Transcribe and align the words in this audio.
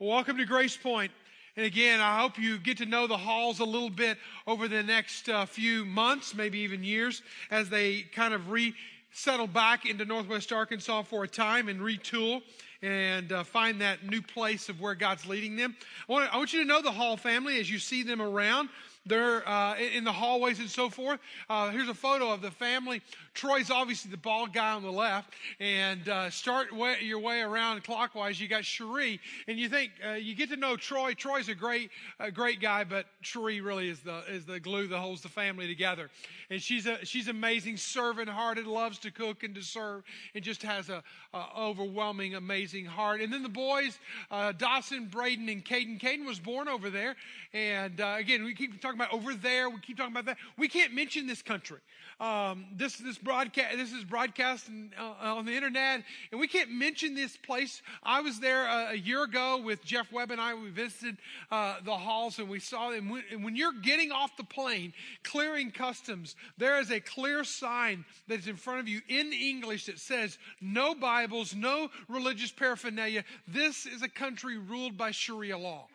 Welcome 0.00 0.36
to 0.36 0.44
Grace 0.44 0.76
Point. 0.76 1.10
And 1.56 1.66
again, 1.66 1.98
I 1.98 2.20
hope 2.20 2.38
you 2.38 2.58
get 2.58 2.78
to 2.78 2.86
know 2.86 3.08
the 3.08 3.16
halls 3.16 3.58
a 3.58 3.64
little 3.64 3.90
bit 3.90 4.16
over 4.46 4.68
the 4.68 4.84
next 4.84 5.28
uh, 5.28 5.44
few 5.44 5.84
months, 5.84 6.36
maybe 6.36 6.60
even 6.60 6.84
years, 6.84 7.20
as 7.50 7.68
they 7.68 8.02
kind 8.02 8.32
of 8.32 8.48
resettle 8.48 9.48
back 9.48 9.86
into 9.86 10.04
Northwest 10.04 10.52
Arkansas 10.52 11.02
for 11.02 11.24
a 11.24 11.28
time 11.28 11.68
and 11.68 11.80
retool 11.80 12.42
and 12.80 13.32
uh, 13.32 13.42
find 13.42 13.80
that 13.80 14.04
new 14.04 14.22
place 14.22 14.68
of 14.68 14.80
where 14.80 14.94
God's 14.94 15.26
leading 15.26 15.56
them. 15.56 15.74
I 16.08 16.12
want, 16.12 16.32
I 16.32 16.36
want 16.36 16.52
you 16.52 16.60
to 16.60 16.68
know 16.68 16.80
the 16.80 16.92
Hall 16.92 17.16
family 17.16 17.58
as 17.58 17.68
you 17.68 17.80
see 17.80 18.04
them 18.04 18.22
around. 18.22 18.68
They're 19.06 19.48
uh, 19.48 19.76
in 19.78 20.04
the 20.04 20.12
hallways 20.12 20.58
and 20.58 20.68
so 20.68 20.90
forth. 20.90 21.20
Uh, 21.48 21.70
here's 21.70 21.88
a 21.88 21.94
photo 21.94 22.30
of 22.30 22.42
the 22.42 22.50
family. 22.50 23.00
Troy's 23.34 23.70
obviously 23.70 24.10
the 24.10 24.16
bald 24.16 24.52
guy 24.52 24.72
on 24.72 24.82
the 24.82 24.90
left. 24.90 25.32
And 25.60 26.08
uh, 26.08 26.30
start 26.30 26.74
way, 26.74 26.96
your 27.02 27.20
way 27.20 27.40
around 27.40 27.84
clockwise. 27.84 28.40
You 28.40 28.48
got 28.48 28.64
Cherie, 28.64 29.20
and 29.46 29.58
you 29.58 29.68
think 29.68 29.92
uh, 30.06 30.14
you 30.14 30.34
get 30.34 30.50
to 30.50 30.56
know 30.56 30.76
Troy. 30.76 31.14
Troy's 31.14 31.48
a 31.48 31.54
great, 31.54 31.90
a 32.18 32.30
great 32.30 32.60
guy, 32.60 32.84
but 32.84 33.06
Cherie 33.22 33.60
really 33.60 33.88
is 33.88 34.00
the 34.00 34.22
is 34.28 34.44
the 34.44 34.60
glue 34.60 34.86
that 34.88 34.98
holds 34.98 35.22
the 35.22 35.28
family 35.28 35.66
together. 35.66 36.10
And 36.50 36.60
she's 36.60 36.86
a 36.86 37.04
she's 37.04 37.28
amazing, 37.28 37.76
servant-hearted, 37.76 38.66
loves 38.66 38.98
to 39.00 39.10
cook 39.10 39.42
and 39.42 39.54
to 39.54 39.62
serve, 39.62 40.02
and 40.34 40.42
just 40.42 40.62
has 40.62 40.88
a, 40.88 41.02
a 41.32 41.46
overwhelming, 41.58 42.34
amazing 42.34 42.84
heart. 42.84 43.20
And 43.20 43.32
then 43.32 43.42
the 43.42 43.48
boys, 43.48 43.98
uh, 44.30 44.52
Dawson, 44.52 45.06
Braden, 45.06 45.48
and 45.48 45.64
Caden. 45.64 46.00
Caden 46.00 46.26
was 46.26 46.38
born 46.38 46.68
over 46.68 46.90
there, 46.90 47.16
and 47.52 48.00
uh, 48.00 48.16
again, 48.18 48.44
we 48.44 48.54
keep 48.54 48.80
talking 48.80 48.97
about 49.00 49.12
over 49.12 49.34
there. 49.34 49.70
We 49.70 49.80
keep 49.80 49.96
talking 49.96 50.12
about 50.12 50.26
that. 50.26 50.38
We 50.56 50.68
can't 50.68 50.94
mention 50.94 51.26
this 51.26 51.42
country. 51.42 51.78
Um, 52.20 52.66
this 52.74 52.96
this 52.96 53.16
broadcast 53.16 53.76
this 53.76 53.92
is 53.92 54.02
broadcast 54.02 54.68
uh, 54.98 55.34
on 55.34 55.44
the 55.44 55.54
internet, 55.54 56.02
and 56.32 56.40
we 56.40 56.48
can't 56.48 56.70
mention 56.70 57.14
this 57.14 57.36
place. 57.36 57.80
I 58.02 58.20
was 58.20 58.40
there 58.40 58.66
a, 58.66 58.90
a 58.92 58.96
year 58.96 59.22
ago 59.22 59.62
with 59.62 59.84
Jeff 59.84 60.10
Webb 60.12 60.32
and 60.32 60.40
I. 60.40 60.54
We 60.54 60.70
visited 60.70 61.18
uh, 61.50 61.76
the 61.84 61.96
halls 61.96 62.38
and 62.38 62.48
we 62.48 62.58
saw 62.58 62.90
them. 62.90 63.22
And 63.30 63.44
when 63.44 63.54
you're 63.54 63.72
getting 63.72 64.10
off 64.10 64.36
the 64.36 64.44
plane, 64.44 64.92
clearing 65.22 65.70
customs, 65.70 66.34
there 66.56 66.80
is 66.80 66.90
a 66.90 66.98
clear 66.98 67.44
sign 67.44 68.04
that 68.26 68.40
is 68.40 68.48
in 68.48 68.56
front 68.56 68.80
of 68.80 68.88
you 68.88 69.00
in 69.08 69.32
English 69.32 69.86
that 69.86 69.98
says 69.98 70.38
no 70.60 70.94
Bibles, 70.94 71.54
no 71.54 71.88
religious 72.08 72.50
paraphernalia. 72.50 73.24
This 73.46 73.86
is 73.86 74.02
a 74.02 74.08
country 74.08 74.58
ruled 74.58 74.96
by 74.96 75.12
Sharia 75.12 75.56
law. 75.56 75.86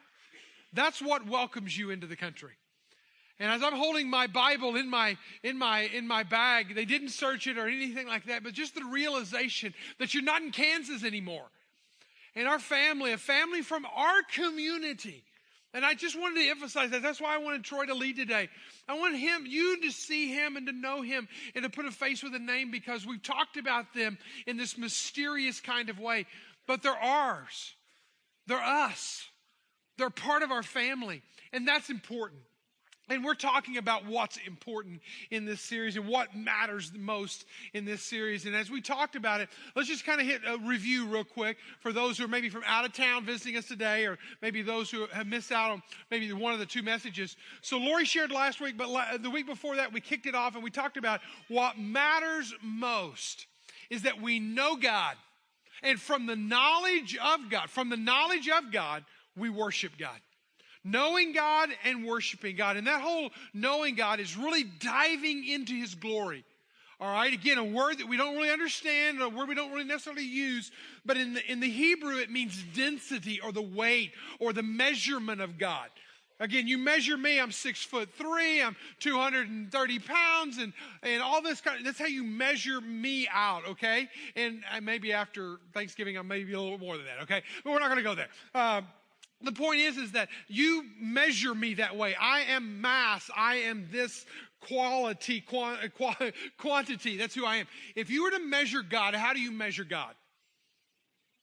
That's 0.74 1.02
what 1.02 1.28
welcomes 1.28 1.78
you 1.78 1.92
into 1.92 2.08
the 2.08 2.16
country. 2.16 2.52
And 3.40 3.52
as 3.52 3.64
I'm 3.64 3.74
holding 3.74 4.10
my 4.10 4.28
Bible 4.28 4.76
in 4.76 4.90
my, 4.90 5.18
in 5.42 5.58
my, 5.58 5.82
in 5.82 6.08
my 6.08 6.24
bag, 6.24 6.76
they 6.76 6.86
didn't 6.86 7.10
search 7.10 7.48
it 7.48 7.58
or 7.58 7.68
anything 7.68 8.08
like 8.08 8.26
that, 8.26 8.44
but 8.44 8.54
just 8.54 8.76
the 8.76 8.86
realization 8.86 9.74
that 10.00 10.14
you're 10.14 10.24
not 10.24 10.42
in 10.42 10.52
Kansas 10.52 11.04
anymore. 11.04 11.46
And 12.36 12.48
our 12.48 12.60
family, 12.60 13.12
a 13.12 13.18
family 13.18 13.62
from 13.62 13.86
our 13.86 14.22
community. 14.34 15.24
And 15.74 15.84
I 15.84 15.96
just 15.96 16.20
wanted 16.20 16.44
to 16.44 16.50
emphasize 16.50 16.92
that. 16.92 17.02
That's 17.02 17.20
why 17.20 17.34
I 17.34 17.40
wanted 17.40 17.64
Troy 17.64 17.86
to 17.88 17.96
lead 17.96 18.16
today. 18.16 18.50
I 18.88 18.98
want 18.98 19.18
him, 19.18 19.46
you 19.48 19.82
to 19.82 19.92
see 19.92 20.32
him 20.32 20.56
and 20.56 20.68
to 20.68 20.74
know 20.74 21.02
him 21.02 21.28
and 21.56 21.64
to 21.64 21.70
put 21.70 21.86
a 21.86 21.92
face 21.92 22.22
with 22.22 22.36
a 22.36 22.40
name 22.40 22.70
because 22.70 23.06
we've 23.08 23.24
talked 23.24 23.58
about 23.58 23.94
them 23.96 24.20
in 24.46 24.58
this 24.58 24.78
mysterious 24.78 25.60
kind 25.60 25.90
of 25.90 26.00
way. 26.00 26.28
But 26.68 26.84
they're 26.84 26.92
ours. 26.92 27.74
They're 28.46 28.62
us. 28.62 29.26
They're 29.98 30.12
part 30.12 30.44
of 30.44 30.52
our 30.52 30.64
family. 30.64 31.24
And 31.52 31.68
that's 31.68 31.90
important. 31.90 32.42
And 33.10 33.24
we're 33.24 33.36
talking 33.36 33.78
about 33.78 34.06
what's 34.06 34.38
important 34.48 35.02
in 35.30 35.44
this 35.44 35.60
series 35.60 35.98
and 35.98 36.08
what 36.08 36.36
matters 36.38 36.90
the 36.90 37.00
most 37.00 37.46
in 37.74 37.84
this 37.84 38.02
series. 38.02 38.46
And 38.46 38.56
as 38.56 38.72
we 38.72 38.80
talked 38.80 39.18
about 39.18 39.42
it, 39.42 39.50
let's 39.76 39.90
just 39.90 40.06
kind 40.06 40.22
of 40.22 40.26
hit 40.26 40.42
a 40.48 40.58
review 40.60 41.06
real 41.08 41.26
quick 41.26 41.58
for 41.82 41.92
those 41.92 42.18
who 42.18 42.24
are 42.24 42.30
maybe 42.30 42.48
from 42.50 42.64
out 42.66 42.86
of 42.86 42.94
town 42.94 43.26
visiting 43.26 43.58
us 43.58 43.66
today, 43.66 44.06
or 44.06 44.18
maybe 44.42 44.62
those 44.62 44.90
who 44.90 45.06
have 45.08 45.28
missed 45.28 45.52
out 45.52 45.72
on 45.72 45.84
maybe 46.10 46.32
one 46.32 46.54
of 46.54 46.60
the 46.60 46.66
two 46.66 46.82
messages. 46.82 47.36
So 47.62 47.78
Lori 47.78 48.06
shared 48.06 48.32
last 48.32 48.62
week, 48.62 48.78
but 48.78 49.22
the 49.22 49.30
week 49.30 49.48
before 49.48 49.76
that, 49.76 49.92
we 49.92 50.00
kicked 50.00 50.26
it 50.26 50.34
off 50.34 50.56
and 50.56 50.64
we 50.64 50.72
talked 50.72 50.96
about 50.96 51.20
what 51.50 51.78
matters 51.78 52.54
most 52.62 53.48
is 53.90 54.04
that 54.04 54.22
we 54.22 54.40
know 54.40 54.78
God. 54.78 55.18
And 55.84 56.00
from 56.00 56.26
the 56.26 56.38
knowledge 56.38 57.18
of 57.18 57.50
God, 57.50 57.70
from 57.70 57.90
the 57.90 57.98
knowledge 57.98 58.48
of 58.48 58.72
God, 58.72 59.04
we 59.36 59.50
worship 59.50 59.98
God 60.00 60.22
knowing 60.84 61.34
God 61.34 61.70
and 61.84 62.06
worshiping 62.06 62.56
God. 62.56 62.78
And 62.78 62.88
that 62.88 63.02
whole 63.02 63.30
knowing 63.54 63.96
God 63.96 64.20
is 64.20 64.38
really 64.38 64.64
diving 64.64 65.48
into 65.48 65.74
His 65.74 65.96
glory. 65.96 66.44
All 67.00 67.12
right, 67.12 67.34
again, 67.34 67.58
a 67.58 67.64
word 67.64 67.98
that 67.98 68.08
we 68.08 68.16
don't 68.16 68.36
really 68.36 68.52
understand, 68.52 69.22
a 69.22 69.28
word 69.28 69.50
we 69.50 69.56
don't 69.56 69.72
really 69.72 69.84
necessarily 69.84 70.24
use, 70.24 70.72
but 71.06 71.18
in 71.18 71.34
the, 71.34 71.52
in 71.52 71.60
the 71.60 71.70
Hebrew 71.70 72.18
it 72.18 72.32
means 72.32 72.64
density 72.76 73.42
or 73.42 73.52
the 73.52 73.62
weight 73.62 74.14
or 74.40 74.54
the 74.54 74.64
measurement 74.64 75.42
of 75.42 75.58
God. 75.58 75.90
Again, 76.40 76.68
you 76.68 76.78
measure 76.78 77.18
me, 77.18 77.40
I'm 77.40 77.52
six 77.52 77.84
foot 77.84 78.10
three, 78.18 78.62
I'm 78.62 78.76
230 79.00 80.00
pounds, 80.00 80.58
and, 80.58 80.74
and 81.02 81.22
all 81.22 81.42
this 81.42 81.62
kind 81.62 81.80
of, 81.80 81.86
that's 81.86 82.00
how 82.00 82.06
you 82.06 82.24
measure 82.24 82.82
me 82.82 83.28
out, 83.32 83.68
okay? 83.68 84.10
And 84.36 84.64
maybe 84.82 85.14
after 85.14 85.58
Thanksgiving, 85.74 86.18
I'm 86.18 86.28
maybe 86.28 86.54
a 86.54 86.62
little 86.62 86.80
more 86.80 86.98
than 86.98 87.06
that, 87.06 87.24
okay? 87.24 87.44
But 87.64 87.72
we're 87.72 87.80
not 87.80 87.90
going 87.90 87.98
to 87.98 88.04
go 88.04 88.16
there. 88.16 88.30
Uh, 88.54 88.82
the 89.44 89.52
point 89.52 89.82
is, 89.82 89.98
is 89.98 90.14
that 90.14 90.30
you 90.48 90.84
measure 91.00 91.54
me 91.54 91.76
that 91.76 91.96
way. 91.96 92.16
I 92.16 92.42
am 92.50 92.82
mass. 92.82 93.30
I 93.36 93.56
am 93.56 93.88
this 93.92 94.26
quality, 94.62 95.44
quantity. 96.58 97.18
That's 97.18 97.36
who 97.36 97.46
I 97.46 97.58
am. 97.58 97.68
If 97.96 98.10
you 98.10 98.24
were 98.24 98.32
to 98.32 98.40
measure 98.40 98.82
God, 98.82 99.14
how 99.14 99.34
do 99.34 99.40
you 99.40 99.52
measure 99.52 99.84
God? 99.84 100.14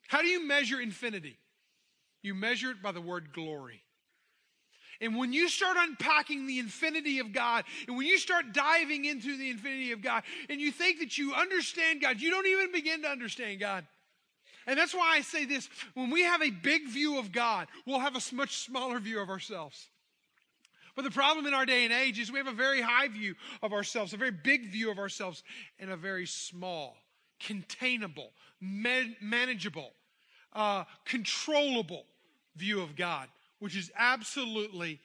How 0.08 0.22
do 0.22 0.28
you 0.28 0.46
measure 0.46 0.80
infinity? 0.80 1.38
You 2.22 2.34
measure 2.34 2.70
it 2.70 2.82
by 2.82 2.92
the 2.92 3.00
word 3.00 3.32
glory. 3.32 3.82
And 5.02 5.16
when 5.16 5.32
you 5.32 5.48
start 5.48 5.78
unpacking 5.78 6.46
the 6.46 6.58
infinity 6.58 7.20
of 7.20 7.32
God, 7.32 7.64
and 7.88 7.96
when 7.96 8.06
you 8.06 8.18
start 8.18 8.52
diving 8.52 9.06
into 9.06 9.36
the 9.38 9.48
infinity 9.48 9.92
of 9.92 10.02
God, 10.02 10.24
and 10.50 10.60
you 10.60 10.72
think 10.72 10.98
that 10.98 11.16
you 11.16 11.32
understand 11.32 12.02
God, 12.02 12.20
you 12.20 12.30
don't 12.30 12.46
even 12.46 12.70
begin 12.72 13.02
to 13.02 13.08
understand 13.08 13.60
God. 13.60 13.86
And 14.66 14.78
that's 14.78 14.94
why 14.94 15.16
I 15.16 15.20
say 15.22 15.44
this 15.44 15.68
when 15.94 16.10
we 16.10 16.22
have 16.22 16.42
a 16.42 16.50
big 16.50 16.88
view 16.88 17.18
of 17.18 17.32
God, 17.32 17.68
we'll 17.86 18.00
have 18.00 18.16
a 18.16 18.34
much 18.34 18.58
smaller 18.58 18.98
view 18.98 19.20
of 19.20 19.28
ourselves. 19.28 19.88
But 20.96 21.02
the 21.02 21.10
problem 21.10 21.46
in 21.46 21.54
our 21.54 21.66
day 21.66 21.84
and 21.84 21.92
age 21.92 22.18
is 22.18 22.30
we 22.30 22.38
have 22.38 22.46
a 22.46 22.52
very 22.52 22.80
high 22.80 23.08
view 23.08 23.34
of 23.62 23.72
ourselves, 23.72 24.12
a 24.12 24.16
very 24.16 24.32
big 24.32 24.66
view 24.70 24.90
of 24.90 24.98
ourselves, 24.98 25.42
and 25.78 25.90
a 25.90 25.96
very 25.96 26.26
small, 26.26 26.96
containable, 27.38 28.32
man- 28.60 29.16
manageable, 29.20 29.92
uh, 30.52 30.84
controllable 31.04 32.06
view 32.56 32.82
of 32.82 32.96
God, 32.96 33.28
which 33.60 33.76
is 33.76 33.90
absolutely 33.96 35.00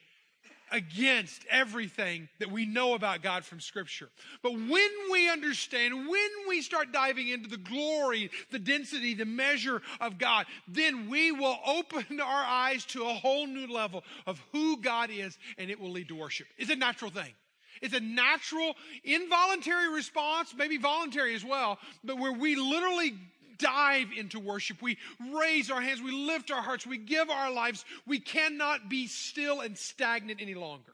against 0.72 1.46
everything 1.50 2.28
that 2.40 2.52
we 2.52 2.66
know 2.66 2.94
about 2.94 3.22
God 3.22 3.46
from 3.46 3.60
Scripture. 3.60 4.10
But 4.42 4.54
when 4.54 4.90
we 5.12 5.30
understand, 5.30 6.08
when 6.08 6.30
we 6.48 6.62
start 6.62 6.92
diving 6.92 7.30
into 7.30 7.50
the 7.50 7.58
glory, 7.58 8.32
the 8.52 8.60
density, 8.60 9.14
the 9.14 9.26
measure 9.26 9.82
of 10.00 10.18
God, 10.18 10.46
then 10.68 11.10
we 11.10 11.32
will 11.32 11.58
open 11.66 12.20
our 12.20 12.44
eyes 12.44 12.86
to 12.86 13.04
a 13.04 13.14
whole 13.14 13.48
new 13.48 13.68
level 13.68 14.04
of 14.26 14.42
who 14.52 14.82
God 14.82 15.10
is, 15.12 15.38
and 15.58 15.70
it 15.70 15.80
will 15.80 15.92
lead 15.92 16.10
to 16.10 16.16
worship. 16.16 16.48
It's 16.58 16.72
a 16.72 16.76
natural 16.76 17.12
thing. 17.12 17.34
It's 17.82 17.94
a 17.94 18.00
natural, 18.00 18.76
involuntary 19.04 19.90
response, 19.94 20.54
maybe 20.58 20.78
voluntary 20.78 21.36
as 21.36 21.44
well, 21.44 21.78
but 22.04 22.18
where 22.18 22.32
we 22.32 22.56
literally 22.56 23.14
dive 23.58 24.08
into 24.16 24.40
worship. 24.40 24.82
We 24.82 24.98
raise 25.34 25.72
our 25.72 25.82
hands. 25.82 26.02
We 26.02 26.12
lift 26.12 26.52
our 26.52 26.62
hearts. 26.62 26.86
We 26.86 26.98
give 26.98 27.30
our 27.30 27.52
lives. 27.52 27.86
We 28.06 28.20
cannot 28.20 28.90
be 28.90 29.08
still 29.08 29.62
and 29.62 29.78
stagnant 29.78 30.42
any 30.42 30.56
longer. 30.56 30.94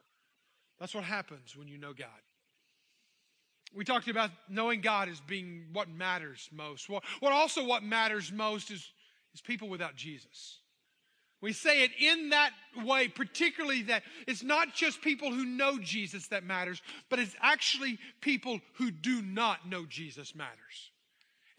That's 0.79 0.95
what 0.95 1.03
happens 1.03 1.55
when 1.55 1.67
you 1.67 1.77
know 1.77 1.93
God. 1.93 2.07
We 3.73 3.85
talked 3.85 4.07
about 4.07 4.31
knowing 4.49 4.81
God 4.81 5.07
as 5.07 5.21
being 5.21 5.65
what 5.71 5.89
matters 5.89 6.49
most. 6.51 6.89
What, 6.89 7.03
what 7.19 7.31
also 7.31 7.63
what 7.63 7.83
matters 7.83 8.31
most 8.31 8.69
is, 8.69 8.91
is 9.33 9.41
people 9.41 9.69
without 9.69 9.95
Jesus. 9.95 10.57
We 11.41 11.53
say 11.53 11.83
it 11.83 11.91
in 11.99 12.29
that 12.29 12.51
way, 12.83 13.07
particularly 13.07 13.83
that 13.83 14.03
it's 14.27 14.43
not 14.43 14.75
just 14.75 15.01
people 15.01 15.31
who 15.31 15.43
know 15.43 15.79
Jesus 15.79 16.27
that 16.27 16.43
matters, 16.43 16.81
but 17.09 17.17
it's 17.17 17.35
actually 17.41 17.97
people 18.21 18.59
who 18.73 18.91
do 18.91 19.21
not 19.21 19.67
know 19.67 19.85
Jesus 19.87 20.35
matters. 20.35 20.91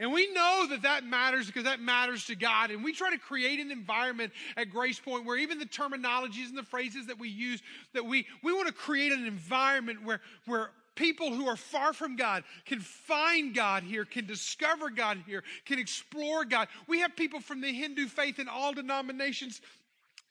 And 0.03 0.13
we 0.13 0.33
know 0.33 0.67
that 0.71 0.83
that 0.83 1.05
matters 1.05 1.47
because 1.47 1.63
that 1.63 1.79
matters 1.79 2.27
to 2.27 2.35
God. 2.35 2.73
And 2.73 2.83
we 2.83 2.93
try 2.93 3.13
to 3.13 3.19
create 3.19 3.61
an 3.61 3.71
environment 3.71 4.33
at 4.57 4.69
Grace 4.69 4.99
Point 4.99 5.25
where 5.25 5.37
even 5.37 5.61
the 5.61 5.65
terminologies 5.65 6.49
and 6.49 6.59
the 6.59 6.65
phrases 6.65 7.07
that 7.07 7.21
we 7.21 7.29
use, 7.29 7.63
that 7.95 8.05
we, 8.05 8.27
we 8.43 8.53
want 8.53 8.67
to 8.67 8.75
create 8.75 9.13
an 9.13 9.25
environment 9.25 10.05
where, 10.05 10.21
where 10.47 10.71
people 10.97 11.33
who 11.33 11.47
are 11.47 11.55
far 11.55 11.93
from 11.93 12.17
God 12.17 12.43
can 12.67 12.81
find 12.81 13.55
God 13.55 13.85
here, 13.85 14.05
can 14.05 14.27
discover 14.27 14.91
God 14.91 15.23
here, 15.25 15.45
can 15.67 15.79
explore 15.79 16.45
God. 16.45 16.67
We 16.89 16.99
have 16.99 17.15
people 17.15 17.39
from 17.39 17.61
the 17.61 17.73
Hindu 17.73 18.09
faith 18.09 18.41
in 18.41 18.49
all 18.49 18.73
denominations 18.73 19.61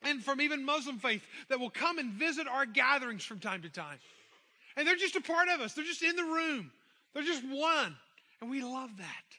and 0.04 0.22
from 0.22 0.42
even 0.42 0.66
Muslim 0.66 1.00
faith 1.00 1.26
that 1.48 1.62
will 1.62 1.70
come 1.70 1.98
and 1.98 2.12
visit 2.12 2.46
our 2.46 2.66
gatherings 2.66 3.24
from 3.24 3.40
time 3.40 3.62
to 3.62 3.70
time. 3.70 4.00
And 4.76 4.86
they're 4.86 4.98
just 4.98 5.16
a 5.16 5.22
part 5.22 5.48
of 5.48 5.62
us. 5.62 5.76
They're 5.76 5.86
just 5.86 6.04
in 6.04 6.18
the 6.18 6.26
room. 6.26 6.72
They're 7.14 7.24
just 7.24 7.46
one. 7.46 7.96
And 8.42 8.50
we 8.50 8.62
love 8.62 8.90
that. 8.98 9.31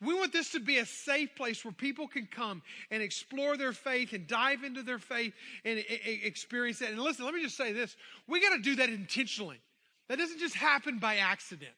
We 0.00 0.14
want 0.14 0.32
this 0.32 0.52
to 0.52 0.60
be 0.60 0.78
a 0.78 0.86
safe 0.86 1.34
place 1.34 1.64
where 1.64 1.72
people 1.72 2.06
can 2.06 2.26
come 2.26 2.62
and 2.90 3.02
explore 3.02 3.56
their 3.56 3.72
faith 3.72 4.12
and 4.12 4.28
dive 4.28 4.62
into 4.62 4.82
their 4.82 5.00
faith 5.00 5.34
and 5.64 5.82
experience 5.88 6.78
that. 6.78 6.90
And 6.90 7.00
listen, 7.00 7.24
let 7.24 7.34
me 7.34 7.42
just 7.42 7.56
say 7.56 7.72
this. 7.72 7.96
We 8.28 8.40
got 8.40 8.54
to 8.54 8.62
do 8.62 8.76
that 8.76 8.90
intentionally. 8.90 9.60
That 10.08 10.18
doesn't 10.18 10.38
just 10.38 10.54
happen 10.54 10.98
by 10.98 11.16
accident. 11.16 11.72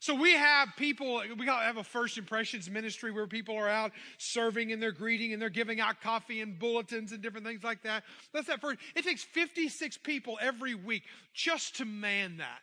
So 0.00 0.14
we 0.14 0.32
have 0.32 0.68
people, 0.76 1.22
we 1.38 1.46
have 1.46 1.76
a 1.76 1.84
first 1.84 2.18
impressions 2.18 2.70
ministry 2.70 3.10
where 3.10 3.26
people 3.26 3.56
are 3.56 3.68
out 3.68 3.92
serving 4.16 4.72
and 4.72 4.80
they're 4.80 4.92
greeting 4.92 5.32
and 5.32 5.42
they're 5.42 5.50
giving 5.50 5.80
out 5.80 6.00
coffee 6.00 6.40
and 6.40 6.58
bulletins 6.58 7.12
and 7.12 7.20
different 7.20 7.44
things 7.46 7.64
like 7.64 7.82
that. 7.82 8.04
That's 8.32 8.46
that 8.46 8.60
first. 8.60 8.78
It 8.94 9.04
takes 9.04 9.24
56 9.24 9.98
people 9.98 10.38
every 10.40 10.74
week 10.74 11.02
just 11.34 11.76
to 11.76 11.84
man 11.84 12.36
that. 12.38 12.60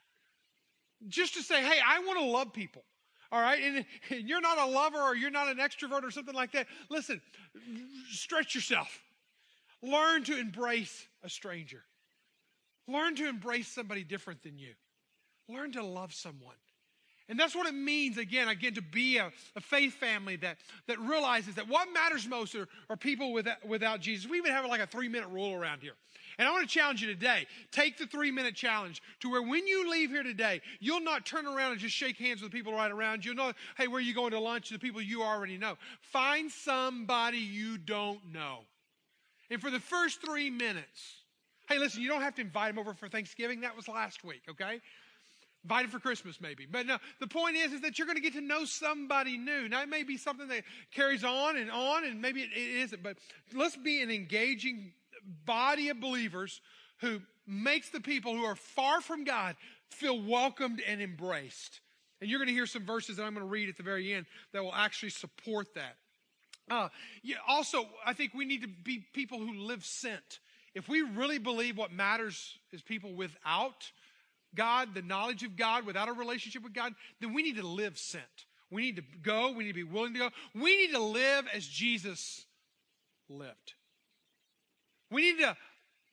Just 1.10 1.36
to 1.36 1.44
say, 1.44 1.62
hey, 1.62 1.80
I 1.86 2.00
want 2.00 2.20
to 2.20 2.26
love 2.26 2.54
people. 2.54 2.84
All 3.36 3.42
right. 3.42 3.62
And, 3.62 3.86
and 4.12 4.30
you're 4.30 4.40
not 4.40 4.58
a 4.58 4.66
lover 4.66 4.98
or 4.98 5.14
you're 5.14 5.30
not 5.30 5.50
an 5.50 5.58
extrovert 5.58 6.04
or 6.04 6.12
something 6.12 6.34
like 6.34 6.54
that. 6.54 6.68
Listen, 6.90 7.22
stretch 8.10 8.56
yourself. 8.56 9.02
Learn 9.84 10.24
to 10.24 10.40
embrace 10.40 11.06
a 11.22 11.30
stranger. 11.30 11.84
Learn 12.88 13.14
to 13.16 13.28
embrace 13.28 13.68
somebody 13.68 14.06
different 14.06 14.42
than 14.42 14.58
you. 14.58 14.72
Learn 15.50 15.74
to 15.74 15.84
love 15.84 16.14
someone. 16.14 16.56
And 17.28 17.38
that's 17.38 17.54
what 17.54 17.68
it 17.68 17.74
means, 17.74 18.18
again, 18.18 18.48
again, 18.48 18.76
to 18.76 18.82
be 18.82 19.18
a, 19.18 19.34
a 19.58 19.60
faith 19.60 19.96
family 19.96 20.38
that, 20.38 20.56
that 20.88 20.98
realizes 21.02 21.56
that 21.56 21.68
what 21.68 21.90
matters 21.92 22.26
most 22.26 22.56
are, 22.56 22.70
are 22.90 22.96
people 22.96 23.34
without, 23.34 23.68
without 23.68 24.00
Jesus. 24.00 24.30
We 24.30 24.38
even 24.38 24.54
have 24.54 24.66
like 24.68 24.80
a 24.80 24.88
three 24.88 25.10
minute 25.10 25.28
rule 25.28 25.54
around 25.54 25.82
here. 25.82 25.96
And 26.38 26.48
I 26.48 26.52
want 26.52 26.68
to 26.68 26.74
challenge 26.74 27.02
you 27.02 27.08
today. 27.08 27.46
Take 27.72 27.98
the 27.98 28.06
three 28.06 28.32
minute 28.32 28.56
challenge 28.56 29.02
to 29.22 29.30
where 29.30 29.42
when 29.42 29.68
you 29.68 29.90
leave 29.90 30.10
here 30.10 30.24
today, 30.24 30.62
you'll 30.80 31.02
not 31.02 31.26
turn 31.26 31.46
around 31.48 31.74
and 31.74 31.80
just 31.80 31.96
shake 31.96 32.18
hands 32.18 32.42
with 32.42 32.52
people 32.52 32.74
right 32.74 32.92
around 32.92 33.24
you. 33.24 33.32
You'll 33.32 33.46
know, 33.46 33.54
hey, 33.78 33.88
where 33.88 33.98
are 33.98 34.02
you 34.02 34.14
going 34.14 34.32
to 34.32 34.40
lunch? 34.40 34.70
The 34.70 34.80
people 34.80 35.02
you 35.02 35.24
already 35.24 35.58
know. 35.58 35.76
Find 36.02 36.52
somebody 36.52 37.38
you 37.38 37.78
don't 37.78 38.20
know. 38.34 38.60
And 39.50 39.62
for 39.62 39.70
the 39.70 39.80
first 39.80 40.22
three 40.22 40.50
minutes, 40.50 41.18
hey, 41.70 41.78
listen, 41.78 42.02
you 42.02 42.10
don't 42.10 42.22
have 42.22 42.36
to 42.36 42.42
invite 42.42 42.74
them 42.74 42.80
over 42.80 42.94
for 42.94 43.08
Thanksgiving. 43.08 43.62
That 43.62 43.76
was 43.76 43.88
last 43.88 44.24
week, 44.24 44.42
okay? 44.50 44.82
Invited 45.64 45.92
for 45.92 46.00
Christmas, 46.00 46.40
maybe. 46.42 46.68
But 46.70 46.86
no, 46.86 46.98
the 47.20 47.28
point 47.28 47.56
is, 47.56 47.74
is 47.74 47.82
that 47.82 47.98
you're 47.98 48.06
going 48.06 48.18
to 48.18 48.22
get 48.22 48.34
to 48.34 48.42
know 48.42 48.66
somebody 48.66 49.38
new. 49.38 49.68
Now, 49.68 49.82
it 49.82 49.90
may 49.90 50.04
be 50.04 50.18
something 50.18 50.48
that 50.50 50.64
carries 50.94 51.24
on 51.24 51.58
and 51.58 51.72
on, 51.72 52.06
and 52.06 52.22
maybe 52.22 52.42
it, 52.42 52.50
it 52.56 52.82
isn't, 52.84 53.02
but 53.02 53.18
let's 53.54 53.78
be 53.78 54.02
an 54.02 54.12
engaging 54.12 54.92
body 55.46 55.90
of 55.90 56.00
believers 56.00 56.62
who 57.02 57.22
makes 57.48 57.90
the 57.90 58.00
people 58.00 58.34
who 58.36 58.44
are 58.44 58.56
far 58.56 59.02
from 59.02 59.24
God 59.24 59.56
feel 59.90 60.22
welcomed 60.22 60.82
and 60.88 61.02
embraced. 61.02 61.82
And 62.22 62.30
you're 62.30 62.40
going 62.40 62.48
to 62.48 62.54
hear 62.54 62.66
some 62.66 62.86
verses 62.86 63.18
that 63.18 63.24
I'm 63.24 63.34
going 63.34 63.46
to 63.46 63.52
read 63.52 63.70
at 63.70 63.78
the 63.78 63.84
very 63.84 64.14
end 64.14 64.26
that 64.54 64.64
will 64.64 64.74
actually 64.74 65.10
support 65.10 65.74
that. 65.76 65.96
Uh, 66.70 66.90
yeah, 67.22 67.36
also, 67.48 67.88
I 68.06 68.14
think 68.14 68.34
we 68.34 68.46
need 68.46 68.62
to 68.62 68.68
be 68.68 69.06
people 69.14 69.38
who 69.38 69.54
live 69.54 69.86
sent. 69.86 70.40
If 70.74 70.90
we 70.90 71.02
really 71.02 71.38
believe 71.38 71.78
what 71.78 71.92
matters 71.92 72.58
is 72.72 72.82
people 72.82 73.14
without 73.14 73.92
God, 74.56 74.96
the 74.96 75.02
knowledge 75.02 75.44
of 75.44 75.56
God, 75.56 75.86
without 75.86 76.10
a 76.10 76.14
relationship 76.14 76.64
with 76.64 76.74
God, 76.74 76.94
then 77.22 77.34
we 77.34 77.44
need 77.44 77.58
to 77.58 77.68
live 77.68 77.98
sent. 77.98 78.24
We 78.72 78.82
need 78.82 78.96
to 78.96 79.04
go. 79.22 79.52
We 79.52 79.66
need 79.66 79.72
to 79.72 79.76
be 79.76 79.84
willing 79.84 80.14
to 80.14 80.20
go. 80.20 80.30
We 80.54 80.76
need 80.78 80.94
to 80.94 81.00
live 81.00 81.46
as 81.54 81.68
Jesus 81.68 82.46
lived. 83.30 83.74
We 85.12 85.22
need 85.22 85.40
to 85.40 85.56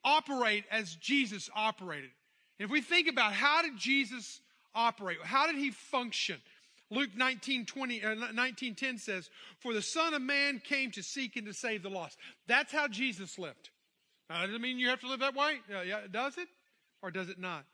operate 0.04 0.64
as 0.70 0.94
Jesus 0.96 1.48
operated. 1.54 2.10
And 2.58 2.66
if 2.66 2.70
we 2.70 2.80
think 2.80 3.08
about 3.08 3.32
how 3.32 3.62
did 3.62 3.76
Jesus 3.76 4.40
operate? 4.74 5.18
How 5.22 5.46
did 5.46 5.56
he 5.56 5.70
function? 5.70 6.40
Luke 6.90 7.10
19, 7.16 7.64
20, 7.64 8.04
uh, 8.04 8.14
19 8.34 8.74
10 8.74 8.98
says, 8.98 9.30
For 9.60 9.72
the 9.72 9.80
Son 9.80 10.12
of 10.12 10.20
Man 10.20 10.60
came 10.62 10.90
to 10.90 11.02
seek 11.02 11.36
and 11.36 11.46
to 11.46 11.54
save 11.54 11.82
the 11.82 11.88
lost. 11.88 12.18
That's 12.46 12.70
how 12.70 12.86
Jesus 12.86 13.38
lived. 13.38 13.70
Now, 14.28 14.46
doesn't 14.46 14.60
mean 14.60 14.78
you 14.78 14.88
have 14.88 15.00
to 15.00 15.08
live 15.08 15.20
that 15.20 15.34
way. 15.34 15.60
Uh, 15.74 15.80
yeah, 15.82 16.00
does 16.10 16.36
it? 16.36 16.48
Or 17.02 17.10
does 17.10 17.28
it 17.28 17.38
not? 17.38 17.64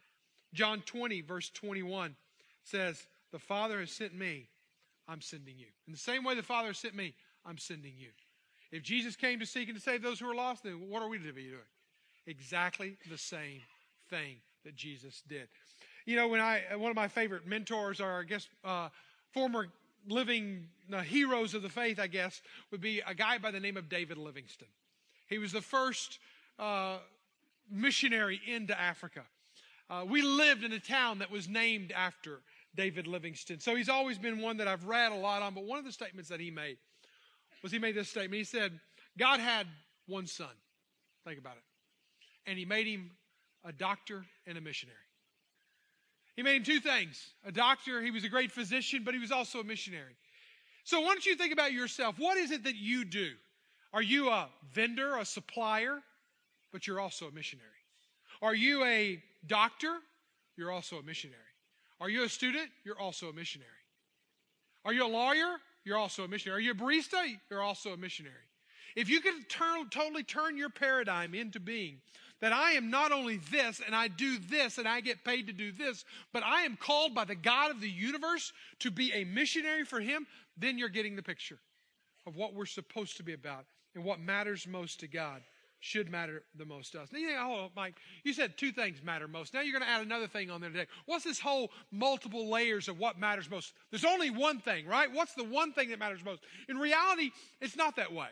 John 0.55 0.83
20, 0.87 1.21
verse 1.23 1.51
21 1.51 2.17
says, 2.65 3.07
The 3.33 3.39
Father 3.39 3.81
has 3.81 3.91
sent 3.91 4.15
me, 4.15 4.49
I'm 5.09 5.21
sending 5.21 5.59
you. 5.59 5.67
In 5.87 5.93
the 5.93 5.99
same 5.99 6.25
way 6.25 6.35
the 6.35 6.43
Father 6.43 6.69
has 6.69 6.79
sent 6.79 6.95
me, 6.95 7.15
I'm 7.45 7.59
sending 7.59 7.95
you. 7.99 8.11
If 8.71 8.83
Jesus 8.83 9.17
came 9.17 9.41
to 9.41 9.47
seek 9.47 9.69
and 9.69 9.77
to 9.77 9.83
save 9.83 10.03
those 10.03 10.21
who 10.21 10.29
are 10.29 10.35
lost, 10.35 10.65
then 10.65 10.89
what 10.89 11.03
are 11.03 11.09
we 11.09 11.19
to 11.19 11.33
be 11.33 11.45
doing? 11.45 11.61
Exactly 12.27 12.97
the 13.11 13.17
same 13.17 13.63
thing 14.11 14.37
that 14.65 14.77
Jesus 14.77 15.23
did. 15.27 15.49
You 16.05 16.17
know, 16.17 16.29
when 16.29 16.41
I 16.41 16.63
one 16.77 16.91
of 16.91 16.97
my 16.97 17.09
favorite 17.09 17.47
mentors, 17.47 18.01
or 18.01 18.21
I 18.21 18.23
guess 18.25 18.49
uh, 18.65 18.89
former 19.33 19.69
living 20.07 20.69
uh, 20.93 21.01
heroes 21.01 21.55
of 21.55 21.63
the 21.63 21.69
faith, 21.69 21.99
I 21.99 22.07
guess, 22.07 22.41
would 22.71 22.81
be 22.81 23.01
a 23.07 23.15
guy 23.15 23.39
by 23.39 23.51
the 23.51 23.61
name 23.61 23.77
of 23.77 23.89
David 23.89 24.19
Livingstone. 24.19 24.69
He 25.29 25.39
was 25.39 25.53
the 25.53 25.61
first 25.61 26.19
uh, 26.59 26.99
missionary 27.71 28.41
into 28.47 28.79
Africa. 28.79 29.23
Uh, 29.91 30.05
we 30.07 30.23
lived 30.23 30.65
in 30.65 30.73
a 30.73 30.79
town 30.79 31.19
that 31.19 31.31
was 31.31 31.49
named 31.49 31.93
after 31.93 32.41
David 32.75 33.07
Livingstone. 33.07 33.61
So 33.61 33.75
he's 33.75 33.89
always 33.89 34.19
been 34.19 34.41
one 34.41 34.59
that 34.59 34.69
I've 34.69 34.85
read 34.85 35.13
a 35.13 35.17
lot 35.17 35.43
on. 35.43 35.55
But 35.55 35.65
one 35.65 35.79
of 35.79 35.85
the 35.85 35.93
statements 35.93 36.29
that 36.29 36.41
he 36.41 36.51
made 36.51 36.77
was 37.63 37.73
he 37.73 37.79
made 37.79 37.95
this 37.95 38.09
statement. 38.09 38.35
He 38.35 38.45
said, 38.45 38.79
God 39.19 39.41
had 39.41 39.67
one 40.07 40.27
son. 40.27 40.49
Think 41.25 41.39
about 41.39 41.57
it. 41.57 41.63
And 42.47 42.59
he 42.59 42.65
made 42.65 42.87
him 42.87 43.11
a 43.65 43.73
doctor 43.73 44.25
and 44.47 44.57
a 44.57 44.61
missionary. 44.61 44.97
He 46.37 46.43
made 46.43 46.57
him 46.57 46.63
two 46.63 46.81
things 46.81 47.33
a 47.45 47.53
doctor, 47.53 48.01
he 48.01 48.11
was 48.11 48.25
a 48.25 48.29
great 48.29 48.53
physician, 48.53 49.03
but 49.05 49.13
he 49.13 49.21
was 49.21 49.33
also 49.33 49.61
a 49.61 49.65
missionary. 49.65 50.15
So 50.85 51.01
why 51.01 51.09
don't 51.09 51.27
you 51.27 51.37
think 51.37 51.53
about 51.53 51.73
yourself? 51.73 52.15
What 52.19 52.39
is 52.39 52.51
it 52.51 52.65
that 52.65 52.77
you 52.77 53.05
do? 53.05 53.33
Are 53.93 54.03
you 54.03 54.31
a 54.31 54.49
vendor, 54.73 55.19
a 55.19 55.25
supplier, 55.25 55.99
but 56.73 56.87
you're 56.87 57.01
also 57.01 57.27
a 57.27 57.33
missionary? 57.33 57.69
Are 58.41 58.55
you 58.55 58.85
a 58.85 59.23
doctor? 59.47 59.97
You're 60.57 60.71
also 60.71 60.99
a 60.99 61.03
missionary. 61.03 61.41
Are 62.01 62.09
you 62.09 62.23
a 62.25 62.29
student? 62.29 62.71
You're 62.85 62.99
also 62.99 63.29
a 63.29 63.33
missionary. 63.33 63.71
Are 64.85 64.93
you 64.93 65.05
a 65.05 65.09
lawyer? 65.09 65.57
You're 65.89 65.97
also 65.97 66.23
a 66.23 66.29
missionary. 66.29 66.59
Are 66.59 66.61
you 66.61 66.73
a 66.73 66.75
barista? 66.75 67.25
You're 67.51 67.63
also 67.63 67.95
a 67.95 67.97
missionary. 67.97 68.35
If 68.95 69.09
you 69.09 69.23
can 69.23 69.43
turn, 69.45 69.89
totally 69.89 70.23
turn 70.23 70.59
your 70.59 70.69
paradigm 70.69 71.35
into 71.35 71.61
being 71.61 72.03
that 72.41 72.53
I 72.53 72.73
am 72.73 72.91
not 72.91 73.11
only 73.11 73.39
this 73.51 73.81
and 73.85 73.97
I 73.97 74.09
do 74.09 74.39
this 74.39 74.77
and 74.77 74.87
I 74.87 75.01
get 75.01 75.25
paid 75.25 75.47
to 75.47 75.53
do 75.55 75.73
this, 75.73 76.05
but 76.33 76.43
I 76.43 76.63
am 76.63 76.77
called 76.77 77.15
by 77.15 77.25
the 77.25 77.35
God 77.35 77.71
of 77.71 77.81
the 77.81 77.89
universe 77.89 78.53
to 78.81 78.91
be 78.91 79.13
a 79.15 79.25
missionary 79.25 79.85
for 79.85 79.99
Him, 79.99 80.27
then 80.59 80.77
you're 80.77 80.91
getting 80.91 81.17
the 81.17 81.23
picture 81.23 81.59
of 82.27 82.37
what 82.37 82.53
we're 82.53 82.67
supposed 82.67 83.17
to 83.17 83.23
be 83.23 83.33
about 83.33 83.65
and 83.95 84.05
what 84.05 84.21
matters 84.21 84.67
most 84.67 85.01
to 85.01 85.09
God 85.09 85.41
should 85.81 86.11
matter 86.11 86.43
the 86.57 86.65
most 86.65 86.93
to 86.93 87.01
us. 87.01 87.09
Now 87.13 87.19
you 87.19 87.29
think, 87.29 87.39
oh, 87.41 87.69
Mike, 87.77 87.95
you 88.25 88.33
said 88.33 88.57
two 88.57 88.73
things 88.73 89.03
matter 89.03 89.29
most. 89.29 89.55
Now 89.55 89.61
you're 89.61 89.73
going 89.73 89.85
to 89.85 89.89
add 89.89 90.03
another 90.03 90.27
thing 90.27 90.51
on 90.51 90.61
there 90.61 90.71
today. 90.71 90.87
What's 91.07 91.25
this 91.25 91.39
whole 91.39 91.71
multiple 91.93 92.49
layers 92.51 92.89
of 92.89 92.99
what 92.99 93.19
matters 93.19 93.49
most? 93.49 93.73
There's 93.91 94.05
only 94.05 94.31
one 94.31 94.59
thing, 94.59 94.87
right? 94.87 95.13
What's 95.13 95.35
the 95.35 95.45
one 95.45 95.73
thing 95.73 95.91
that 95.91 95.99
matters 95.99 96.25
most? 96.25 96.43
In 96.69 96.79
reality, 96.79 97.31
it's 97.61 97.77
not 97.77 97.97
that 97.97 98.13
way. 98.13 98.29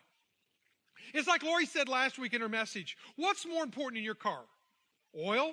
It's 1.14 1.28
like 1.28 1.42
Lori 1.42 1.66
said 1.66 1.88
last 1.88 2.18
week 2.18 2.34
in 2.34 2.40
her 2.40 2.48
message. 2.48 2.96
What's 3.16 3.46
more 3.46 3.62
important 3.62 3.98
in 3.98 4.04
your 4.04 4.14
car? 4.14 4.40
Oil 5.16 5.52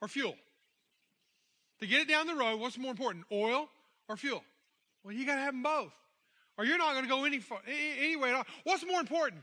or 0.00 0.08
fuel? 0.08 0.36
To 1.80 1.86
get 1.86 2.00
it 2.00 2.08
down 2.08 2.26
the 2.26 2.34
road, 2.34 2.60
what's 2.60 2.78
more 2.78 2.92
important? 2.92 3.24
Oil 3.30 3.68
or 4.08 4.16
fuel? 4.16 4.42
Well, 5.02 5.12
you 5.12 5.26
got 5.26 5.34
to 5.34 5.40
have 5.42 5.52
them 5.52 5.62
both. 5.62 5.92
Or 6.56 6.64
you're 6.64 6.78
not 6.78 6.92
going 6.92 7.04
to 7.04 7.10
go 7.10 7.24
any 7.24 7.40
far, 7.40 7.58
anyway 8.00 8.30
at 8.30 8.36
all. 8.36 8.44
What's 8.62 8.86
more 8.86 9.00
important? 9.00 9.42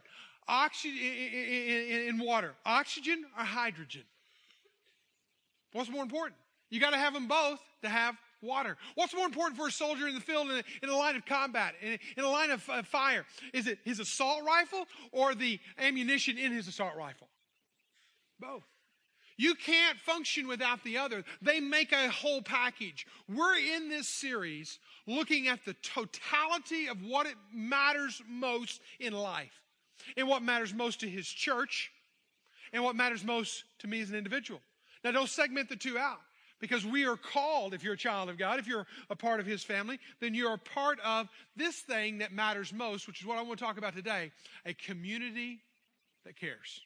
Oxygen 0.51 0.99
in 1.01 2.19
water, 2.19 2.53
oxygen 2.65 3.25
or 3.37 3.43
hydrogen? 3.43 4.03
What's 5.71 5.89
more 5.89 6.03
important? 6.03 6.35
You 6.69 6.79
got 6.79 6.91
to 6.91 6.97
have 6.97 7.13
them 7.13 7.27
both 7.27 7.59
to 7.81 7.89
have 7.89 8.15
water. 8.41 8.75
What's 8.95 9.15
more 9.15 9.25
important 9.25 9.57
for 9.57 9.67
a 9.67 9.71
soldier 9.71 10.07
in 10.07 10.15
the 10.15 10.21
field 10.21 10.49
in 10.49 10.57
a, 10.57 10.63
in 10.83 10.89
a 10.89 10.95
line 10.95 11.15
of 11.15 11.25
combat, 11.25 11.75
in 11.81 11.93
a, 11.93 11.99
in 12.17 12.23
a 12.25 12.29
line 12.29 12.51
of 12.51 12.67
uh, 12.69 12.83
fire? 12.83 13.25
Is 13.53 13.67
it 13.67 13.79
his 13.85 13.99
assault 13.99 14.43
rifle 14.45 14.85
or 15.11 15.33
the 15.33 15.59
ammunition 15.79 16.37
in 16.37 16.51
his 16.51 16.67
assault 16.67 16.95
rifle? 16.97 17.29
Both. 18.39 18.63
You 19.37 19.55
can't 19.55 19.97
function 19.97 20.47
without 20.47 20.83
the 20.83 20.97
other. 20.97 21.23
They 21.41 21.59
make 21.59 21.93
a 21.93 22.09
whole 22.09 22.41
package. 22.41 23.07
We're 23.27 23.57
in 23.57 23.89
this 23.89 24.07
series 24.07 24.79
looking 25.07 25.47
at 25.47 25.63
the 25.65 25.73
totality 25.81 26.87
of 26.87 27.01
what 27.01 27.25
it 27.25 27.35
matters 27.53 28.21
most 28.27 28.81
in 28.99 29.13
life 29.13 29.61
and 30.17 30.27
what 30.27 30.41
matters 30.41 30.73
most 30.73 30.99
to 31.01 31.09
his 31.09 31.27
church 31.27 31.91
and 32.73 32.83
what 32.83 32.95
matters 32.95 33.23
most 33.23 33.63
to 33.79 33.87
me 33.87 34.01
as 34.01 34.09
an 34.09 34.15
individual. 34.15 34.61
Now, 35.03 35.11
don't 35.11 35.29
segment 35.29 35.69
the 35.69 35.75
two 35.75 35.97
out 35.97 36.19
because 36.59 36.85
we 36.85 37.05
are 37.05 37.17
called, 37.17 37.73
if 37.73 37.83
you're 37.83 37.95
a 37.95 37.97
child 37.97 38.29
of 38.29 38.37
God, 38.37 38.59
if 38.59 38.67
you're 38.67 38.85
a 39.09 39.15
part 39.15 39.39
of 39.39 39.45
his 39.45 39.63
family, 39.63 39.99
then 40.19 40.33
you're 40.33 40.53
a 40.53 40.59
part 40.59 40.99
of 41.03 41.27
this 41.55 41.77
thing 41.77 42.19
that 42.19 42.31
matters 42.31 42.71
most, 42.71 43.07
which 43.07 43.19
is 43.19 43.25
what 43.25 43.37
I 43.37 43.41
want 43.41 43.57
to 43.59 43.65
talk 43.65 43.77
about 43.77 43.95
today 43.95 44.31
a 44.65 44.73
community 44.73 45.59
that 46.23 46.39
cares. 46.39 46.81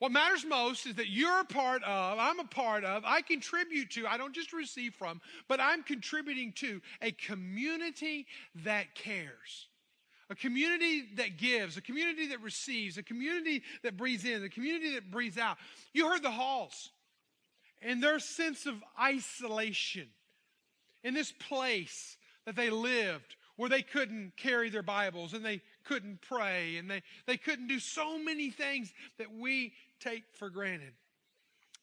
What 0.00 0.12
matters 0.12 0.44
most 0.44 0.86
is 0.86 0.94
that 0.94 1.08
you're 1.08 1.40
a 1.40 1.44
part 1.44 1.82
of, 1.82 2.18
I'm 2.20 2.38
a 2.38 2.44
part 2.44 2.84
of, 2.84 3.04
I 3.04 3.20
contribute 3.20 3.90
to, 3.92 4.06
I 4.06 4.16
don't 4.16 4.34
just 4.34 4.52
receive 4.52 4.94
from, 4.94 5.20
but 5.48 5.60
I'm 5.60 5.82
contributing 5.82 6.52
to 6.58 6.80
a 7.02 7.10
community 7.10 8.26
that 8.64 8.94
cares. 8.94 9.68
A 10.30 10.34
community 10.34 11.04
that 11.16 11.38
gives, 11.38 11.76
a 11.76 11.80
community 11.80 12.28
that 12.28 12.42
receives, 12.42 12.98
a 12.98 13.02
community 13.02 13.62
that 13.82 13.96
breathes 13.96 14.24
in, 14.24 14.44
a 14.44 14.48
community 14.48 14.94
that 14.94 15.10
breathes 15.10 15.38
out. 15.38 15.56
You 15.94 16.08
heard 16.08 16.22
the 16.22 16.30
halls 16.30 16.90
and 17.80 18.02
their 18.02 18.18
sense 18.18 18.66
of 18.66 18.74
isolation 19.00 20.08
in 21.02 21.14
this 21.14 21.32
place 21.32 22.16
that 22.44 22.56
they 22.56 22.70
lived 22.70 23.36
where 23.56 23.68
they 23.68 23.82
couldn't 23.82 24.36
carry 24.36 24.70
their 24.70 24.82
Bibles 24.82 25.34
and 25.34 25.44
they 25.44 25.60
couldn't 25.84 26.20
pray 26.20 26.76
and 26.76 26.90
they, 26.90 27.02
they 27.26 27.36
couldn't 27.36 27.66
do 27.66 27.78
so 27.78 28.18
many 28.18 28.50
things 28.50 28.92
that 29.18 29.34
we 29.34 29.72
take 30.00 30.24
for 30.34 30.48
granted. 30.50 30.92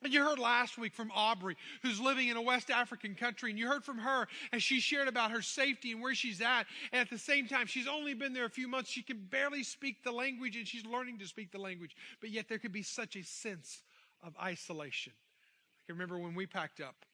And 0.03 0.13
you 0.13 0.21
heard 0.23 0.37
last 0.37 0.77
week 0.77 0.93
from 0.93 1.11
Aubrey, 1.15 1.57
who's 1.81 1.99
living 1.99 2.27
in 2.27 2.37
a 2.37 2.41
West 2.41 2.69
African 2.69 3.15
country, 3.15 3.49
and 3.49 3.57
you 3.57 3.67
heard 3.67 3.83
from 3.83 3.97
her 3.97 4.27
as 4.51 4.61
she 4.61 4.79
shared 4.79 5.07
about 5.07 5.31
her 5.31 5.41
safety 5.41 5.91
and 5.91 6.01
where 6.01 6.13
she's 6.13 6.41
at. 6.41 6.65
And 6.91 7.01
at 7.01 7.09
the 7.09 7.17
same 7.17 7.47
time, 7.47 7.65
she's 7.65 7.87
only 7.87 8.13
been 8.13 8.33
there 8.33 8.45
a 8.45 8.49
few 8.49 8.67
months. 8.67 8.89
She 8.89 9.01
can 9.01 9.17
barely 9.17 9.63
speak 9.63 10.03
the 10.03 10.11
language, 10.11 10.57
and 10.57 10.67
she's 10.67 10.85
learning 10.85 11.19
to 11.19 11.27
speak 11.27 11.51
the 11.51 11.57
language. 11.57 11.95
But 12.21 12.29
yet, 12.29 12.47
there 12.47 12.59
could 12.59 12.71
be 12.71 12.83
such 12.83 13.15
a 13.15 13.23
sense 13.23 13.81
of 14.21 14.35
isolation. 14.41 15.13
I 15.15 15.81
can 15.87 15.95
remember 15.95 16.19
when 16.19 16.35
we 16.35 16.45
packed 16.45 16.81
up, 16.81 17.05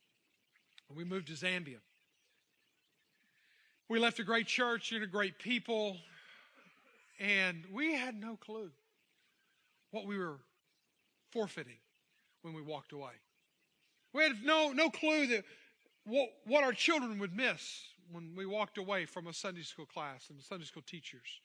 when 0.87 0.97
we 0.97 1.05
moved 1.05 1.27
to 1.27 1.33
Zambia. 1.33 1.79
We 3.87 3.99
left 3.99 4.19
a 4.19 4.23
great 4.23 4.47
church 4.47 4.91
and 4.91 5.03
a 5.03 5.07
great 5.07 5.37
people, 5.37 5.97
and 7.19 7.63
we 7.71 7.93
had 7.93 8.19
no 8.19 8.37
clue 8.37 8.71
what 9.91 10.05
we 10.05 10.17
were 10.17 10.39
forfeiting 11.31 11.77
when 12.41 12.53
we 12.53 12.61
walked 12.61 12.93
away. 12.93 13.11
We 14.13 14.23
had 14.23 14.43
no, 14.43 14.71
no 14.71 14.89
clue 14.89 15.27
that 15.27 15.43
what, 16.05 16.29
what 16.45 16.63
our 16.63 16.73
children 16.73 17.19
would 17.19 17.35
miss 17.35 17.81
when 18.11 18.33
we 18.35 18.45
walked 18.45 18.77
away 18.77 19.05
from 19.05 19.27
a 19.27 19.33
Sunday 19.33 19.61
school 19.61 19.85
class 19.85 20.29
and 20.29 20.41
Sunday 20.41 20.65
school 20.65 20.83
teachers. 20.85 21.41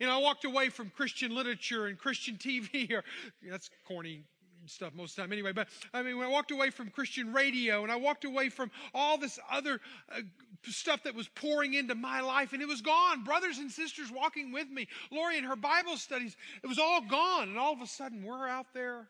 You 0.00 0.06
know, 0.06 0.18
I 0.18 0.18
walked 0.18 0.44
away 0.44 0.68
from 0.68 0.90
Christian 0.90 1.34
literature 1.34 1.86
and 1.86 1.98
Christian 1.98 2.36
TV, 2.36 2.90
or 2.92 3.04
that's 3.50 3.70
corny 3.86 4.24
stuff 4.66 4.94
most 4.94 5.12
of 5.12 5.16
the 5.16 5.22
time 5.22 5.32
anyway, 5.32 5.52
but 5.52 5.68
I 5.92 6.02
mean, 6.02 6.18
when 6.18 6.26
I 6.26 6.30
walked 6.30 6.50
away 6.50 6.70
from 6.70 6.88
Christian 6.88 7.32
radio 7.32 7.82
and 7.82 7.90
I 7.90 7.96
walked 7.96 8.24
away 8.24 8.48
from 8.48 8.70
all 8.94 9.18
this 9.18 9.38
other 9.50 9.80
uh, 10.10 10.20
stuff 10.64 11.02
that 11.04 11.14
was 11.14 11.28
pouring 11.28 11.74
into 11.74 11.94
my 11.94 12.20
life 12.20 12.52
and 12.52 12.62
it 12.62 12.68
was 12.68 12.80
gone. 12.80 13.24
Brothers 13.24 13.58
and 13.58 13.70
sisters 13.70 14.10
walking 14.10 14.52
with 14.52 14.68
me, 14.68 14.88
Lori 15.10 15.36
and 15.36 15.46
her 15.46 15.56
Bible 15.56 15.96
studies, 15.96 16.36
it 16.62 16.66
was 16.66 16.78
all 16.78 17.00
gone. 17.00 17.48
And 17.48 17.58
all 17.58 17.72
of 17.72 17.80
a 17.80 17.86
sudden, 17.86 18.22
we're 18.22 18.46
out 18.46 18.66
there 18.74 19.08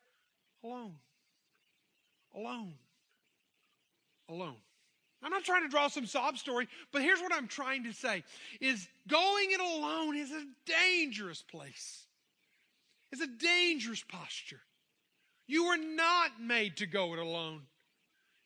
alone. 0.64 0.94
Alone. 2.34 2.74
Alone. 4.28 4.56
I'm 5.22 5.30
not 5.30 5.44
trying 5.44 5.62
to 5.62 5.68
draw 5.68 5.88
some 5.88 6.06
sob 6.06 6.36
story, 6.36 6.66
but 6.92 7.02
here's 7.02 7.20
what 7.20 7.32
I'm 7.32 7.46
trying 7.46 7.84
to 7.84 7.92
say 7.92 8.24
is 8.60 8.88
going 9.08 9.52
it 9.52 9.60
alone 9.60 10.16
is 10.16 10.32
a 10.32 10.44
dangerous 10.66 11.42
place. 11.42 12.06
It's 13.12 13.22
a 13.22 13.26
dangerous 13.26 14.02
posture. 14.02 14.60
You 15.46 15.66
were 15.66 15.76
not 15.76 16.40
made 16.40 16.78
to 16.78 16.86
go 16.86 17.12
it 17.12 17.18
alone. 17.18 17.62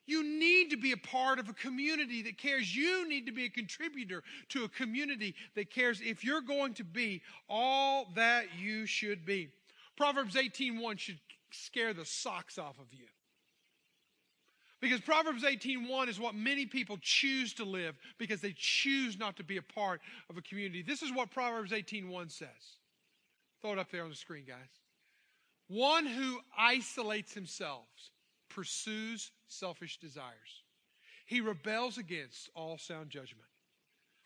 You 0.06 0.22
need 0.22 0.70
to 0.70 0.76
be 0.76 0.92
a 0.92 0.96
part 0.96 1.38
of 1.38 1.48
a 1.48 1.52
community 1.52 2.22
that 2.22 2.38
cares. 2.38 2.74
You 2.74 3.08
need 3.08 3.26
to 3.26 3.32
be 3.32 3.44
a 3.44 3.50
contributor 3.50 4.22
to 4.50 4.64
a 4.64 4.68
community 4.68 5.34
that 5.54 5.70
cares 5.70 6.00
if 6.00 6.24
you're 6.24 6.40
going 6.40 6.74
to 6.74 6.84
be 6.84 7.22
all 7.48 8.08
that 8.14 8.46
you 8.58 8.86
should 8.86 9.24
be. 9.24 9.50
Proverbs 9.96 10.34
18:1 10.34 10.98
should 10.98 11.18
scare 11.50 11.92
the 11.92 12.04
socks 12.04 12.58
off 12.58 12.78
of 12.78 12.92
you. 12.92 13.06
Because 14.80 15.00
Proverbs 15.00 15.42
18:1 15.42 16.08
is 16.08 16.20
what 16.20 16.34
many 16.34 16.66
people 16.66 16.98
choose 17.00 17.54
to 17.54 17.64
live 17.64 17.96
because 18.18 18.40
they 18.40 18.54
choose 18.56 19.18
not 19.18 19.36
to 19.36 19.44
be 19.44 19.56
a 19.56 19.62
part 19.62 20.00
of 20.28 20.36
a 20.36 20.42
community. 20.42 20.82
This 20.82 21.02
is 21.02 21.12
what 21.12 21.30
Proverbs 21.30 21.72
18:1 21.72 22.30
says. 22.30 22.78
Throw 23.62 23.72
it 23.72 23.78
up 23.78 23.90
there 23.90 24.04
on 24.04 24.10
the 24.10 24.16
screen, 24.16 24.44
guys. 24.44 24.80
One 25.68 26.06
who 26.06 26.40
isolates 26.56 27.32
himself 27.32 27.88
pursues 28.48 29.32
selfish 29.48 29.98
desires. 29.98 30.62
He 31.26 31.40
rebels 31.40 31.98
against 31.98 32.50
all 32.54 32.78
sound 32.78 33.10
judgment. 33.10 33.48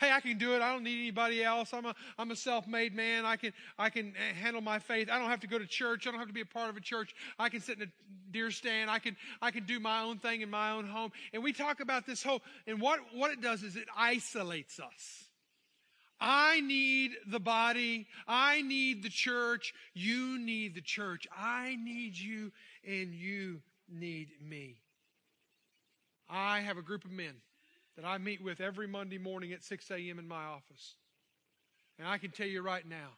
Hey, 0.01 0.11
I 0.11 0.21
can 0.21 0.39
do 0.39 0.55
it. 0.55 0.63
I 0.63 0.73
don't 0.73 0.83
need 0.83 0.99
anybody 0.99 1.45
else. 1.45 1.75
I'm 1.75 1.85
a, 1.85 1.95
I'm 2.19 2.31
a 2.31 2.37
self-made 2.37 2.97
man. 2.97 3.27
I 3.27 3.37
can, 3.37 3.53
I 3.79 3.91
can 3.91 4.15
handle 4.41 4.63
my 4.63 4.79
faith. 4.79 5.11
I 5.11 5.19
don't 5.19 5.29
have 5.29 5.41
to 5.41 5.47
go 5.47 5.59
to 5.59 5.67
church. 5.67 6.07
I 6.07 6.11
don't 6.11 6.19
have 6.19 6.29
to 6.29 6.35
be 6.35 6.41
a 6.41 6.47
part 6.47 6.71
of 6.71 6.77
a 6.79 6.81
church. 6.81 7.15
I 7.39 7.51
can 7.51 7.61
sit 7.61 7.77
in 7.77 7.83
a 7.83 8.33
deer 8.33 8.51
stand. 8.51 8.91
I 8.91 8.99
can, 8.99 9.15
I 9.43 9.51
can 9.51 9.65
do 9.65 9.79
my 9.79 10.01
own 10.01 10.17
thing 10.17 10.41
in 10.41 10.49
my 10.49 10.71
own 10.71 10.89
home. 10.89 11.13
And 11.35 11.43
we 11.43 11.53
talk 11.53 11.81
about 11.81 12.07
this 12.07 12.23
whole, 12.23 12.41
and 12.67 12.81
what, 12.81 13.01
what 13.13 13.31
it 13.31 13.43
does 13.43 13.63
is 13.63 13.77
it 13.77 13.89
isolates 13.95 14.81
us. 14.81 15.25
I 16.19 16.61
need 16.61 17.13
the 17.27 17.41
body. 17.41 18.07
I 18.27 18.63
need 18.63 19.03
the 19.03 19.11
church. 19.11 19.75
You 19.93 20.39
need 20.39 20.75
the 20.75 20.81
church. 20.81 21.27
I 21.37 21.77
need 21.77 22.19
you 22.19 22.53
and 22.87 23.13
you 23.13 23.61
need 23.87 24.31
me. 24.43 24.81
I 26.29 26.61
have 26.61 26.79
a 26.79 26.83
group 26.83 27.05
of 27.05 27.11
men 27.11 27.35
that 28.01 28.07
I 28.07 28.17
meet 28.17 28.43
with 28.43 28.61
every 28.61 28.87
Monday 28.87 29.19
morning 29.19 29.53
at 29.53 29.63
6 29.63 29.91
a.m. 29.91 30.19
in 30.19 30.27
my 30.27 30.45
office. 30.45 30.95
And 31.99 32.09
I 32.09 32.17
can 32.17 32.31
tell 32.31 32.47
you 32.47 32.63
right 32.63 32.87
now, 32.89 33.11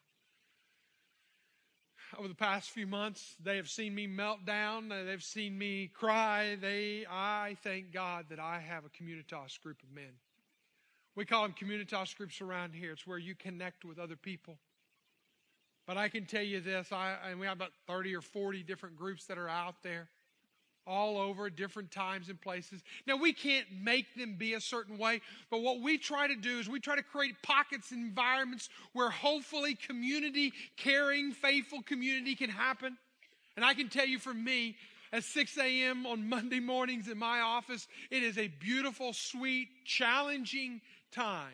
over 2.19 2.27
the 2.27 2.35
past 2.35 2.71
few 2.71 2.87
months, 2.87 3.37
they 3.43 3.57
have 3.57 3.69
seen 3.69 3.95
me 3.95 4.09
melt 4.09 4.45
down. 4.45 4.89
They've 4.89 5.23
seen 5.23 5.57
me 5.57 5.89
cry. 5.95 6.57
They, 6.61 7.07
I 7.09 7.57
thank 7.63 7.93
God 7.93 8.27
that 8.31 8.41
I 8.41 8.59
have 8.59 8.85
a 8.85 8.89
communitas 8.89 9.61
group 9.63 9.81
of 9.85 9.95
men. 9.95 10.13
We 11.15 11.27
call 11.27 11.43
them 11.43 11.55
communitas 11.59 12.17
groups 12.17 12.41
around 12.41 12.75
here. 12.75 12.93
It's 12.93 13.07
where 13.07 13.19
you 13.19 13.37
connect 13.37 13.85
with 13.85 14.01
other 14.01 14.17
people. 14.17 14.59
But 15.87 15.97
I 15.97 16.09
can 16.09 16.27
tell 16.27 16.43
you 16.43 16.61
this, 16.61 16.91
I, 16.91 17.15
and 17.31 17.39
we 17.39 17.47
have 17.47 17.57
about 17.57 17.73
30 17.87 18.17
or 18.17 18.21
40 18.21 18.65
different 18.65 18.97
groups 18.97 19.27
that 19.27 19.39
are 19.39 19.49
out 19.49 19.77
there 19.85 20.09
all 20.87 21.19
over 21.19 21.49
different 21.51 21.91
times 21.91 22.29
and 22.29 22.41
places. 22.41 22.83
Now, 23.07 23.17
we 23.17 23.33
can't 23.33 23.67
make 23.83 24.15
them 24.17 24.37
be 24.37 24.55
a 24.55 24.61
certain 24.61 24.99
way, 24.99 25.21
but 25.51 25.61
what 25.63 25.81
we 25.81 25.99
try 25.99 26.27
to 26.27 26.37
do 26.37 26.59
is 26.59 26.69
we 26.69 26.81
try 26.81 26.97
to 26.97 27.03
create 27.03 27.35
pockets 27.43 27.93
and 27.93 28.05
environments 28.05 28.69
where 28.93 29.11
hopefully 29.11 29.75
community, 29.75 30.53
caring, 30.77 31.33
faithful 31.33 31.83
community 31.83 32.35
can 32.35 32.51
happen. 32.51 32.97
And 33.57 33.65
I 33.65 33.75
can 33.75 33.89
tell 33.89 34.07
you 34.07 34.19
for 34.19 34.35
me, 34.35 34.77
at 35.13 35.25
6 35.25 35.59
a.m. 35.59 36.07
on 36.07 36.29
Monday 36.29 36.61
mornings 36.61 37.07
in 37.09 37.19
my 37.19 37.41
office, 37.41 37.87
it 38.11 38.23
is 38.23 38.39
a 38.39 38.49
beautiful, 38.49 39.13
sweet, 39.13 39.69
challenging 39.85 40.81
time 41.13 41.53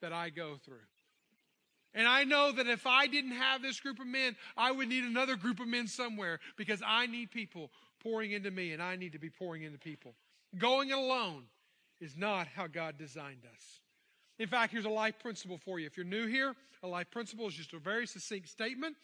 that 0.00 0.12
I 0.12 0.30
go 0.30 0.56
through. 0.64 0.78
And 1.94 2.08
I 2.08 2.24
know 2.24 2.50
that 2.50 2.66
if 2.66 2.86
I 2.86 3.06
didn't 3.06 3.32
have 3.32 3.62
this 3.62 3.78
group 3.78 4.00
of 4.00 4.06
men, 4.06 4.34
I 4.56 4.72
would 4.72 4.88
need 4.88 5.04
another 5.04 5.36
group 5.36 5.60
of 5.60 5.68
men 5.68 5.86
somewhere 5.86 6.40
because 6.56 6.82
I 6.84 7.06
need 7.06 7.30
people 7.30 7.70
pouring 8.04 8.32
into 8.32 8.50
me, 8.50 8.72
and 8.72 8.82
I 8.82 8.94
need 8.96 9.12
to 9.12 9.18
be 9.18 9.30
pouring 9.30 9.62
into 9.62 9.78
people. 9.78 10.14
Going 10.58 10.92
alone 10.92 11.44
is 12.00 12.16
not 12.16 12.46
how 12.46 12.68
God 12.68 12.96
designed 12.98 13.44
us. 13.52 13.80
In 14.38 14.46
fact, 14.46 14.72
here's 14.72 14.84
a 14.84 14.90
life 14.90 15.18
principle 15.18 15.58
for 15.58 15.78
you. 15.78 15.86
If 15.86 15.96
you're 15.96 16.06
new 16.06 16.26
here, 16.26 16.54
a 16.82 16.88
life 16.88 17.10
principle 17.10 17.48
is 17.48 17.54
just 17.54 17.72
a 17.72 17.78
very 17.78 18.06
succinct 18.06 18.48
statement 18.48 18.94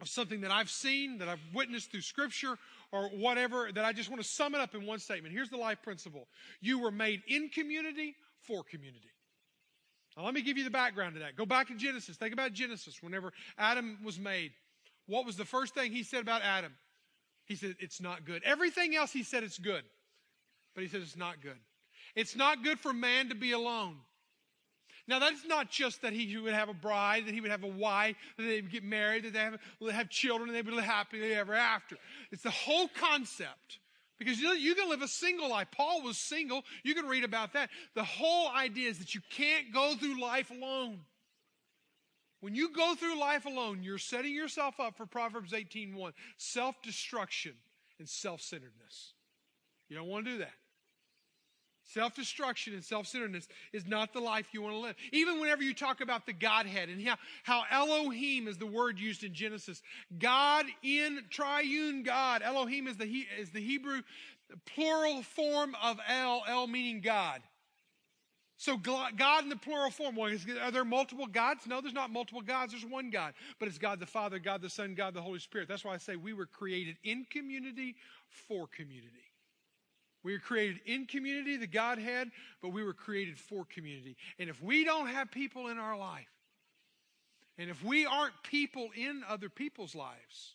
of 0.00 0.08
something 0.08 0.40
that 0.42 0.50
I've 0.50 0.70
seen, 0.70 1.18
that 1.18 1.28
I've 1.28 1.40
witnessed 1.52 1.90
through 1.90 2.02
Scripture, 2.02 2.56
or 2.92 3.08
whatever, 3.08 3.70
that 3.72 3.84
I 3.84 3.92
just 3.92 4.08
want 4.08 4.22
to 4.22 4.28
sum 4.28 4.54
it 4.54 4.60
up 4.60 4.74
in 4.74 4.86
one 4.86 4.98
statement. 4.98 5.34
Here's 5.34 5.50
the 5.50 5.56
life 5.56 5.82
principle 5.82 6.28
You 6.60 6.78
were 6.78 6.90
made 6.90 7.22
in 7.28 7.48
community 7.48 8.14
for 8.40 8.62
community. 8.62 9.10
Now, 10.16 10.24
let 10.24 10.34
me 10.34 10.42
give 10.42 10.58
you 10.58 10.64
the 10.64 10.70
background 10.70 11.14
to 11.14 11.20
that. 11.20 11.36
Go 11.36 11.46
back 11.46 11.68
to 11.68 11.74
Genesis. 11.74 12.16
Think 12.16 12.32
about 12.32 12.52
Genesis. 12.52 13.02
Whenever 13.02 13.32
Adam 13.58 13.98
was 14.04 14.18
made, 14.18 14.52
what 15.06 15.24
was 15.24 15.36
the 15.36 15.44
first 15.44 15.74
thing 15.74 15.92
he 15.92 16.02
said 16.02 16.20
about 16.20 16.42
Adam? 16.42 16.72
He 17.50 17.56
said, 17.56 17.74
It's 17.80 18.00
not 18.00 18.24
good. 18.24 18.44
Everything 18.44 18.94
else 18.94 19.12
he 19.12 19.24
said 19.24 19.42
it's 19.42 19.58
good. 19.58 19.82
But 20.76 20.84
he 20.84 20.88
said 20.88 21.00
it's 21.00 21.16
not 21.16 21.42
good. 21.42 21.58
It's 22.14 22.36
not 22.36 22.62
good 22.62 22.78
for 22.78 22.92
man 22.92 23.30
to 23.30 23.34
be 23.34 23.50
alone. 23.50 23.96
Now, 25.08 25.18
that's 25.18 25.44
not 25.44 25.68
just 25.68 26.02
that 26.02 26.12
he 26.12 26.36
would 26.36 26.54
have 26.54 26.68
a 26.68 26.74
bride, 26.74 27.26
that 27.26 27.34
he 27.34 27.40
would 27.40 27.50
have 27.50 27.64
a 27.64 27.66
wife, 27.66 28.14
that 28.36 28.44
they 28.44 28.60
would 28.60 28.70
get 28.70 28.84
married, 28.84 29.24
that 29.24 29.32
they 29.32 29.40
have, 29.40 29.58
have 29.90 30.10
children, 30.10 30.48
and 30.48 30.56
they 30.56 30.62
would 30.62 30.72
live 30.72 30.84
happily 30.84 31.34
ever 31.34 31.54
after. 31.54 31.96
It's 32.30 32.44
the 32.44 32.50
whole 32.50 32.86
concept. 32.86 33.80
Because 34.16 34.38
you, 34.38 34.44
know, 34.44 34.52
you 34.52 34.76
can 34.76 34.88
live 34.88 35.02
a 35.02 35.08
single 35.08 35.50
life. 35.50 35.66
Paul 35.72 36.02
was 36.02 36.18
single. 36.18 36.62
You 36.84 36.94
can 36.94 37.06
read 37.06 37.24
about 37.24 37.54
that. 37.54 37.70
The 37.96 38.04
whole 38.04 38.48
idea 38.50 38.88
is 38.88 39.00
that 39.00 39.12
you 39.12 39.22
can't 39.28 39.74
go 39.74 39.96
through 39.96 40.20
life 40.20 40.52
alone. 40.52 41.00
When 42.40 42.54
you 42.54 42.72
go 42.72 42.94
through 42.94 43.18
life 43.18 43.44
alone, 43.44 43.82
you're 43.82 43.98
setting 43.98 44.34
yourself 44.34 44.80
up 44.80 44.96
for 44.96 45.06
Proverbs 45.06 45.52
18:1, 45.52 46.12
self-destruction 46.38 47.54
and 47.98 48.08
self-centeredness. 48.08 49.12
You 49.88 49.96
don't 49.96 50.08
want 50.08 50.24
to 50.24 50.32
do 50.32 50.38
that. 50.38 50.54
Self 51.82 52.14
destruction 52.14 52.72
and 52.72 52.84
self 52.84 53.08
centeredness 53.08 53.48
is 53.72 53.84
not 53.84 54.12
the 54.12 54.20
life 54.20 54.46
you 54.52 54.62
want 54.62 54.74
to 54.74 54.78
live. 54.78 54.96
Even 55.10 55.40
whenever 55.40 55.62
you 55.62 55.74
talk 55.74 56.00
about 56.00 56.24
the 56.24 56.32
Godhead 56.32 56.88
and 56.88 57.04
how, 57.06 57.16
how 57.42 57.64
Elohim 57.68 58.46
is 58.46 58.58
the 58.58 58.66
word 58.66 59.00
used 59.00 59.24
in 59.24 59.34
Genesis, 59.34 59.82
God 60.16 60.66
in 60.84 61.24
triune 61.30 62.04
God. 62.04 62.42
Elohim 62.42 62.86
is 62.86 62.96
the, 62.96 63.26
is 63.38 63.50
the 63.50 63.60
Hebrew 63.60 64.02
plural 64.66 65.22
form 65.22 65.74
of 65.82 65.98
El, 66.08 66.44
El 66.46 66.68
meaning 66.68 67.00
God. 67.00 67.42
So 68.60 68.76
God 68.76 69.42
in 69.42 69.48
the 69.48 69.56
plural 69.56 69.90
form. 69.90 70.16
Well, 70.16 70.30
are 70.60 70.70
there 70.70 70.84
multiple 70.84 71.26
gods? 71.26 71.66
No, 71.66 71.80
there's 71.80 71.94
not 71.94 72.10
multiple 72.10 72.42
gods. 72.42 72.72
There's 72.72 72.84
one 72.84 73.08
God. 73.08 73.32
But 73.58 73.68
it's 73.68 73.78
God 73.78 74.00
the 74.00 74.06
Father, 74.06 74.38
God 74.38 74.60
the 74.60 74.68
Son, 74.68 74.94
God 74.94 75.14
the 75.14 75.22
Holy 75.22 75.38
Spirit. 75.38 75.66
That's 75.66 75.82
why 75.82 75.94
I 75.94 75.96
say 75.96 76.14
we 76.14 76.34
were 76.34 76.44
created 76.44 76.98
in 77.02 77.24
community 77.24 77.96
for 78.28 78.66
community. 78.66 79.32
We 80.22 80.34
were 80.34 80.40
created 80.40 80.80
in 80.84 81.06
community, 81.06 81.56
the 81.56 81.66
Godhead, 81.66 82.32
but 82.60 82.68
we 82.68 82.84
were 82.84 82.92
created 82.92 83.38
for 83.38 83.64
community. 83.64 84.18
And 84.38 84.50
if 84.50 84.62
we 84.62 84.84
don't 84.84 85.06
have 85.06 85.30
people 85.30 85.68
in 85.68 85.78
our 85.78 85.96
life, 85.96 86.28
and 87.56 87.70
if 87.70 87.82
we 87.82 88.04
aren't 88.04 88.34
people 88.42 88.90
in 88.94 89.22
other 89.26 89.48
people's 89.48 89.94
lives, 89.94 90.54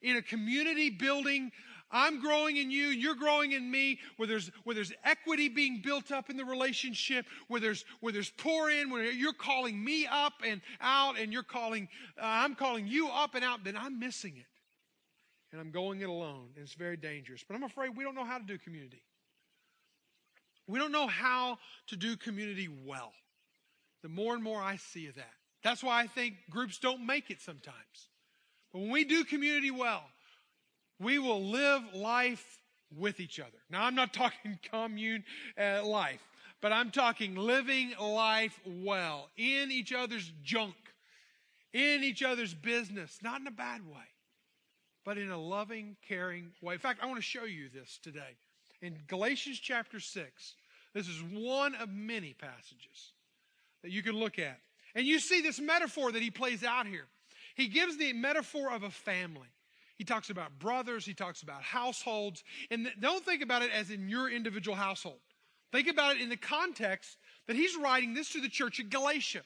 in 0.00 0.16
a 0.16 0.22
community 0.22 0.88
building, 0.88 1.50
I'm 1.94 2.20
growing 2.20 2.56
in 2.56 2.70
you, 2.70 2.88
you're 2.88 3.14
growing 3.14 3.52
in 3.52 3.70
me, 3.70 4.00
where 4.16 4.26
there's, 4.26 4.50
where 4.64 4.74
there's 4.74 4.92
equity 5.04 5.48
being 5.48 5.80
built 5.82 6.10
up 6.10 6.28
in 6.28 6.36
the 6.36 6.44
relationship, 6.44 7.24
where 7.48 7.60
there's, 7.60 7.84
where 8.00 8.12
there's 8.12 8.30
pour 8.30 8.68
in, 8.68 8.90
where 8.90 9.04
you're 9.04 9.32
calling 9.32 9.82
me 9.82 10.06
up 10.06 10.34
and 10.44 10.60
out, 10.80 11.18
and 11.18 11.32
you're 11.32 11.44
calling, 11.44 11.88
uh, 12.18 12.24
I'm 12.24 12.56
calling 12.56 12.86
you 12.86 13.08
up 13.08 13.34
and 13.34 13.44
out, 13.44 13.64
then 13.64 13.76
I'm 13.76 13.98
missing 13.98 14.34
it 14.36 14.46
and 15.54 15.60
I'm 15.60 15.70
going 15.70 16.00
it 16.00 16.08
alone. 16.08 16.48
And 16.56 16.64
it's 16.64 16.74
very 16.74 16.96
dangerous. 16.96 17.44
But 17.46 17.54
I'm 17.54 17.62
afraid 17.62 17.96
we 17.96 18.02
don't 18.02 18.16
know 18.16 18.24
how 18.24 18.38
to 18.38 18.44
do 18.44 18.58
community. 18.58 19.04
We 20.66 20.80
don't 20.80 20.90
know 20.90 21.06
how 21.06 21.58
to 21.88 21.96
do 21.96 22.16
community 22.16 22.68
well. 22.84 23.12
The 24.02 24.08
more 24.08 24.34
and 24.34 24.42
more 24.42 24.60
I 24.60 24.76
see 24.76 25.06
of 25.06 25.14
that. 25.14 25.32
That's 25.62 25.82
why 25.84 26.02
I 26.02 26.08
think 26.08 26.34
groups 26.50 26.78
don't 26.78 27.06
make 27.06 27.30
it 27.30 27.40
sometimes. 27.40 28.08
But 28.72 28.80
when 28.80 28.90
we 28.90 29.04
do 29.04 29.22
community 29.22 29.70
well, 29.70 30.02
we 31.00 31.18
will 31.18 31.42
live 31.42 31.82
life 31.94 32.60
with 32.96 33.20
each 33.20 33.40
other. 33.40 33.58
Now, 33.70 33.84
I'm 33.84 33.94
not 33.94 34.12
talking 34.12 34.58
commune 34.70 35.24
uh, 35.58 35.84
life, 35.84 36.26
but 36.60 36.72
I'm 36.72 36.90
talking 36.90 37.34
living 37.34 37.92
life 38.00 38.58
well 38.66 39.30
in 39.36 39.70
each 39.70 39.92
other's 39.92 40.30
junk, 40.42 40.76
in 41.72 42.02
each 42.04 42.22
other's 42.22 42.54
business, 42.54 43.18
not 43.22 43.40
in 43.40 43.46
a 43.46 43.52
bad 43.52 43.86
way 43.86 44.04
but 45.04 45.18
in 45.18 45.30
a 45.30 45.38
loving, 45.38 45.96
caring 46.06 46.50
way. 46.62 46.74
In 46.74 46.80
fact, 46.80 47.00
I 47.02 47.06
want 47.06 47.18
to 47.18 47.22
show 47.22 47.44
you 47.44 47.68
this 47.72 47.98
today. 48.02 48.36
In 48.80 48.98
Galatians 49.06 49.58
chapter 49.60 50.00
6, 50.00 50.54
this 50.94 51.08
is 51.08 51.22
one 51.32 51.74
of 51.74 51.90
many 51.90 52.32
passages 52.32 53.12
that 53.82 53.90
you 53.90 54.02
can 54.02 54.14
look 54.14 54.38
at. 54.38 54.58
And 54.94 55.06
you 55.06 55.18
see 55.18 55.40
this 55.40 55.60
metaphor 55.60 56.12
that 56.12 56.22
he 56.22 56.30
plays 56.30 56.64
out 56.64 56.86
here. 56.86 57.06
He 57.54 57.68
gives 57.68 57.96
the 57.96 58.12
metaphor 58.12 58.72
of 58.72 58.82
a 58.82 58.90
family. 58.90 59.48
He 59.96 60.04
talks 60.04 60.30
about 60.30 60.58
brothers, 60.58 61.06
he 61.06 61.14
talks 61.14 61.42
about 61.42 61.62
households, 61.62 62.42
and 62.70 62.90
don't 63.00 63.24
think 63.24 63.42
about 63.42 63.62
it 63.62 63.70
as 63.72 63.90
in 63.90 64.08
your 64.08 64.28
individual 64.28 64.76
household. 64.76 65.20
Think 65.72 65.88
about 65.88 66.16
it 66.16 66.22
in 66.22 66.28
the 66.28 66.36
context 66.36 67.16
that 67.46 67.56
he's 67.56 67.76
writing 67.76 68.14
this 68.14 68.30
to 68.30 68.40
the 68.40 68.48
church 68.48 68.80
at 68.80 68.90
Galatia. 68.90 69.42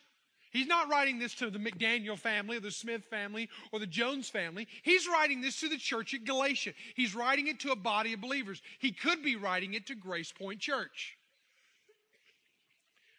He's 0.50 0.66
not 0.66 0.88
writing 0.88 1.18
this 1.18 1.34
to 1.36 1.50
the 1.50 1.58
McDaniel 1.58 2.18
family 2.18 2.56
or 2.56 2.60
the 2.60 2.70
Smith 2.70 3.04
family 3.04 3.50
or 3.70 3.78
the 3.78 3.86
Jones 3.86 4.30
family. 4.30 4.66
He's 4.82 5.06
writing 5.06 5.42
this 5.42 5.60
to 5.60 5.68
the 5.68 5.76
church 5.76 6.14
at 6.14 6.24
Galatia. 6.24 6.72
He's 6.94 7.14
writing 7.14 7.48
it 7.48 7.60
to 7.60 7.72
a 7.72 7.76
body 7.76 8.14
of 8.14 8.22
believers. 8.22 8.62
He 8.78 8.92
could 8.92 9.22
be 9.22 9.36
writing 9.36 9.74
it 9.74 9.86
to 9.88 9.94
Grace 9.94 10.32
Point 10.32 10.60
Church. 10.60 11.17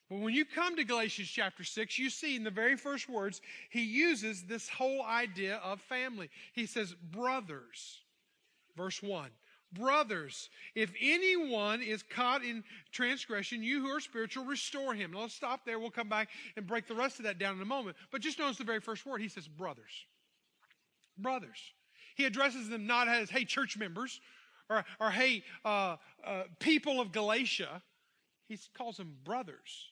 But 0.10 0.20
when 0.20 0.34
you 0.34 0.44
come 0.44 0.76
to 0.76 0.84
Galatians 0.84 1.28
chapter 1.28 1.64
6, 1.64 2.00
you 2.00 2.10
see 2.10 2.36
in 2.36 2.44
the 2.44 2.50
very 2.50 2.76
first 2.76 3.08
words, 3.08 3.42
he 3.70 3.84
uses 3.84 4.44
this 4.44 4.68
whole 4.68 5.04
idea 5.04 5.58
of 5.64 5.80
family. 5.82 6.30
He 6.54 6.66
says, 6.66 6.96
brothers. 7.12 8.00
Verse 8.76 9.04
1. 9.04 9.30
Brothers, 9.72 10.50
if 10.74 10.92
anyone 11.00 11.84
is 11.84 12.02
caught 12.02 12.44
in 12.44 12.64
transgression, 12.92 13.62
you 13.62 13.82
who 13.82 13.90
are 13.90 14.00
spiritual, 14.00 14.46
restore 14.46 14.96
him. 14.96 15.12
Now 15.12 15.22
let's 15.22 15.36
stop 15.36 15.64
there. 15.64 15.78
We'll 15.78 15.92
come 15.92 16.10
back 16.10 16.30
and 16.58 16.66
break 16.66 16.88
the 16.88 16.96
rest 16.96 17.20
of 17.20 17.26
that 17.26 17.38
down 17.38 17.56
in 17.56 17.62
a 17.62 17.66
moment. 17.66 17.96
But 18.12 18.22
just 18.22 18.40
notice 18.40 18.58
the 18.58 18.64
very 18.64 18.80
first 18.80 19.06
word. 19.06 19.22
He 19.22 19.28
says, 19.28 19.48
brothers. 19.48 19.92
Brothers. 21.20 21.60
He 22.16 22.26
addresses 22.26 22.68
them 22.68 22.88
not 22.88 23.08
as, 23.08 23.30
hey, 23.30 23.46
church 23.46 23.78
members, 23.78 24.20
or, 24.72 24.84
or 25.00 25.12
hey, 25.12 25.44
uh, 25.64 25.98
uh, 26.26 26.44
people 26.58 27.00
of 27.00 27.12
Galatia. 27.12 27.84
He 28.48 28.58
calls 28.76 28.98
them 28.98 29.18
brothers. 29.24 29.92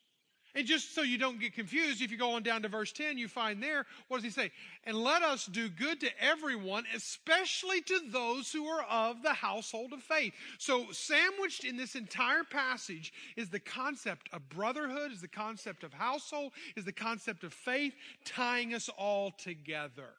And 0.57 0.65
just 0.65 0.95
so 0.95 1.03
you 1.03 1.19
don't 1.19 1.39
get 1.39 1.53
confused, 1.53 2.01
if 2.01 2.09
you 2.09 2.17
go 2.17 2.31
on 2.31 2.41
down 2.41 2.63
to 2.63 2.67
verse 2.67 2.91
10, 2.91 3.19
you 3.19 3.27
find 3.27 3.61
there, 3.61 3.85
what 4.07 4.17
does 4.17 4.23
he 4.23 4.31
say? 4.31 4.49
And 4.85 4.97
let 4.97 5.21
us 5.21 5.45
do 5.45 5.69
good 5.69 5.99
to 6.01 6.09
everyone, 6.19 6.83
especially 6.95 7.79
to 7.81 7.99
those 8.09 8.51
who 8.51 8.65
are 8.65 8.81
of 8.89 9.21
the 9.21 9.33
household 9.33 9.93
of 9.93 10.01
faith. 10.01 10.33
So, 10.57 10.87
sandwiched 10.91 11.63
in 11.63 11.77
this 11.77 11.93
entire 11.93 12.43
passage 12.43 13.13
is 13.35 13.49
the 13.49 13.59
concept 13.59 14.29
of 14.33 14.49
brotherhood, 14.49 15.11
is 15.11 15.21
the 15.21 15.27
concept 15.27 15.83
of 15.83 15.93
household, 15.93 16.53
is 16.75 16.85
the 16.85 16.91
concept 16.91 17.43
of 17.43 17.53
faith, 17.53 17.93
tying 18.25 18.73
us 18.73 18.89
all 18.97 19.29
together. 19.37 20.09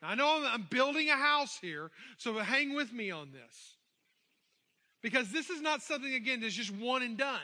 I 0.00 0.14
know 0.14 0.46
I'm 0.46 0.68
building 0.70 1.10
a 1.10 1.16
house 1.16 1.58
here, 1.60 1.90
so 2.18 2.34
hang 2.38 2.76
with 2.76 2.92
me 2.92 3.10
on 3.10 3.32
this. 3.32 3.74
Because 5.02 5.32
this 5.32 5.50
is 5.50 5.60
not 5.60 5.82
something, 5.82 6.14
again, 6.14 6.40
that's 6.40 6.54
just 6.54 6.72
one 6.72 7.02
and 7.02 7.18
done. 7.18 7.40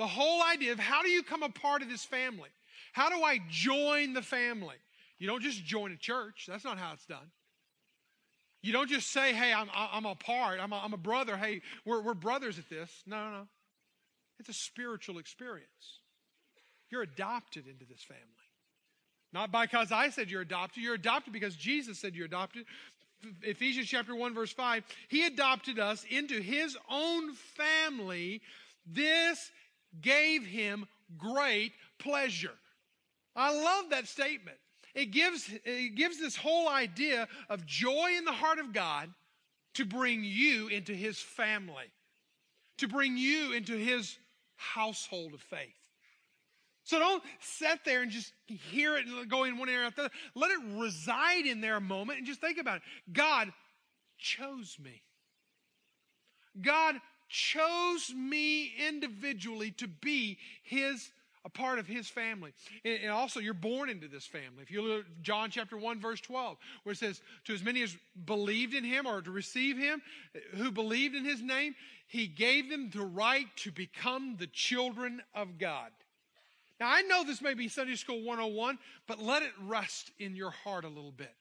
The 0.00 0.06
whole 0.06 0.42
idea 0.42 0.72
of 0.72 0.78
how 0.78 1.02
do 1.02 1.10
you 1.10 1.22
come 1.22 1.42
a 1.42 1.50
part 1.50 1.82
of 1.82 1.90
this 1.90 2.06
family? 2.06 2.48
How 2.94 3.10
do 3.10 3.22
I 3.22 3.38
join 3.50 4.14
the 4.14 4.22
family? 4.22 4.76
You 5.18 5.26
don't 5.26 5.42
just 5.42 5.62
join 5.62 5.92
a 5.92 5.96
church. 5.98 6.46
That's 6.48 6.64
not 6.64 6.78
how 6.78 6.94
it's 6.94 7.04
done. 7.04 7.30
You 8.62 8.72
don't 8.72 8.88
just 8.88 9.12
say, 9.12 9.34
hey, 9.34 9.52
I'm, 9.52 9.68
I'm 9.74 10.06
a 10.06 10.14
part, 10.14 10.58
I'm 10.58 10.72
a, 10.72 10.80
I'm 10.82 10.94
a 10.94 10.96
brother. 10.96 11.36
Hey, 11.36 11.60
we're, 11.84 12.00
we're 12.00 12.14
brothers 12.14 12.58
at 12.58 12.70
this. 12.70 12.90
No, 13.06 13.24
no, 13.26 13.30
no. 13.30 13.48
It's 14.38 14.48
a 14.48 14.54
spiritual 14.54 15.18
experience. 15.18 15.98
You're 16.88 17.02
adopted 17.02 17.66
into 17.66 17.84
this 17.84 18.02
family. 18.02 18.24
Not 19.34 19.52
because 19.52 19.92
I 19.92 20.08
said 20.08 20.30
you're 20.30 20.40
adopted. 20.40 20.82
You're 20.82 20.94
adopted 20.94 21.34
because 21.34 21.56
Jesus 21.56 21.98
said 21.98 22.14
you're 22.14 22.24
adopted. 22.24 22.64
Ephesians 23.42 23.88
chapter 23.88 24.16
1, 24.16 24.32
verse 24.32 24.52
5. 24.54 24.82
He 25.08 25.26
adopted 25.26 25.78
us 25.78 26.06
into 26.08 26.40
his 26.40 26.74
own 26.90 27.34
family. 27.34 28.40
This 28.86 29.50
gave 30.00 30.44
him 30.44 30.86
great 31.18 31.72
pleasure. 31.98 32.54
I 33.36 33.52
love 33.52 33.90
that 33.90 34.06
statement. 34.08 34.56
It 34.94 35.06
gives, 35.12 35.48
it 35.64 35.94
gives 35.94 36.18
this 36.18 36.36
whole 36.36 36.68
idea 36.68 37.28
of 37.48 37.64
joy 37.64 38.12
in 38.16 38.24
the 38.24 38.32
heart 38.32 38.58
of 38.58 38.72
God 38.72 39.10
to 39.74 39.84
bring 39.84 40.24
you 40.24 40.68
into 40.68 40.92
his 40.92 41.18
family, 41.18 41.90
to 42.78 42.88
bring 42.88 43.16
you 43.16 43.52
into 43.52 43.76
his 43.76 44.18
household 44.56 45.32
of 45.32 45.40
faith. 45.40 45.74
So 46.82 46.98
don't 46.98 47.22
sit 47.38 47.84
there 47.84 48.02
and 48.02 48.10
just 48.10 48.32
hear 48.46 48.96
it 48.96 49.06
and 49.06 49.30
go 49.30 49.44
in 49.44 49.58
one 49.58 49.68
ear 49.68 49.84
after 49.84 50.02
the 50.02 50.06
other. 50.06 50.14
Let 50.34 50.50
it 50.50 50.58
reside 50.76 51.46
in 51.46 51.60
there 51.60 51.76
a 51.76 51.80
moment 51.80 52.18
and 52.18 52.26
just 52.26 52.40
think 52.40 52.58
about 52.58 52.78
it. 52.78 52.82
God 53.12 53.52
chose 54.18 54.76
me. 54.82 55.02
God 56.60 56.96
chose 57.30 58.12
me 58.14 58.72
individually 58.86 59.70
to 59.72 59.88
be 59.88 60.36
his 60.62 61.10
a 61.42 61.48
part 61.48 61.78
of 61.78 61.86
his 61.86 62.06
family. 62.06 62.52
And, 62.84 62.98
and, 63.04 63.10
also, 63.10 63.40
you're 63.40 63.54
born 63.54 63.88
into 63.88 64.08
this 64.08 64.26
family. 64.26 64.62
If 64.62 64.70
you 64.70 64.82
look 64.82 65.06
at 65.06 65.22
John 65.22 65.48
chapter 65.50 65.78
1, 65.78 65.98
verse 65.98 66.20
12, 66.20 66.58
where 66.82 66.92
it 66.92 66.98
says, 66.98 67.22
To 67.44 67.54
as 67.54 67.62
many 67.62 67.80
as 67.80 67.96
believed 68.26 68.74
in 68.74 68.84
him 68.84 69.06
or 69.06 69.22
to 69.22 69.30
receive 69.30 69.78
him, 69.78 70.02
who 70.56 70.70
believed 70.70 71.14
in 71.14 71.24
his 71.24 71.40
name, 71.40 71.74
he 72.06 72.26
gave 72.26 72.68
them 72.68 72.90
the 72.92 73.00
right 73.00 73.46
to 73.56 73.72
become 73.72 74.36
the 74.38 74.48
children 74.48 75.22
of 75.34 75.56
God. 75.56 75.90
Now, 76.78 76.90
I 76.90 77.02
know 77.02 77.24
this 77.24 77.40
may 77.40 77.54
be 77.54 77.68
Sunday 77.68 77.96
School 77.96 78.22
101, 78.22 78.78
but 79.06 79.18
let 79.18 79.42
it 79.42 79.52
rest 79.62 80.10
in 80.18 80.36
your 80.36 80.50
heart 80.50 80.84
a 80.84 80.88
little 80.88 81.12
bit 81.12 81.34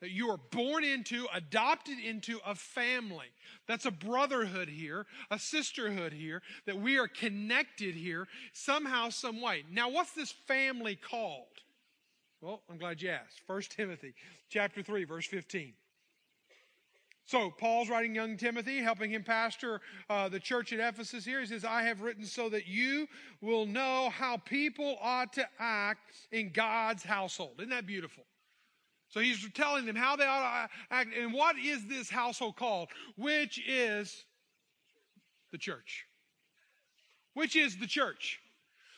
that 0.00 0.10
you 0.10 0.28
are 0.30 0.38
born 0.50 0.84
into, 0.84 1.26
adopted 1.34 1.98
into 1.98 2.38
a 2.44 2.54
family. 2.54 3.26
That's 3.66 3.86
a 3.86 3.90
brotherhood 3.90 4.68
here, 4.68 5.06
a 5.30 5.38
sisterhood 5.38 6.12
here, 6.12 6.42
that 6.66 6.78
we 6.78 6.98
are 6.98 7.08
connected 7.08 7.94
here 7.94 8.28
somehow, 8.52 9.08
some 9.08 9.40
way. 9.40 9.64
Now, 9.70 9.88
what's 9.90 10.12
this 10.12 10.32
family 10.46 10.96
called? 10.96 11.46
Well, 12.40 12.62
I'm 12.70 12.78
glad 12.78 13.00
you 13.00 13.10
asked. 13.10 13.40
1 13.46 13.62
Timothy 13.62 14.14
chapter 14.50 14.82
3, 14.82 15.04
verse 15.04 15.26
15. 15.26 15.72
So, 17.24 17.50
Paul's 17.50 17.88
writing 17.88 18.14
young 18.14 18.36
Timothy, 18.36 18.78
helping 18.78 19.10
him 19.10 19.24
pastor 19.24 19.80
uh, 20.08 20.28
the 20.28 20.38
church 20.38 20.72
at 20.72 20.78
Ephesus 20.78 21.24
here. 21.24 21.40
He 21.40 21.46
says, 21.46 21.64
I 21.64 21.82
have 21.82 22.02
written 22.02 22.24
so 22.24 22.48
that 22.50 22.68
you 22.68 23.08
will 23.40 23.66
know 23.66 24.10
how 24.10 24.36
people 24.36 24.96
ought 25.02 25.32
to 25.32 25.48
act 25.58 26.12
in 26.30 26.50
God's 26.52 27.02
household. 27.02 27.54
Isn't 27.58 27.70
that 27.70 27.86
beautiful? 27.86 28.22
So 29.16 29.22
he's 29.22 29.48
telling 29.54 29.86
them 29.86 29.96
how 29.96 30.14
they 30.16 30.26
ought 30.26 30.68
to 30.68 30.94
act. 30.94 31.08
And 31.18 31.32
what 31.32 31.56
is 31.56 31.86
this 31.86 32.10
household 32.10 32.56
called? 32.56 32.90
Which 33.16 33.58
is 33.66 34.26
the 35.52 35.56
church. 35.58 36.04
which 37.36 37.54
is 37.54 37.76
the 37.76 37.86
church. 37.86 38.40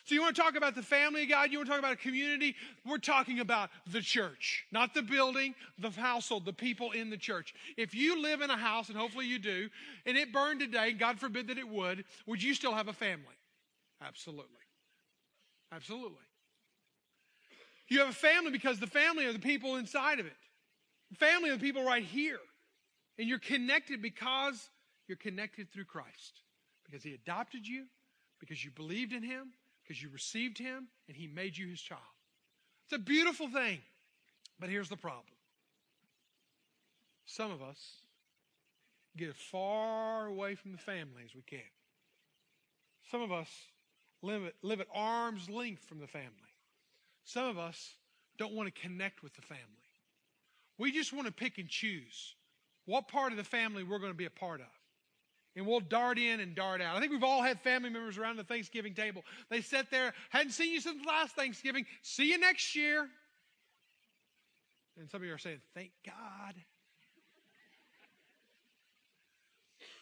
So 0.04 0.14
you 0.14 0.22
want 0.22 0.36
to 0.36 0.40
talk 0.40 0.56
about 0.56 0.74
the 0.74 0.82
family 0.82 1.24
of 1.24 1.28
God? 1.28 1.50
You 1.50 1.58
want 1.58 1.66
to 1.66 1.72
talk 1.72 1.80
about 1.80 1.92
a 1.92 1.96
community? 1.96 2.54
We're 2.86 2.98
talking 2.98 3.40
about 3.40 3.68
the 3.92 4.00
church, 4.00 4.64
not 4.72 4.94
the 4.94 5.02
building, 5.02 5.54
the 5.78 5.90
household, 5.90 6.46
the 6.46 6.52
people 6.52 6.92
in 6.92 7.10
the 7.10 7.18
church. 7.18 7.52
If 7.76 7.94
you 7.94 8.22
live 8.22 8.40
in 8.40 8.48
a 8.48 8.56
house, 8.56 8.88
and 8.88 8.96
hopefully 8.96 9.26
you 9.26 9.38
do, 9.38 9.68
and 10.06 10.16
it 10.16 10.32
burned 10.32 10.60
today, 10.60 10.92
God 10.92 11.18
forbid 11.18 11.48
that 11.48 11.58
it 11.58 11.68
would, 11.68 12.04
would 12.26 12.42
you 12.42 12.54
still 12.54 12.74
have 12.74 12.88
a 12.88 12.92
family? 12.92 13.36
Absolutely. 14.00 14.46
Absolutely. 15.72 16.27
You 17.88 18.00
have 18.00 18.10
a 18.10 18.12
family 18.12 18.50
because 18.50 18.78
the 18.78 18.86
family 18.86 19.24
are 19.24 19.32
the 19.32 19.38
people 19.38 19.76
inside 19.76 20.20
of 20.20 20.26
it. 20.26 20.36
family 21.18 21.50
are 21.50 21.56
the 21.56 21.62
people 21.62 21.84
right 21.84 22.04
here. 22.04 22.38
And 23.18 23.26
you're 23.28 23.38
connected 23.38 24.00
because 24.00 24.68
you're 25.08 25.16
connected 25.16 25.72
through 25.72 25.86
Christ. 25.86 26.42
Because 26.84 27.02
he 27.02 27.14
adopted 27.14 27.66
you, 27.66 27.86
because 28.40 28.64
you 28.64 28.70
believed 28.70 29.12
in 29.12 29.22
him, 29.22 29.52
because 29.82 30.02
you 30.02 30.10
received 30.10 30.58
him 30.58 30.88
and 31.08 31.16
he 31.16 31.26
made 31.26 31.56
you 31.56 31.68
his 31.68 31.80
child. 31.80 32.00
It's 32.86 32.94
a 32.94 33.02
beautiful 33.02 33.48
thing. 33.48 33.80
But 34.60 34.70
here's 34.70 34.88
the 34.88 34.96
problem 34.96 35.24
some 37.26 37.50
of 37.50 37.62
us 37.62 37.78
get 39.16 39.28
as 39.28 39.36
far 39.36 40.26
away 40.26 40.54
from 40.54 40.72
the 40.72 40.78
family 40.78 41.22
as 41.24 41.34
we 41.34 41.42
can. 41.42 41.60
Some 43.10 43.20
of 43.22 43.32
us 43.32 43.48
live, 44.22 44.52
live 44.62 44.80
at 44.80 44.86
arm's 44.94 45.48
length 45.50 45.84
from 45.84 45.98
the 45.98 46.06
family. 46.06 46.30
Some 47.28 47.44
of 47.44 47.58
us 47.58 47.94
don't 48.38 48.54
want 48.54 48.74
to 48.74 48.80
connect 48.80 49.22
with 49.22 49.34
the 49.34 49.42
family. 49.42 49.62
We 50.78 50.90
just 50.90 51.12
want 51.12 51.26
to 51.26 51.32
pick 51.32 51.58
and 51.58 51.68
choose 51.68 52.34
what 52.86 53.08
part 53.08 53.32
of 53.32 53.36
the 53.36 53.44
family 53.44 53.84
we're 53.84 53.98
going 53.98 54.12
to 54.12 54.16
be 54.16 54.24
a 54.24 54.30
part 54.30 54.60
of 54.60 54.66
and 55.54 55.66
we'll 55.66 55.80
dart 55.80 56.18
in 56.18 56.40
and 56.40 56.54
dart 56.54 56.80
out. 56.80 56.96
I 56.96 57.00
think 57.00 57.12
we've 57.12 57.22
all 57.22 57.42
had 57.42 57.60
family 57.60 57.90
members 57.90 58.16
around 58.16 58.36
the 58.36 58.44
Thanksgiving 58.44 58.94
table. 58.94 59.24
They 59.50 59.60
sit 59.60 59.90
there, 59.90 60.14
hadn't 60.30 60.52
seen 60.52 60.72
you 60.72 60.80
since 60.80 61.04
last 61.04 61.36
Thanksgiving. 61.36 61.84
See 62.00 62.30
you 62.30 62.38
next 62.38 62.74
year. 62.74 63.06
And 64.98 65.10
some 65.10 65.20
of 65.20 65.26
you 65.26 65.34
are 65.34 65.38
saying, 65.38 65.60
thank 65.74 65.90
God. 66.06 66.54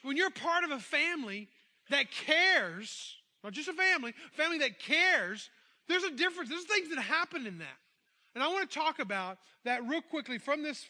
When 0.03 0.17
you're 0.17 0.31
part 0.31 0.63
of 0.63 0.71
a 0.71 0.79
family 0.79 1.49
that 1.91 2.13
cares, 2.13 3.17
not 3.43 3.53
just 3.53 3.69
a 3.69 3.73
family, 3.73 4.15
a 4.33 4.37
family 4.37 4.59
that 4.59 4.79
cares, 4.79 5.51
there's 5.89 6.05
a 6.05 6.11
difference. 6.11 6.51
There's 6.51 6.65
things 6.65 6.89
that 6.91 7.01
happen 7.01 7.47
in 7.47 7.59
that. 7.59 7.79
And 8.35 8.43
I 8.43 8.49
want 8.49 8.71
to 8.71 8.79
talk 8.79 8.99
about 8.99 9.39
that 9.65 9.87
real 9.87 10.03
quickly 10.03 10.39
from 10.39 10.63
this, 10.63 10.87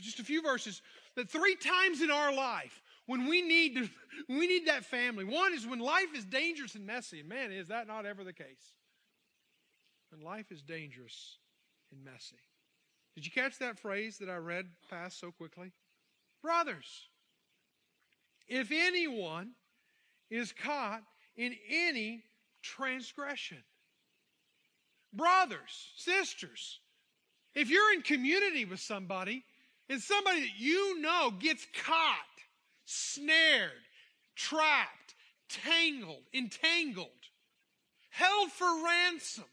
just 0.00 0.18
a 0.20 0.24
few 0.24 0.42
verses, 0.42 0.82
that 1.16 1.30
three 1.30 1.56
times 1.56 2.02
in 2.02 2.10
our 2.10 2.34
life, 2.34 2.82
when 3.06 3.26
we 3.26 3.42
need 3.42 3.74
to, 3.76 3.88
we 4.28 4.46
need 4.46 4.66
that 4.66 4.84
family. 4.84 5.24
One 5.24 5.54
is 5.54 5.66
when 5.66 5.78
life 5.78 6.14
is 6.14 6.24
dangerous 6.24 6.74
and 6.74 6.86
messy. 6.86 7.20
And 7.20 7.28
man, 7.28 7.52
is 7.52 7.68
that 7.68 7.86
not 7.86 8.06
ever 8.06 8.24
the 8.24 8.32
case? 8.32 8.74
When 10.10 10.20
life 10.20 10.52
is 10.52 10.62
dangerous 10.62 11.38
and 11.90 12.04
messy. 12.04 12.36
Did 13.14 13.24
you 13.24 13.32
catch 13.32 13.58
that 13.58 13.78
phrase 13.78 14.18
that 14.18 14.28
I 14.28 14.36
read 14.36 14.66
past 14.90 15.20
so 15.20 15.30
quickly? 15.30 15.72
Brothers, 16.42 17.08
if 18.48 18.70
anyone 18.72 19.52
is 20.30 20.52
caught 20.52 21.02
in 21.36 21.54
any 21.70 22.24
transgression, 22.62 23.62
brothers, 25.16 25.92
sisters, 25.96 26.80
if 27.54 27.70
you're 27.70 27.92
in 27.92 28.02
community 28.02 28.64
with 28.64 28.80
somebody 28.80 29.44
and 29.88 30.00
somebody 30.00 30.40
that 30.40 30.58
you 30.58 31.00
know 31.00 31.30
gets 31.38 31.66
caught 31.84 32.16
snared, 32.84 33.70
trapped, 34.36 35.14
tangled, 35.48 36.22
entangled, 36.32 37.08
held 38.10 38.50
for 38.50 38.66
ransom. 38.84 39.44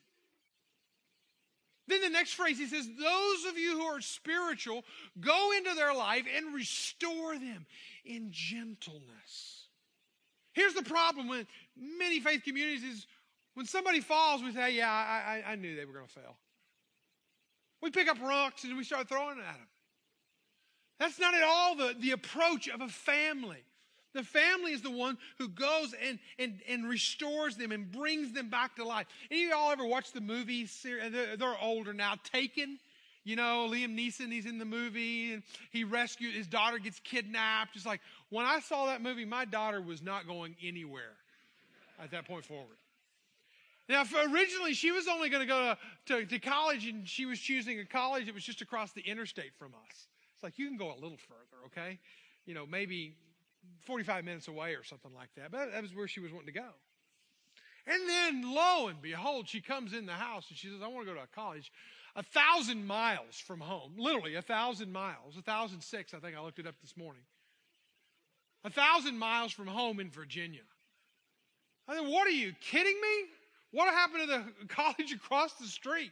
Then 1.87 2.01
the 2.01 2.09
next 2.09 2.33
phrase, 2.33 2.57
he 2.57 2.67
says, 2.67 2.87
Those 2.87 3.45
of 3.45 3.57
you 3.57 3.79
who 3.79 3.85
are 3.85 4.01
spiritual, 4.01 4.83
go 5.19 5.51
into 5.57 5.73
their 5.75 5.93
life 5.93 6.25
and 6.35 6.53
restore 6.53 7.33
them 7.33 7.65
in 8.05 8.29
gentleness. 8.31 9.67
Here's 10.53 10.73
the 10.73 10.83
problem 10.83 11.27
with 11.27 11.47
many 11.75 12.19
faith 12.19 12.43
communities 12.43 12.83
is 12.83 13.07
when 13.53 13.65
somebody 13.65 13.99
falls, 13.99 14.41
we 14.43 14.53
say, 14.53 14.75
Yeah, 14.75 14.89
I, 14.89 15.43
I, 15.47 15.51
I 15.51 15.55
knew 15.55 15.75
they 15.75 15.85
were 15.85 15.93
going 15.93 16.05
to 16.05 16.11
fail. 16.11 16.37
We 17.81 17.89
pick 17.89 18.07
up 18.07 18.21
rocks 18.21 18.63
and 18.63 18.77
we 18.77 18.83
start 18.83 19.09
throwing 19.09 19.39
at 19.39 19.45
them. 19.45 19.67
That's 20.99 21.19
not 21.19 21.33
at 21.33 21.43
all 21.43 21.75
the, 21.75 21.95
the 21.99 22.11
approach 22.11 22.67
of 22.69 22.81
a 22.81 22.87
family. 22.87 23.63
The 24.13 24.23
family 24.23 24.73
is 24.73 24.81
the 24.81 24.91
one 24.91 25.17
who 25.37 25.47
goes 25.47 25.95
and, 26.05 26.19
and, 26.37 26.59
and 26.67 26.87
restores 26.87 27.55
them 27.55 27.71
and 27.71 27.91
brings 27.91 28.33
them 28.33 28.49
back 28.49 28.75
to 28.75 28.83
life. 28.83 29.07
Any 29.31 29.45
of 29.45 29.51
y'all 29.51 29.71
ever 29.71 29.85
watch 29.85 30.11
the 30.11 30.21
movies? 30.21 30.85
Uh, 30.85 31.09
they're, 31.09 31.37
they're 31.37 31.57
older 31.61 31.93
now. 31.93 32.15
Taken. 32.31 32.77
You 33.23 33.35
know, 33.35 33.69
Liam 33.71 33.97
Neeson, 33.97 34.31
he's 34.31 34.45
in 34.45 34.57
the 34.57 34.65
movie 34.65 35.33
and 35.33 35.43
he 35.71 35.83
rescued, 35.83 36.33
his 36.33 36.47
daughter 36.47 36.79
gets 36.79 36.99
kidnapped. 36.99 37.73
Just 37.73 37.85
like, 37.85 38.01
when 38.29 38.45
I 38.45 38.59
saw 38.59 38.87
that 38.87 39.01
movie, 39.01 39.25
my 39.25 39.45
daughter 39.45 39.81
was 39.81 40.01
not 40.01 40.27
going 40.27 40.55
anywhere 40.61 41.13
at 42.01 42.11
that 42.11 42.27
point 42.27 42.45
forward. 42.45 42.77
Now, 43.89 44.03
originally, 44.31 44.73
she 44.73 44.91
was 44.91 45.07
only 45.07 45.29
going 45.29 45.41
to 45.41 45.47
go 45.47 45.75
to, 46.07 46.25
to 46.25 46.39
college 46.39 46.87
and 46.87 47.07
she 47.07 47.25
was 47.25 47.39
choosing 47.39 47.79
a 47.79 47.85
college 47.85 48.27
that 48.27 48.33
was 48.33 48.43
just 48.43 48.61
across 48.61 48.91
the 48.93 49.01
interstate 49.01 49.53
from 49.57 49.73
us. 49.73 50.07
It's 50.35 50.43
like 50.43 50.57
you 50.57 50.67
can 50.67 50.77
go 50.77 50.91
a 50.91 50.99
little 51.01 51.17
further, 51.17 51.65
okay? 51.67 51.99
You 52.45 52.53
know, 52.53 52.65
maybe 52.65 53.15
45 53.85 54.23
minutes 54.23 54.47
away 54.47 54.73
or 54.73 54.83
something 54.83 55.13
like 55.13 55.29
that. 55.35 55.51
But 55.51 55.71
that 55.71 55.81
was 55.81 55.93
where 55.93 56.07
she 56.07 56.19
was 56.19 56.31
wanting 56.31 56.53
to 56.53 56.59
go. 56.59 56.69
And 57.87 58.07
then 58.07 58.53
lo 58.53 58.87
and 58.87 59.01
behold, 59.01 59.49
she 59.49 59.59
comes 59.59 59.93
in 59.93 60.05
the 60.05 60.13
house 60.13 60.45
and 60.49 60.57
she 60.57 60.67
says, 60.67 60.77
I 60.83 60.87
want 60.87 61.07
to 61.07 61.13
go 61.13 61.17
to 61.17 61.23
a 61.23 61.35
college 61.35 61.71
a 62.15 62.23
thousand 62.23 62.85
miles 62.85 63.39
from 63.39 63.59
home. 63.59 63.93
Literally 63.97 64.35
a 64.35 64.41
thousand 64.41 64.91
miles. 64.91 65.37
A 65.37 65.41
thousand 65.41 65.81
six, 65.81 66.13
I 66.13 66.19
think 66.19 66.35
I 66.35 66.41
looked 66.41 66.59
it 66.59 66.67
up 66.67 66.75
this 66.81 66.97
morning. 66.97 67.23
A 68.63 68.69
thousand 68.69 69.17
miles 69.17 69.51
from 69.51 69.67
home 69.67 69.99
in 69.99 70.09
Virginia. 70.09 70.61
I 71.87 71.95
said, 71.95 72.07
what 72.07 72.27
are 72.27 72.31
you 72.31 72.53
kidding 72.61 72.95
me? 73.01 73.27
What 73.71 73.93
happened 73.93 74.21
to 74.21 74.27
the 74.59 74.67
college 74.73 75.13
across 75.13 75.53
the 75.53 75.67
street? 75.67 76.11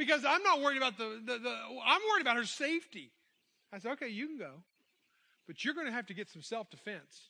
because 0.00 0.24
I'm 0.24 0.42
not 0.42 0.62
worried 0.62 0.78
about 0.78 0.96
the, 0.96 1.20
the, 1.24 1.38
the 1.38 1.50
I'm 1.84 2.00
worried 2.10 2.22
about 2.22 2.36
her 2.36 2.46
safety. 2.46 3.10
I 3.70 3.78
said, 3.78 3.92
okay, 3.92 4.08
you 4.08 4.26
can 4.26 4.38
go, 4.38 4.52
but 5.46 5.62
you're 5.62 5.74
going 5.74 5.86
to 5.86 5.92
have 5.92 6.06
to 6.06 6.14
get 6.14 6.28
some 6.30 6.42
self 6.42 6.70
defense. 6.70 7.28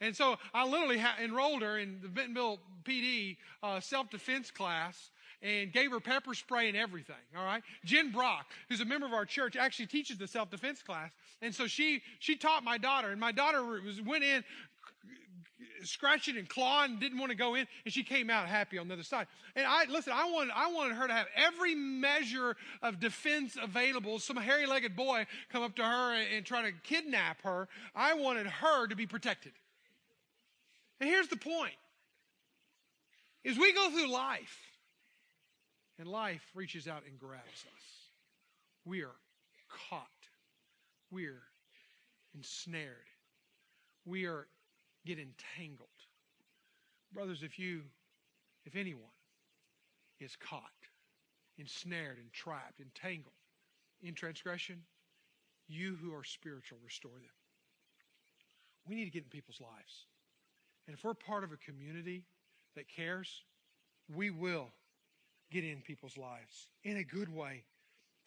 And 0.00 0.14
so 0.16 0.36
I 0.54 0.64
literally 0.64 0.98
ha- 0.98 1.16
enrolled 1.20 1.62
her 1.62 1.76
in 1.76 1.98
the 2.00 2.08
Bentonville 2.08 2.60
PD 2.84 3.36
uh, 3.64 3.80
self 3.80 4.10
defense 4.10 4.52
class 4.52 5.10
and 5.42 5.72
gave 5.72 5.90
her 5.90 6.00
pepper 6.00 6.34
spray 6.34 6.68
and 6.68 6.76
everything. 6.76 7.16
All 7.36 7.44
right. 7.44 7.62
Jen 7.84 8.10
Brock, 8.12 8.46
who's 8.68 8.80
a 8.80 8.84
member 8.84 9.06
of 9.06 9.12
our 9.12 9.24
church, 9.24 9.56
actually 9.56 9.86
teaches 9.86 10.18
the 10.18 10.28
self 10.28 10.50
defense 10.50 10.82
class. 10.82 11.10
And 11.42 11.52
so 11.52 11.66
she, 11.66 12.02
she 12.20 12.36
taught 12.36 12.62
my 12.62 12.78
daughter 12.78 13.10
and 13.10 13.20
my 13.20 13.32
daughter 13.32 13.64
was, 13.64 14.00
went 14.00 14.22
in 14.22 14.44
scratching 15.88 16.36
and 16.36 16.48
clawing, 16.48 16.98
didn't 16.98 17.18
want 17.18 17.30
to 17.30 17.36
go 17.36 17.54
in, 17.54 17.66
and 17.84 17.92
she 17.92 18.02
came 18.02 18.30
out 18.30 18.46
happy 18.46 18.78
on 18.78 18.88
the 18.88 18.94
other 18.94 19.02
side. 19.02 19.26
And 19.56 19.66
I 19.66 19.86
listen, 19.86 20.12
I 20.14 20.30
wanted, 20.30 20.52
I 20.54 20.70
wanted 20.72 20.96
her 20.96 21.08
to 21.08 21.12
have 21.12 21.26
every 21.34 21.74
measure 21.74 22.56
of 22.82 23.00
defense 23.00 23.56
available. 23.60 24.18
Some 24.18 24.36
hairy-legged 24.36 24.94
boy 24.94 25.26
come 25.50 25.62
up 25.62 25.74
to 25.76 25.82
her 25.82 26.14
and, 26.14 26.26
and 26.32 26.46
try 26.46 26.62
to 26.62 26.72
kidnap 26.84 27.42
her. 27.42 27.68
I 27.94 28.14
wanted 28.14 28.46
her 28.46 28.86
to 28.86 28.94
be 28.94 29.06
protected. 29.06 29.52
And 31.00 31.08
here's 31.08 31.28
the 31.28 31.36
point: 31.36 31.74
is 33.44 33.58
we 33.58 33.72
go 33.72 33.90
through 33.90 34.12
life, 34.12 34.58
and 35.98 36.08
life 36.08 36.42
reaches 36.54 36.86
out 36.86 37.02
and 37.08 37.18
grabs 37.18 37.42
us. 37.46 37.84
We 38.84 39.02
are 39.02 39.16
caught. 39.90 40.06
We 41.10 41.26
are 41.26 41.42
ensnared. 42.34 43.08
We 44.04 44.26
are 44.26 44.46
get 45.08 45.18
entangled. 45.18 45.88
Brothers, 47.14 47.42
if 47.42 47.58
you, 47.58 47.80
if 48.66 48.76
anyone 48.76 49.02
is 50.20 50.36
caught, 50.36 50.62
ensnared 51.56 52.18
and 52.18 52.30
trapped, 52.32 52.80
entangled 52.80 53.32
in 54.02 54.14
transgression, 54.14 54.82
you 55.66 55.96
who 56.02 56.14
are 56.14 56.24
spiritual, 56.24 56.78
restore 56.84 57.12
them. 57.12 57.36
We 58.86 58.96
need 58.96 59.06
to 59.06 59.10
get 59.10 59.24
in 59.24 59.30
people's 59.30 59.60
lives. 59.60 60.06
And 60.86 60.94
if 60.96 61.02
we're 61.02 61.14
part 61.14 61.42
of 61.42 61.52
a 61.52 61.56
community 61.56 62.24
that 62.76 62.86
cares, 62.88 63.42
we 64.14 64.30
will 64.30 64.68
get 65.50 65.64
in 65.64 65.80
people's 65.80 66.18
lives 66.18 66.68
in 66.84 66.98
a 66.98 67.04
good 67.04 67.34
way 67.34 67.64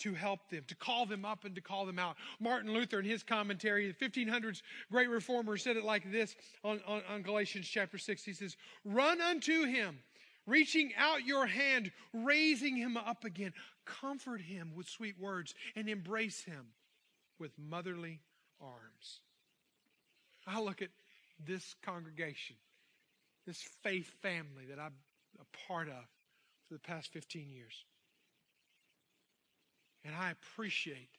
to 0.02 0.14
help 0.14 0.50
them, 0.50 0.64
to 0.68 0.76
call 0.76 1.06
them 1.06 1.26
up 1.26 1.46
and 1.46 1.56
to 1.56 1.62
call 1.62 1.86
them 1.86 2.00
out. 2.00 2.16
Martin 2.40 2.74
Luther, 2.74 3.00
in 3.00 3.06
his 3.06 3.24
commentary, 3.24 3.92
the 3.92 4.10
1500s 4.10 4.62
great 4.92 5.10
reformer, 5.10 5.58
said 5.58 5.78
it 5.78 5.84
like 5.84 6.12
this 6.12 6.36
on, 6.64 6.82
on, 6.88 7.02
on 7.10 7.22
Galatians 7.22 7.68
chapter 7.68 7.98
6. 7.98 8.24
He 8.24 8.34
says, 8.34 8.56
Run 8.86 9.22
unto 9.22 9.66
him, 9.66 10.00
reaching 10.46 10.92
out 10.98 11.26
your 11.26 11.46
hand, 11.46 11.92
raising 12.14 12.76
him 12.76 12.98
up 12.98 13.24
again. 13.26 13.54
Comfort 13.86 14.42
him 14.42 14.74
with 14.76 14.88
sweet 14.88 15.20
words 15.20 15.56
and 15.76 15.90
embrace 15.90 16.44
him 16.44 16.68
with 17.40 17.52
motherly 17.58 18.20
arms. 18.62 19.22
I 20.46 20.60
look 20.62 20.82
at 20.82 20.90
this 21.46 21.76
congregation 21.84 22.56
this 23.46 23.62
faith 23.84 24.12
family 24.22 24.66
that 24.70 24.80
I'm 24.80 24.94
a 25.40 25.68
part 25.68 25.88
of 25.88 26.06
for 26.68 26.76
the 26.76 26.80
past 26.80 27.12
15 27.12 27.50
years. 27.50 27.86
And 30.12 30.22
I 30.22 30.32
appreciate 30.32 31.12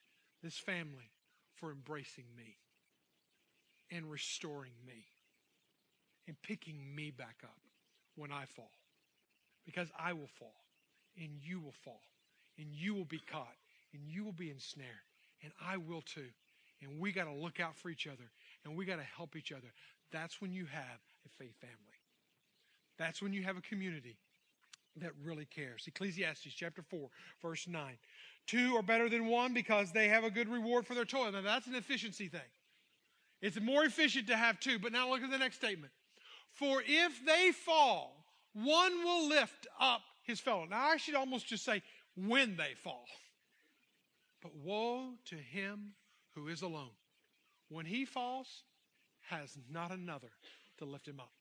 this 0.43 0.59
family 0.59 1.13
for 1.55 1.71
embracing 1.71 2.27
me 2.37 2.57
and 3.91 4.11
restoring 4.11 4.73
me 4.87 5.07
and 6.29 6.37
picking 6.43 6.95
me 6.95 7.11
back 7.11 7.37
up 7.43 7.57
when 8.17 8.31
I 8.31 8.45
fall. 8.45 8.71
Because 9.65 9.89
I 9.99 10.13
will 10.13 10.29
fall, 10.39 10.67
and 11.17 11.31
you 11.43 11.59
will 11.59 11.73
fall, 11.73 12.03
and 12.59 12.67
you 12.71 12.95
will 12.95 13.07
be 13.07 13.21
caught, 13.21 13.57
and 13.95 14.03
you 14.07 14.25
will 14.25 14.33
be 14.33 14.51
ensnared, 14.51 14.89
and 15.43 15.53
I 15.65 15.79
will 15.79 16.03
too. 16.03 16.29
And 16.83 17.01
we 17.01 17.13
got 17.13 17.25
to 17.25 17.33
look 17.33 17.61
out 17.61 17.77
for 17.77 17.89
each 17.89 18.07
other, 18.07 18.31
and 18.65 18.77
we 18.77 18.85
got 18.85 18.97
to 18.97 19.07
help 19.17 19.37
each 19.37 19.53
other. 19.53 19.73
That's 20.11 20.43
when 20.43 20.53
you 20.53 20.67
have 20.67 21.01
a 21.25 21.31
faith 21.39 21.57
family. 21.61 21.77
That's 22.99 23.23
when 23.23 23.33
you 23.33 23.45
have 23.45 23.57
a 23.57 23.63
community 23.63 24.19
that 24.97 25.13
really 25.23 25.47
cares. 25.47 25.85
Ecclesiastes 25.87 26.53
chapter 26.55 26.83
4, 26.83 27.09
verse 27.41 27.67
9. 27.67 27.97
Two 28.47 28.77
are 28.77 28.83
better 28.83 29.09
than 29.09 29.27
one 29.27 29.55
because 29.55 29.93
they 29.93 30.09
have 30.09 30.25
a 30.25 30.31
good 30.31 30.49
reward 30.49 30.87
for 30.87 30.95
their 30.95 31.05
toil. 31.05 31.31
Now 31.33 31.43
that's 31.43 31.67
an 31.67 31.75
efficiency 31.75 32.29
thing. 32.29 32.41
It's 33.41 33.61
more 33.61 33.85
efficient 33.85 34.29
to 34.29 34.37
have 34.37 34.61
two. 34.61 34.79
But 34.79 34.93
now 34.93 35.09
look 35.11 35.23
at 35.23 35.31
the 35.31 35.39
next 35.39 35.57
statement. 35.57 35.93
For 36.53 36.83
if 36.87 37.25
they 37.25 37.53
fall, 37.53 38.25
one 38.53 39.05
will 39.05 39.29
lift 39.29 39.67
up 39.81 40.03
his 40.25 40.41
fellow. 40.41 40.67
Now 40.69 40.89
I 40.89 40.97
should 40.97 41.15
almost 41.15 41.47
just 41.47 41.65
say 41.65 41.83
when 42.17 42.57
they 42.57 42.75
fall. 42.83 43.05
But 44.43 44.55
woe 44.57 45.15
to 45.27 45.37
him 45.37 45.95
who 46.35 46.49
is 46.49 46.63
alone. 46.63 46.91
When 47.69 47.87
he 47.87 48.05
falls, 48.05 48.65
has 49.31 49.57
not 49.71 49.93
another 49.93 50.31
to 50.79 50.85
lift 50.85 51.07
him 51.07 51.21
up. 51.21 51.33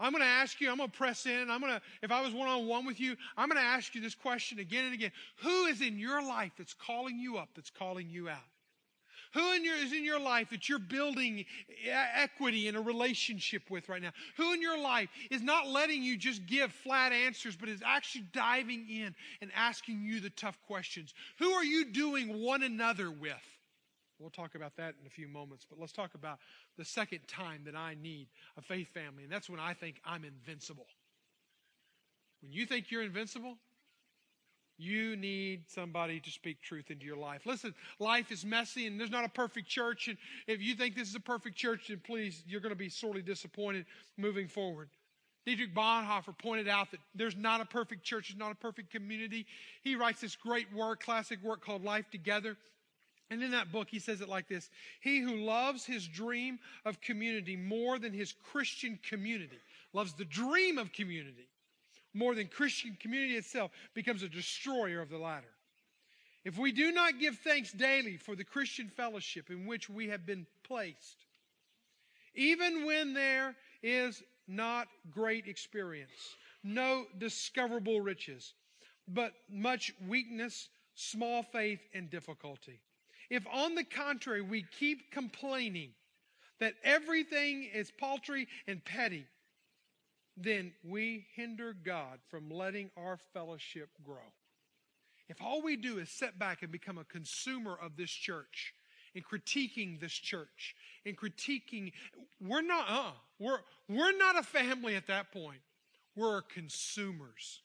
I'm 0.00 0.12
going 0.12 0.22
to 0.22 0.28
ask 0.28 0.60
you, 0.60 0.70
I'm 0.70 0.78
going 0.78 0.90
to 0.90 0.96
press 0.96 1.26
in. 1.26 1.50
I'm 1.50 1.60
going 1.60 1.74
to, 1.74 1.82
if 2.02 2.10
I 2.10 2.22
was 2.22 2.32
one 2.32 2.48
on 2.48 2.66
one 2.66 2.86
with 2.86 2.98
you, 2.98 3.16
I'm 3.36 3.48
going 3.48 3.60
to 3.60 3.66
ask 3.66 3.94
you 3.94 4.00
this 4.00 4.14
question 4.14 4.58
again 4.58 4.86
and 4.86 4.94
again. 4.94 5.12
Who 5.42 5.66
is 5.66 5.82
in 5.82 5.98
your 5.98 6.22
life 6.22 6.52
that's 6.56 6.74
calling 6.74 7.18
you 7.18 7.36
up, 7.36 7.50
that's 7.54 7.70
calling 7.70 8.08
you 8.08 8.28
out? 8.28 8.38
Who 9.34 9.52
in 9.52 9.64
your, 9.64 9.76
is 9.76 9.92
in 9.92 10.04
your 10.04 10.18
life 10.18 10.50
that 10.50 10.68
you're 10.68 10.80
building 10.80 11.44
equity 11.86 12.66
in 12.66 12.74
a 12.74 12.80
relationship 12.80 13.70
with 13.70 13.88
right 13.88 14.02
now? 14.02 14.10
Who 14.36 14.52
in 14.52 14.60
your 14.60 14.80
life 14.80 15.08
is 15.30 15.42
not 15.42 15.68
letting 15.68 16.02
you 16.02 16.16
just 16.16 16.46
give 16.46 16.72
flat 16.72 17.12
answers, 17.12 17.54
but 17.54 17.68
is 17.68 17.82
actually 17.84 18.24
diving 18.32 18.88
in 18.88 19.14
and 19.40 19.52
asking 19.54 20.02
you 20.02 20.18
the 20.20 20.30
tough 20.30 20.58
questions? 20.66 21.14
Who 21.38 21.52
are 21.52 21.64
you 21.64 21.84
doing 21.84 22.42
one 22.42 22.64
another 22.64 23.10
with? 23.10 23.59
We'll 24.20 24.30
talk 24.30 24.54
about 24.54 24.76
that 24.76 24.94
in 25.00 25.06
a 25.06 25.10
few 25.10 25.26
moments, 25.26 25.66
but 25.68 25.78
let's 25.80 25.92
talk 25.92 26.14
about 26.14 26.38
the 26.76 26.84
second 26.84 27.20
time 27.26 27.62
that 27.64 27.74
I 27.74 27.96
need 28.00 28.28
a 28.58 28.62
faith 28.62 28.88
family, 28.92 29.24
and 29.24 29.32
that's 29.32 29.48
when 29.48 29.58
I 29.58 29.72
think 29.72 30.00
I'm 30.04 30.24
invincible. 30.24 30.86
When 32.42 32.52
you 32.52 32.66
think 32.66 32.90
you're 32.90 33.02
invincible, 33.02 33.56
you 34.76 35.14
need 35.16 35.64
somebody 35.68 36.20
to 36.20 36.30
speak 36.30 36.62
truth 36.62 36.90
into 36.90 37.04
your 37.04 37.16
life. 37.16 37.42
Listen, 37.44 37.74
life 37.98 38.32
is 38.32 38.46
messy 38.46 38.86
and 38.86 38.98
there's 38.98 39.10
not 39.10 39.26
a 39.26 39.28
perfect 39.28 39.68
church. 39.68 40.08
And 40.08 40.16
if 40.46 40.62
you 40.62 40.74
think 40.74 40.96
this 40.96 41.08
is 41.08 41.14
a 41.14 41.20
perfect 41.20 41.54
church, 41.56 41.88
then 41.88 42.00
please, 42.02 42.42
you're 42.46 42.62
going 42.62 42.72
to 42.72 42.76
be 42.76 42.88
sorely 42.88 43.20
disappointed 43.20 43.84
moving 44.16 44.48
forward. 44.48 44.88
Dietrich 45.44 45.74
Bonhoeffer 45.74 46.36
pointed 46.36 46.66
out 46.66 46.90
that 46.92 47.00
there's 47.14 47.36
not 47.36 47.60
a 47.60 47.66
perfect 47.66 48.04
church, 48.04 48.28
there's 48.28 48.38
not 48.38 48.52
a 48.52 48.56
perfect 48.56 48.90
community. 48.90 49.46
He 49.82 49.96
writes 49.96 50.22
this 50.22 50.36
great 50.36 50.72
work, 50.72 51.02
classic 51.02 51.42
work 51.42 51.62
called 51.62 51.84
Life 51.84 52.08
Together. 52.10 52.56
And 53.30 53.44
in 53.44 53.52
that 53.52 53.70
book, 53.70 53.88
he 53.88 54.00
says 54.00 54.20
it 54.20 54.28
like 54.28 54.48
this 54.48 54.68
He 55.00 55.20
who 55.20 55.36
loves 55.36 55.84
his 55.84 56.06
dream 56.06 56.58
of 56.84 57.00
community 57.00 57.56
more 57.56 57.98
than 57.98 58.12
his 58.12 58.34
Christian 58.52 58.98
community, 59.08 59.58
loves 59.92 60.12
the 60.12 60.24
dream 60.24 60.78
of 60.78 60.92
community, 60.92 61.48
more 62.12 62.34
than 62.34 62.48
Christian 62.48 62.96
community 63.00 63.36
itself 63.36 63.70
becomes 63.94 64.22
a 64.22 64.28
destroyer 64.28 65.00
of 65.00 65.10
the 65.10 65.18
latter. 65.18 65.46
If 66.44 66.58
we 66.58 66.72
do 66.72 66.90
not 66.90 67.20
give 67.20 67.36
thanks 67.38 67.70
daily 67.70 68.16
for 68.16 68.34
the 68.34 68.44
Christian 68.44 68.88
fellowship 68.88 69.50
in 69.50 69.66
which 69.66 69.88
we 69.88 70.08
have 70.08 70.26
been 70.26 70.46
placed, 70.64 71.26
even 72.34 72.86
when 72.86 73.12
there 73.12 73.54
is 73.82 74.22
not 74.48 74.88
great 75.10 75.46
experience, 75.46 76.36
no 76.64 77.04
discoverable 77.18 78.00
riches, 78.00 78.54
but 79.06 79.32
much 79.50 79.92
weakness, 80.08 80.68
small 80.94 81.42
faith, 81.42 81.80
and 81.94 82.10
difficulty. 82.10 82.80
If 83.30 83.46
on 83.52 83.76
the 83.76 83.84
contrary 83.84 84.42
we 84.42 84.64
keep 84.78 85.12
complaining 85.12 85.90
that 86.58 86.74
everything 86.84 87.68
is 87.72 87.90
paltry 87.90 88.48
and 88.66 88.84
petty, 88.84 89.24
then 90.36 90.72
we 90.84 91.26
hinder 91.34 91.74
God 91.84 92.18
from 92.28 92.50
letting 92.50 92.90
our 92.96 93.18
fellowship 93.32 93.88
grow. 94.04 94.32
If 95.28 95.40
all 95.40 95.62
we 95.62 95.76
do 95.76 95.98
is 95.98 96.10
sit 96.10 96.38
back 96.38 96.62
and 96.62 96.72
become 96.72 96.98
a 96.98 97.04
consumer 97.04 97.78
of 97.80 97.96
this 97.96 98.10
church, 98.10 98.74
in 99.14 99.22
critiquing 99.22 100.00
this 100.00 100.12
church, 100.12 100.74
in 101.04 101.14
critiquing, 101.14 101.92
we're 102.40 102.62
not, 102.62 102.86
uh, 102.88 103.12
we're, 103.38 103.60
we're 103.88 104.16
not 104.16 104.38
a 104.38 104.42
family 104.42 104.96
at 104.96 105.06
that 105.06 105.32
point. 105.32 105.60
We're 106.16 106.42
consumers. 106.42 107.60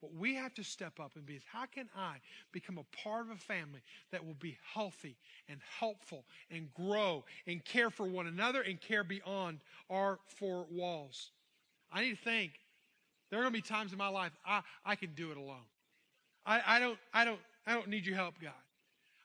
What 0.00 0.14
we 0.14 0.34
have 0.36 0.54
to 0.54 0.62
step 0.62 1.00
up 1.00 1.12
and 1.16 1.26
be 1.26 1.34
is 1.34 1.42
how 1.50 1.66
can 1.66 1.88
I 1.96 2.16
become 2.52 2.78
a 2.78 2.84
part 3.02 3.26
of 3.26 3.32
a 3.32 3.36
family 3.36 3.80
that 4.12 4.24
will 4.24 4.36
be 4.38 4.56
healthy 4.72 5.16
and 5.48 5.58
helpful 5.78 6.24
and 6.50 6.72
grow 6.72 7.24
and 7.46 7.64
care 7.64 7.90
for 7.90 8.06
one 8.06 8.28
another 8.28 8.62
and 8.62 8.80
care 8.80 9.02
beyond 9.02 9.58
our 9.90 10.18
four 10.26 10.66
walls? 10.70 11.32
I 11.92 12.02
need 12.02 12.16
to 12.16 12.22
think. 12.22 12.52
There 13.30 13.40
are 13.40 13.42
going 13.42 13.52
to 13.52 13.58
be 13.58 13.62
times 13.62 13.92
in 13.92 13.98
my 13.98 14.08
life 14.08 14.32
I, 14.46 14.62
I 14.84 14.94
can 14.94 15.10
do 15.14 15.30
it 15.30 15.36
alone. 15.36 15.66
I, 16.46 16.62
I 16.66 16.78
don't 16.78 16.98
I 17.12 17.24
don't 17.24 17.40
I 17.66 17.74
don't 17.74 17.88
need 17.88 18.06
your 18.06 18.16
help, 18.16 18.34
God. 18.40 18.52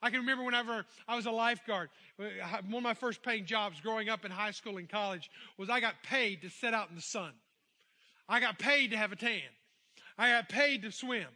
I 0.02 0.10
can 0.10 0.20
remember 0.20 0.44
whenever 0.44 0.86
I 1.08 1.16
was 1.16 1.28
a 1.28 1.32
lifeguard, 1.32 1.90
uh, 2.20 2.26
one 2.70 2.80
of 2.80 2.84
my 2.84 2.94
first 2.94 3.24
paying 3.24 3.46
jobs 3.46 3.80
growing 3.80 4.10
up 4.10 4.26
in 4.26 4.32
high 4.32 4.52
school 4.52 4.78
and 4.78 4.90
college 4.90 5.32
was 5.58 5.70
I 5.70 5.80
got 5.80 5.96
paid 6.04 6.42
to 6.42 6.50
sit 6.50 6.74
out 6.74 6.90
in 6.90 6.96
the 6.96 7.02
sun. 7.02 7.32
I 8.28 8.42
got 8.42 8.60
paid 8.60 8.92
to 8.92 8.98
have 8.98 9.14
a 9.14 9.16
tan. 9.16 9.42
I 10.18 10.32
got 10.32 10.50
paid 10.50 10.84
to 10.84 10.92
swim. 10.92 11.28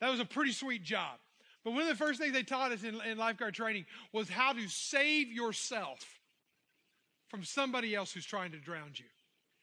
That 0.00 0.10
was 0.10 0.20
a 0.20 0.24
pretty 0.24 0.52
sweet 0.52 0.82
job. 0.82 1.18
But 1.64 1.72
one 1.72 1.82
of 1.82 1.88
the 1.88 1.96
first 1.96 2.20
things 2.20 2.32
they 2.32 2.42
taught 2.42 2.72
us 2.72 2.82
in, 2.84 3.00
in 3.02 3.18
lifeguard 3.18 3.54
training 3.54 3.86
was 4.12 4.28
how 4.28 4.52
to 4.52 4.68
save 4.68 5.32
yourself 5.32 5.98
from 7.28 7.44
somebody 7.44 7.94
else 7.94 8.12
who's 8.12 8.24
trying 8.24 8.52
to 8.52 8.58
drown 8.58 8.92
you 8.94 9.04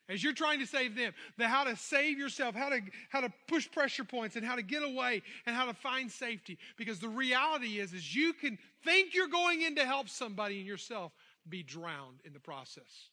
as 0.08 0.24
you're 0.24 0.34
trying 0.34 0.60
to 0.60 0.68
save 0.68 0.96
them, 0.96 1.14
the 1.38 1.48
how 1.48 1.64
to 1.64 1.76
save 1.76 2.18
yourself, 2.20 2.54
how 2.54 2.70
to, 2.70 2.80
how 3.10 3.22
to 3.22 3.34
push 3.48 3.70
pressure 3.72 4.04
points 4.04 4.36
and 4.36 4.46
how 4.46 4.56
to 4.56 4.62
get 4.62 4.84
away 4.84 5.24
and 5.46 5.56
how 5.56 5.66
to 5.66 5.74
find 5.74 6.12
safety. 6.12 6.58
Because 6.78 7.00
the 7.00 7.10
reality 7.10 7.80
is, 7.80 7.94
is 7.94 8.16
you 8.16 8.34
can 8.34 8.58
think 8.84 9.16
you're 9.16 9.28
going 9.28 9.64
in 9.64 9.76
to 9.76 9.86
help 9.86 10.10
somebody 10.10 10.60
and 10.60 10.68
yourself 10.68 11.12
be 11.50 11.64
drowned 11.64 12.20
in 12.24 12.34
the 12.34 12.40
process. 12.40 13.10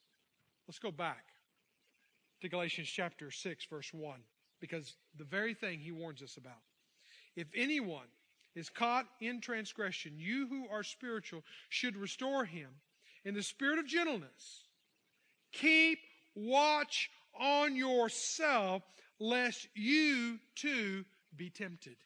Let's 0.69 0.79
go 0.79 0.91
back 0.91 1.25
to 2.43 2.49
Galatians 2.49 2.89
chapter 2.89 3.31
6 3.31 3.67
verse 3.67 3.91
1 3.93 4.21
because 4.63 4.95
the 5.19 5.25
very 5.25 5.53
thing 5.53 5.81
he 5.81 5.91
warns 5.93 6.23
us 6.23 6.39
about. 6.39 6.63
If 7.37 7.49
anyone 7.55 8.07
is 8.55 8.71
caught 8.71 9.07
in 9.21 9.41
transgression, 9.41 10.13
you 10.17 10.47
who 10.47 10.69
are 10.71 10.85
spiritual 10.85 11.43
should 11.69 11.97
restore 11.97 12.45
him 12.45 12.69
in 13.25 13.35
the 13.35 13.43
spirit 13.43 13.81
of 13.81 13.87
gentleness. 13.87 14.69
Keep 15.53 15.99
watch 16.37 17.11
on 17.39 17.75
yourself 17.75 18.83
lest 19.19 19.67
you 19.75 20.39
too 20.55 21.05
be 21.37 21.51
tempted. 21.51 21.97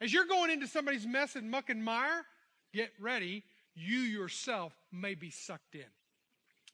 As 0.00 0.12
you're 0.12 0.26
going 0.26 0.50
into 0.50 0.66
somebody's 0.66 1.06
mess 1.06 1.36
and 1.36 1.50
muck 1.50 1.68
and 1.68 1.84
mire, 1.84 2.24
get 2.72 2.90
ready. 2.98 3.42
You 3.74 3.98
yourself 3.98 4.72
may 4.90 5.14
be 5.14 5.30
sucked 5.30 5.74
in. 5.74 5.84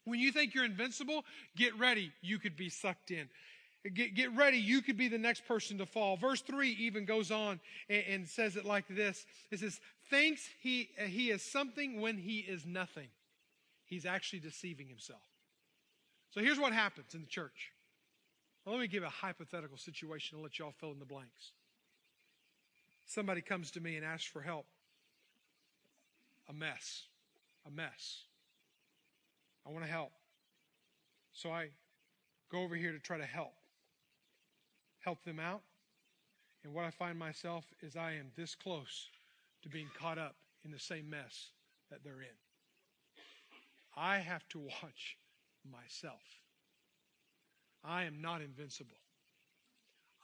When 0.05 0.21
you 0.21 0.31
think 0.33 0.55
you're 0.55 0.65
invincible, 0.65 1.25
get 1.57 1.77
ready. 1.77 2.13
You 2.21 2.39
could 2.39 2.57
be 2.57 2.69
sucked 2.69 3.11
in. 3.11 3.29
Get, 3.95 4.15
get 4.15 4.37
ready. 4.37 4.59
You 4.59 4.81
could 4.81 4.97
be 4.97 5.09
the 5.09 5.19
next 5.19 5.47
person 5.47 5.79
to 5.79 5.87
fall. 5.87 6.17
Verse 6.17 6.41
3 6.41 6.71
even 6.71 7.05
goes 7.05 7.31
on 7.33 7.59
and, 7.89 8.05
and 8.09 8.29
says 8.29 8.57
it 8.57 8.65
like 8.65 8.87
this. 8.89 9.27
It 9.51 9.59
says, 9.59 9.81
thinks 10.09 10.49
he, 10.61 10.91
he 11.07 11.31
is 11.31 11.43
something 11.43 12.01
when 12.01 12.17
he 12.17 12.39
is 12.39 12.65
nothing. 12.65 13.09
He's 13.85 14.07
actually 14.07 14.39
deceiving 14.39 14.87
himself. 14.89 15.23
So 16.31 16.41
here's 16.41 16.61
what 16.61 16.73
happens 16.73 17.15
in 17.15 17.23
the 17.23 17.27
church. 17.27 17.73
Well, 18.65 18.77
let 18.77 18.81
me 18.81 18.87
give 18.87 19.03
a 19.03 19.09
hypothetical 19.09 19.77
situation 19.77 20.37
and 20.37 20.43
let 20.43 20.59
y'all 20.59 20.73
fill 20.79 20.93
in 20.93 21.01
the 21.01 21.05
blanks. 21.05 21.53
Somebody 23.07 23.41
comes 23.41 23.73
to 23.73 23.81
me 23.81 23.97
and 23.97 24.05
asks 24.05 24.27
for 24.31 24.41
help. 24.41 24.67
A 26.49 26.53
mess. 26.53 27.03
A 27.67 27.71
mess. 27.71 28.23
I 29.67 29.71
want 29.71 29.85
to 29.85 29.91
help. 29.91 30.13
So 31.33 31.51
I 31.51 31.71
go 32.51 32.63
over 32.63 32.77
here 32.77 32.93
to 32.93 32.99
try 33.01 33.19
to 33.19 33.25
help. 33.25 33.55
Help 35.03 35.23
them 35.25 35.39
out. 35.39 35.63
And 36.65 36.73
what 36.73 36.85
I 36.85 36.91
find 36.91 37.19
myself 37.19 37.65
is 37.83 37.97
I 37.97 38.13
am 38.13 38.31
this 38.37 38.55
close 38.55 39.09
to 39.63 39.69
being 39.69 39.89
caught 39.99 40.19
up 40.19 40.37
in 40.65 40.71
the 40.71 40.79
same 40.79 41.11
mess 41.11 41.51
that 41.91 42.01
they're 42.05 42.23
in. 42.23 42.39
I 43.97 44.19
have 44.19 44.49
to 44.51 44.59
watch 44.59 45.19
myself. 45.71 46.23
I 47.85 48.05
am 48.05 48.23
not 48.23 48.41
invincible. 48.41 48.97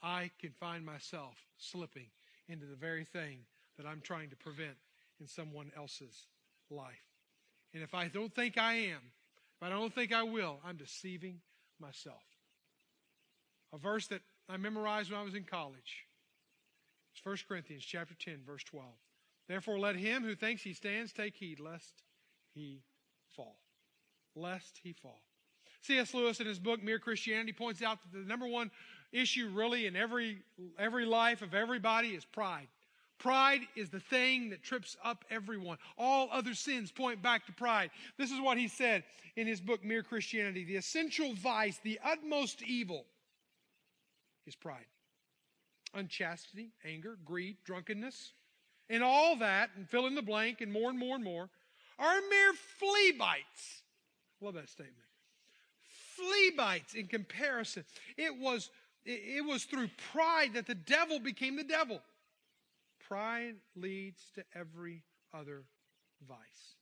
I 0.01 0.31
can 0.39 0.51
find 0.51 0.85
myself 0.85 1.35
slipping 1.57 2.07
into 2.47 2.65
the 2.65 2.75
very 2.75 3.03
thing 3.03 3.39
that 3.77 3.85
I'm 3.85 4.01
trying 4.01 4.29
to 4.29 4.35
prevent 4.35 4.77
in 5.19 5.27
someone 5.27 5.71
else's 5.75 6.27
life. 6.69 7.03
And 7.73 7.83
if 7.83 7.93
I 7.93 8.07
don't 8.07 8.33
think 8.33 8.57
I 8.57 8.73
am, 8.73 9.01
if 9.55 9.63
I 9.63 9.69
don't 9.69 9.93
think 9.93 10.13
I 10.13 10.23
will, 10.23 10.59
I'm 10.65 10.77
deceiving 10.77 11.41
myself. 11.79 12.23
A 13.73 13.77
verse 13.77 14.07
that 14.07 14.21
I 14.49 14.57
memorized 14.57 15.11
when 15.11 15.19
I 15.19 15.23
was 15.23 15.35
in 15.35 15.43
college. 15.43 16.05
It's 17.13 17.23
1 17.23 17.37
Corinthians 17.47 17.85
chapter 17.85 18.15
10, 18.15 18.39
verse 18.45 18.63
12. 18.63 18.87
Therefore, 19.47 19.79
let 19.79 19.95
him 19.95 20.23
who 20.23 20.35
thinks 20.35 20.63
he 20.63 20.73
stands 20.73 21.13
take 21.13 21.35
heed 21.35 21.59
lest 21.59 22.03
he 22.53 22.81
fall. 23.35 23.59
Lest 24.35 24.79
he 24.83 24.93
fall. 24.93 25.21
C.S. 25.81 26.13
Lewis, 26.13 26.39
in 26.39 26.47
his 26.47 26.59
book 26.59 26.83
Mere 26.83 26.99
Christianity, 26.99 27.53
points 27.53 27.81
out 27.81 27.99
that 28.01 28.17
the 28.17 28.27
number 28.27 28.47
one 28.47 28.69
issue, 29.11 29.49
really, 29.53 29.85
in 29.85 29.95
every, 29.95 30.39
every 30.77 31.05
life 31.05 31.41
of 31.41 31.53
everybody 31.53 32.09
is 32.09 32.25
pride. 32.25 32.67
Pride 33.17 33.61
is 33.75 33.89
the 33.89 33.99
thing 33.99 34.49
that 34.49 34.63
trips 34.63 34.97
up 35.03 35.25
everyone. 35.29 35.77
All 35.97 36.29
other 36.31 36.53
sins 36.53 36.91
point 36.91 37.21
back 37.21 37.45
to 37.45 37.51
pride. 37.51 37.91
This 38.17 38.31
is 38.31 38.39
what 38.39 38.57
he 38.57 38.67
said 38.67 39.03
in 39.35 39.45
his 39.45 39.61
book, 39.61 39.83
Mere 39.83 40.03
Christianity. 40.03 40.63
The 40.63 40.77
essential 40.77 41.33
vice, 41.33 41.79
the 41.83 41.99
utmost 42.03 42.61
evil, 42.63 43.05
is 44.49 44.55
pride. 44.55 44.85
Unchastity, 45.93 46.71
anger, 46.85 47.17
greed, 47.23 47.57
drunkenness, 47.63 48.33
and 48.89 49.03
all 49.03 49.37
that, 49.37 49.69
and 49.75 49.87
fill 49.87 50.07
in 50.07 50.15
the 50.15 50.21
blank, 50.21 50.61
and 50.61 50.71
more 50.71 50.89
and 50.89 50.99
more 50.99 51.15
and 51.15 51.23
more, 51.23 51.49
are 51.97 52.19
mere 52.29 52.53
flea 52.77 53.13
bites. 53.17 53.83
Love 54.41 54.55
that 54.55 54.69
statement. 54.69 54.97
Flea 56.15 56.51
bites 56.55 56.93
in 56.93 57.07
comparison. 57.07 57.85
It 58.17 58.37
was, 58.37 58.69
it 59.05 59.45
was 59.45 59.63
through 59.63 59.89
pride 60.11 60.53
that 60.55 60.67
the 60.67 60.75
devil 60.75 61.19
became 61.19 61.55
the 61.55 61.63
devil. 61.63 62.01
Pride 63.07 63.55
leads 63.75 64.21
to 64.35 64.43
every 64.55 65.03
other 65.33 65.63
vice. 66.27 66.75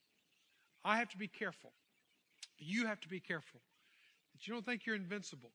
I 0.84 0.98
have 0.98 1.10
to 1.10 1.18
be 1.18 1.28
careful. 1.28 1.72
You 2.58 2.88
have 2.88 3.00
to 3.02 3.08
be 3.08 3.20
careful 3.20 3.62
that 4.34 4.48
you 4.48 4.54
don't 4.54 4.66
think 4.66 4.86
you're 4.86 4.96
invincible. 4.96 5.52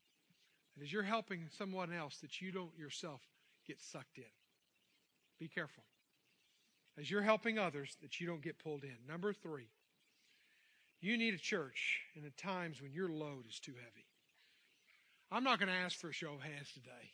And 0.75 0.85
as 0.85 0.93
you're 0.93 1.03
helping 1.03 1.49
someone 1.57 1.93
else, 1.93 2.17
that 2.19 2.41
you 2.41 2.53
don't 2.53 2.77
yourself 2.79 3.21
get 3.67 3.81
sucked 3.81 4.19
in. 4.19 4.25
Be 5.39 5.49
careful. 5.49 5.85
As 6.99 7.11
you're 7.11 7.23
helping 7.23 7.59
others, 7.59 7.97
that 8.03 8.21
you 8.21 8.27
don't 8.27 8.43
get 8.43 8.59
pulled 8.59 8.85
in. 8.85 8.97
Number 9.09 9.33
three, 9.33 9.69
you 11.01 11.17
need 11.17 11.35
a 11.35 11.39
church 11.39 12.01
in 12.15 12.23
the 12.23 12.31
times 12.31 12.81
when 12.81 12.93
your 12.93 13.09
load 13.09 13.47
is 13.49 13.59
too 13.59 13.73
heavy. 13.73 14.07
I'm 15.31 15.45
not 15.45 15.59
going 15.59 15.69
to 15.69 15.75
ask 15.75 15.99
for 15.99 16.11
a 16.11 16.13
show 16.13 16.35
of 16.35 16.43
hands 16.43 16.71
today. 16.73 17.11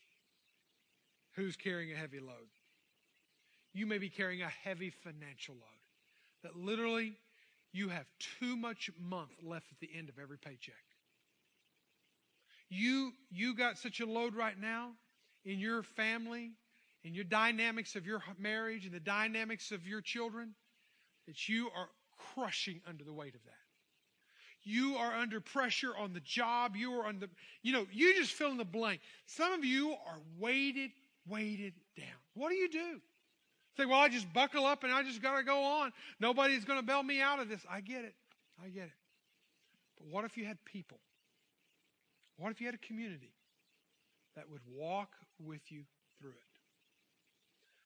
Who's 1.36 1.56
carrying 1.56 1.92
a 1.92 1.96
heavy 1.96 2.18
load? 2.18 2.48
you 3.72 3.86
may 3.86 3.98
be 3.98 4.08
carrying 4.08 4.42
a 4.42 4.48
heavy 4.48 4.90
financial 4.90 5.54
load. 5.54 5.62
That 6.42 6.56
literally 6.56 7.14
you 7.72 7.88
have 7.88 8.06
too 8.40 8.56
much 8.56 8.90
month 9.00 9.30
left 9.42 9.66
at 9.70 9.80
the 9.80 9.90
end 9.96 10.08
of 10.08 10.18
every 10.18 10.38
paycheck. 10.38 10.74
You, 12.70 13.12
you 13.30 13.54
got 13.54 13.78
such 13.78 14.00
a 14.00 14.06
load 14.06 14.34
right 14.34 14.58
now 14.58 14.90
in 15.44 15.58
your 15.58 15.82
family, 15.82 16.52
in 17.04 17.14
your 17.14 17.24
dynamics 17.24 17.96
of 17.96 18.06
your 18.06 18.22
marriage, 18.38 18.84
and 18.84 18.94
the 18.94 19.00
dynamics 19.00 19.72
of 19.72 19.86
your 19.86 20.00
children, 20.00 20.54
that 21.26 21.48
you 21.48 21.70
are 21.76 21.88
crushing 22.34 22.80
under 22.86 23.04
the 23.04 23.12
weight 23.12 23.34
of 23.34 23.44
that. 23.44 23.52
You 24.62 24.96
are 24.96 25.14
under 25.14 25.40
pressure 25.40 25.96
on 25.96 26.12
the 26.12 26.20
job. 26.20 26.76
You 26.76 26.92
are 27.00 27.06
on 27.06 27.20
the, 27.20 27.30
you 27.62 27.72
know, 27.72 27.86
you 27.92 28.14
just 28.14 28.32
fill 28.32 28.50
in 28.50 28.58
the 28.58 28.64
blank. 28.64 29.00
Some 29.26 29.52
of 29.52 29.64
you 29.64 29.92
are 29.92 30.18
weighted, 30.38 30.90
weighted 31.26 31.72
down. 31.96 32.06
What 32.34 32.50
do 32.50 32.56
you 32.56 32.68
do? 32.68 33.00
Say, 33.76 33.86
well, 33.86 34.00
I 34.00 34.08
just 34.08 34.30
buckle 34.32 34.66
up 34.66 34.82
and 34.82 34.92
I 34.92 35.04
just 35.04 35.22
got 35.22 35.38
to 35.38 35.44
go 35.44 35.62
on. 35.62 35.92
Nobody's 36.20 36.64
going 36.64 36.80
to 36.80 36.84
bail 36.84 37.02
me 37.02 37.20
out 37.20 37.38
of 37.38 37.48
this. 37.48 37.60
I 37.70 37.80
get 37.80 38.04
it. 38.04 38.14
I 38.62 38.68
get 38.68 38.84
it. 38.84 38.92
But 39.96 40.08
what 40.08 40.24
if 40.24 40.36
you 40.36 40.44
had 40.44 40.58
people? 40.64 40.98
What 42.38 42.52
if 42.52 42.60
you 42.60 42.66
had 42.66 42.74
a 42.76 42.86
community 42.86 43.32
that 44.36 44.48
would 44.48 44.60
walk 44.72 45.10
with 45.40 45.60
you 45.72 45.82
through 46.20 46.30
it? 46.30 46.36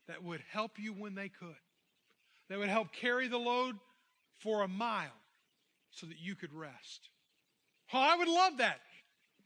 That 0.08 0.22
would 0.22 0.42
help 0.50 0.72
you 0.78 0.92
when 0.92 1.14
they 1.14 1.30
could. 1.30 1.56
That 2.50 2.58
would 2.58 2.68
help 2.68 2.92
carry 2.92 3.28
the 3.28 3.38
load 3.38 3.76
for 4.40 4.62
a 4.62 4.68
mile 4.68 5.08
so 5.90 6.06
that 6.06 6.18
you 6.20 6.34
could 6.34 6.52
rest. 6.52 7.08
Oh, 7.94 7.98
I 7.98 8.16
would 8.16 8.28
love 8.28 8.58
that. 8.58 8.80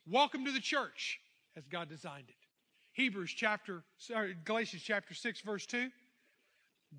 Welcome 0.09 0.45
to 0.45 0.51
the 0.51 0.61
church 0.61 1.21
as 1.57 1.65
God 1.69 1.89
designed 1.89 2.29
it. 2.29 2.35
Hebrews 2.93 3.31
chapter, 3.31 3.85
sorry, 3.99 4.37
Galatians 4.45 4.83
chapter 4.83 5.15
6, 5.15 5.41
verse 5.43 5.67
2. 5.67 5.89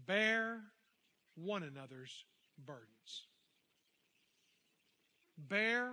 Bear 0.06 0.62
one 1.36 1.64
another's 1.64 2.24
burdens. 2.66 3.28
Bear 5.38 5.92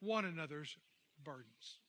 one 0.00 0.24
another's 0.24 0.76
burdens. 1.24 1.80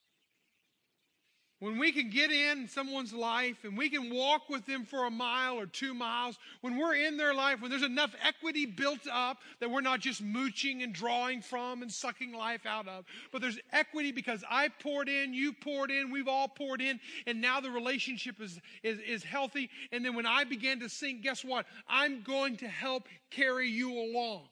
When 1.61 1.77
we 1.77 1.91
can 1.91 2.09
get 2.09 2.31
in 2.31 2.67
someone's 2.67 3.13
life 3.13 3.65
and 3.65 3.77
we 3.77 3.87
can 3.91 4.11
walk 4.11 4.49
with 4.49 4.65
them 4.65 4.83
for 4.83 5.05
a 5.05 5.11
mile 5.11 5.59
or 5.59 5.67
two 5.67 5.93
miles, 5.93 6.39
when 6.61 6.75
we're 6.75 6.95
in 6.95 7.17
their 7.17 7.35
life, 7.35 7.61
when 7.61 7.69
there's 7.69 7.83
enough 7.83 8.15
equity 8.25 8.65
built 8.65 9.01
up 9.11 9.37
that 9.59 9.69
we're 9.69 9.81
not 9.81 9.99
just 9.99 10.23
mooching 10.23 10.81
and 10.81 10.91
drawing 10.91 11.39
from 11.39 11.83
and 11.83 11.91
sucking 11.91 12.33
life 12.33 12.65
out 12.65 12.87
of, 12.87 13.05
but 13.31 13.41
there's 13.41 13.59
equity 13.71 14.11
because 14.11 14.43
I 14.49 14.69
poured 14.69 15.07
in, 15.07 15.35
you 15.35 15.53
poured 15.53 15.91
in, 15.91 16.09
we've 16.09 16.27
all 16.27 16.47
poured 16.47 16.81
in, 16.81 16.99
and 17.27 17.39
now 17.39 17.59
the 17.59 17.69
relationship 17.69 18.41
is, 18.41 18.59
is, 18.81 18.97
is 18.97 19.23
healthy. 19.23 19.69
And 19.91 20.03
then 20.03 20.15
when 20.15 20.25
I 20.25 20.45
begin 20.45 20.79
to 20.79 20.89
sink, 20.89 21.21
guess 21.21 21.45
what? 21.45 21.67
I'm 21.87 22.23
going 22.23 22.57
to 22.57 22.67
help 22.67 23.03
carry 23.29 23.69
you 23.69 23.93
along. 23.99 24.47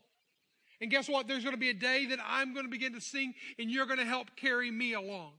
And 0.81 0.89
guess 0.89 1.09
what? 1.09 1.27
There's 1.27 1.43
going 1.43 1.55
to 1.55 1.59
be 1.59 1.69
a 1.69 1.73
day 1.73 2.05
that 2.07 2.19
I'm 2.25 2.53
going 2.53 2.65
to 2.65 2.71
begin 2.71 2.93
to 2.93 3.01
sing 3.01 3.33
and 3.57 3.69
you're 3.69 3.85
going 3.85 3.99
to 3.99 4.05
help 4.05 4.35
carry 4.35 4.71
me 4.71 4.93
along. 4.93 5.31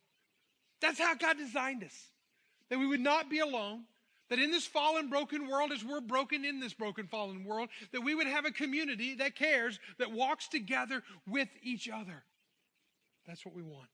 That's 0.81 0.99
how 0.99 1.15
God 1.15 1.39
designed 1.39 1.85
us. 1.85 2.09
That 2.69 2.79
we 2.79 2.87
would 2.87 3.01
not 3.01 3.31
be 3.31 3.39
alone. 3.39 3.85
That 4.29 4.39
in 4.39 4.53
this 4.53 4.67
fallen, 4.67 5.09
broken 5.11 5.49
world, 5.49 5.73
as 5.73 5.85
we're 5.85 6.01
broken 6.01 6.45
in 6.45 6.61
this 6.61 6.73
broken, 6.73 7.09
fallen 7.09 7.45
world, 7.45 7.69
that 7.93 8.03
we 8.03 8.15
would 8.15 8.29
have 8.29 8.45
a 8.45 8.53
community 8.53 9.17
that 9.17 9.35
cares, 9.35 9.81
that 9.99 10.13
walks 10.13 10.47
together 10.47 11.03
with 11.27 11.49
each 11.65 11.89
other. 11.89 12.23
That's 13.27 13.45
what 13.45 13.57
we 13.57 13.63
want. 13.63 13.89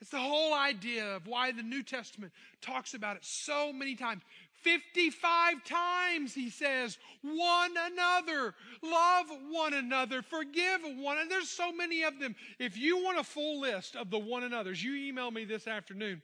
It's 0.00 0.10
the 0.10 0.18
whole 0.18 0.52
idea 0.52 1.16
of 1.16 1.26
why 1.26 1.52
the 1.52 1.62
New 1.62 1.82
Testament 1.82 2.32
talks 2.60 2.94
about 2.94 3.16
it 3.16 3.24
so 3.24 3.72
many 3.72 3.94
times. 3.94 4.22
55 4.62 5.64
times 5.64 6.34
he 6.34 6.50
says, 6.50 6.98
one 7.22 7.72
another, 7.76 8.54
love 8.82 9.26
one 9.48 9.74
another, 9.74 10.22
forgive 10.22 10.80
one 10.82 11.16
another. 11.16 11.30
There's 11.30 11.48
so 11.48 11.72
many 11.72 12.02
of 12.02 12.18
them. 12.18 12.34
If 12.58 12.76
you 12.76 13.02
want 13.02 13.18
a 13.18 13.24
full 13.24 13.60
list 13.60 13.96
of 13.96 14.10
the 14.10 14.18
one 14.18 14.42
another's, 14.42 14.82
you 14.82 14.96
email 14.96 15.30
me 15.30 15.44
this 15.44 15.66
afternoon 15.66 16.20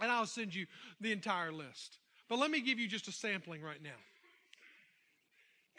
and 0.00 0.10
I'll 0.10 0.26
send 0.26 0.54
you 0.54 0.66
the 1.00 1.12
entire 1.12 1.52
list. 1.52 1.98
But 2.28 2.38
let 2.38 2.50
me 2.50 2.60
give 2.60 2.78
you 2.78 2.86
just 2.86 3.08
a 3.08 3.12
sampling 3.12 3.62
right 3.62 3.82
now. 3.82 3.90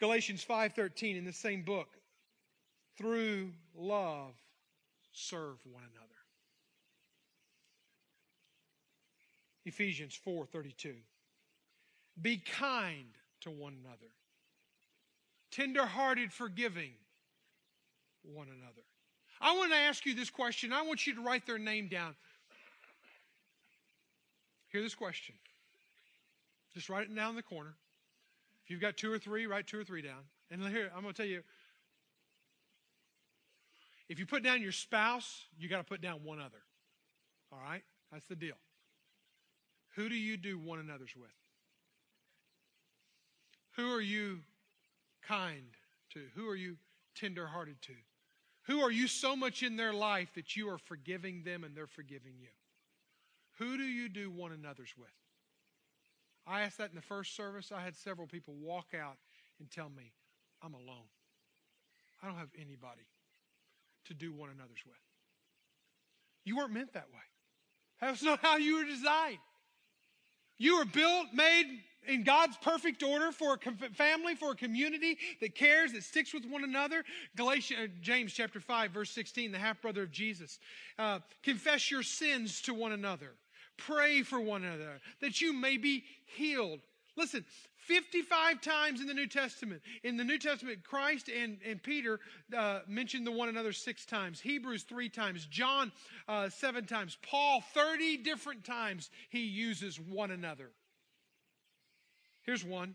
Galatians 0.00 0.44
5:13 0.44 1.16
in 1.16 1.24
the 1.24 1.32
same 1.32 1.62
book. 1.62 1.88
Through 2.96 3.52
love 3.74 4.34
serve 5.12 5.58
one 5.64 5.84
another. 5.84 6.11
Ephesians 9.64 10.18
4:32 10.26 10.94
be 12.20 12.36
kind 12.36 13.16
to 13.40 13.50
one 13.50 13.74
another, 13.84 14.12
tenderhearted, 15.50 16.32
forgiving 16.32 16.92
one 18.22 18.48
another. 18.48 18.82
I 19.40 19.56
want 19.56 19.72
to 19.72 19.78
ask 19.78 20.04
you 20.06 20.14
this 20.14 20.30
question. 20.30 20.72
I 20.72 20.82
want 20.82 21.06
you 21.06 21.14
to 21.14 21.22
write 21.22 21.46
their 21.46 21.58
name 21.58 21.88
down. 21.88 22.14
Hear 24.68 24.82
this 24.82 24.94
question. 24.94 25.34
Just 26.74 26.88
write 26.88 27.10
it 27.10 27.14
down 27.14 27.30
in 27.30 27.36
the 27.36 27.42
corner. 27.42 27.74
If 28.64 28.70
you've 28.70 28.80
got 28.80 28.96
two 28.96 29.12
or 29.12 29.18
three, 29.18 29.46
write 29.46 29.66
two 29.66 29.78
or 29.78 29.84
three 29.84 30.02
down. 30.02 30.22
And 30.50 30.62
here, 30.68 30.90
I'm 30.94 31.02
going 31.02 31.12
to 31.12 31.16
tell 31.16 31.28
you 31.28 31.42
if 34.08 34.18
you 34.18 34.26
put 34.26 34.42
down 34.42 34.62
your 34.62 34.72
spouse, 34.72 35.46
you 35.58 35.68
got 35.68 35.78
to 35.78 35.84
put 35.84 36.00
down 36.00 36.20
one 36.22 36.38
other. 36.38 36.62
All 37.50 37.58
right? 37.58 37.82
That's 38.12 38.26
the 38.26 38.36
deal. 38.36 38.54
Who 39.96 40.08
do 40.08 40.14
you 40.14 40.36
do 40.36 40.58
one 40.58 40.78
another's 40.78 41.14
with? 41.16 41.30
Who 43.76 43.92
are 43.92 44.00
you 44.00 44.40
kind 45.26 45.64
to? 46.14 46.20
Who 46.34 46.48
are 46.48 46.56
you 46.56 46.76
tenderhearted 47.14 47.80
to? 47.82 47.92
Who 48.66 48.80
are 48.80 48.90
you 48.90 49.08
so 49.08 49.34
much 49.34 49.62
in 49.62 49.76
their 49.76 49.92
life 49.92 50.32
that 50.34 50.56
you 50.56 50.68
are 50.70 50.78
forgiving 50.78 51.42
them 51.42 51.64
and 51.64 51.74
they're 51.74 51.86
forgiving 51.86 52.34
you? 52.40 52.48
Who 53.58 53.76
do 53.76 53.84
you 53.84 54.08
do 54.08 54.30
one 54.30 54.52
another's 54.52 54.94
with? 54.96 55.08
I 56.46 56.62
asked 56.62 56.78
that 56.78 56.90
in 56.90 56.96
the 56.96 57.02
first 57.02 57.36
service. 57.36 57.70
I 57.74 57.82
had 57.82 57.96
several 57.96 58.26
people 58.26 58.54
walk 58.54 58.88
out 58.98 59.16
and 59.58 59.70
tell 59.70 59.88
me, 59.88 60.12
I'm 60.62 60.74
alone. 60.74 61.08
I 62.22 62.26
don't 62.26 62.38
have 62.38 62.50
anybody 62.56 63.06
to 64.06 64.14
do 64.14 64.32
one 64.32 64.50
another's 64.50 64.84
with. 64.86 64.96
You 66.44 66.56
weren't 66.56 66.72
meant 66.72 66.92
that 66.94 67.08
way. 67.12 67.20
That's 68.00 68.22
not 68.22 68.40
how 68.42 68.56
you 68.56 68.76
were 68.76 68.84
designed. 68.84 69.38
You 70.62 70.78
were 70.78 70.84
built, 70.84 71.26
made 71.34 71.80
in 72.06 72.22
God's 72.22 72.56
perfect 72.56 73.02
order 73.02 73.32
for 73.32 73.54
a 73.54 73.88
family, 73.94 74.36
for 74.36 74.52
a 74.52 74.54
community 74.54 75.18
that 75.40 75.56
cares, 75.56 75.92
that 75.92 76.04
sticks 76.04 76.32
with 76.32 76.44
one 76.46 76.62
another. 76.62 77.02
Galatians, 77.34 77.80
uh, 77.82 77.86
James 78.00 78.32
chapter 78.32 78.60
5, 78.60 78.92
verse 78.92 79.10
16, 79.10 79.50
the 79.50 79.58
half 79.58 79.82
brother 79.82 80.04
of 80.04 80.12
Jesus. 80.12 80.60
Uh, 81.00 81.18
confess 81.42 81.90
your 81.90 82.04
sins 82.04 82.62
to 82.62 82.74
one 82.74 82.92
another. 82.92 83.32
Pray 83.76 84.22
for 84.22 84.40
one 84.40 84.62
another 84.62 85.00
that 85.20 85.40
you 85.40 85.52
may 85.52 85.78
be 85.78 86.04
healed. 86.36 86.78
Listen, 87.16 87.44
55 87.82 88.60
times 88.60 89.00
in 89.00 89.06
the 89.06 89.14
New 89.14 89.26
Testament. 89.26 89.82
In 90.04 90.16
the 90.16 90.24
New 90.24 90.38
Testament, 90.38 90.84
Christ 90.84 91.28
and, 91.28 91.58
and 91.66 91.82
Peter 91.82 92.20
uh, 92.56 92.80
mentioned 92.86 93.26
the 93.26 93.32
one 93.32 93.48
another 93.48 93.72
six 93.72 94.04
times. 94.04 94.40
Hebrews 94.40 94.84
three 94.84 95.08
times. 95.08 95.46
John 95.46 95.92
uh, 96.28 96.48
seven 96.48 96.86
times. 96.86 97.18
Paul 97.28 97.62
30 97.74 98.18
different 98.18 98.64
times 98.64 99.10
he 99.30 99.40
uses 99.40 99.98
one 99.98 100.30
another. 100.30 100.70
Here's 102.42 102.64
one. 102.64 102.94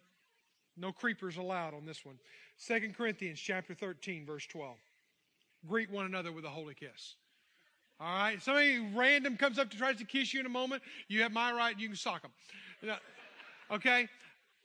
No 0.78 0.92
creepers 0.92 1.38
allowed 1.38 1.74
on 1.74 1.86
this 1.86 2.06
one. 2.06 2.18
2 2.66 2.94
Corinthians 2.96 3.40
chapter 3.40 3.74
13, 3.74 4.26
verse 4.26 4.46
12. 4.46 4.76
Greet 5.68 5.90
one 5.90 6.06
another 6.06 6.32
with 6.32 6.46
a 6.46 6.50
holy 6.50 6.76
kiss. 6.76 7.16
All 8.00 8.08
right. 8.08 8.42
Somebody 8.42 8.80
random 8.96 9.38
comes 9.38 9.58
up 9.58 9.70
to 9.72 9.78
tries 9.78 9.98
to 9.98 10.06
kiss 10.06 10.34
you 10.34 10.40
in 10.40 10.46
a 10.46 10.50
moment. 10.50 10.84
You 11.08 11.24
have 11.24 11.32
my 11.32 11.52
right. 11.52 11.78
You 11.78 11.88
can 11.88 11.98
sock 11.98 12.22
them. 12.22 12.32
Okay. 13.72 14.08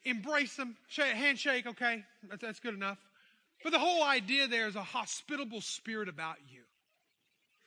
Embrace 0.05 0.57
them. 0.57 0.77
handshake. 0.97 1.67
Okay. 1.67 2.05
That's, 2.41 2.61
good 2.61 2.75
enough. 2.75 2.99
But 3.63 3.71
the 3.71 3.79
whole 3.79 4.03
idea 4.03 4.49
there 4.49 4.67
is 4.67 4.77
a 4.77 4.83
hospitable 4.83 5.61
spirit 5.61 6.09
about 6.09 6.37
you. 6.49 6.63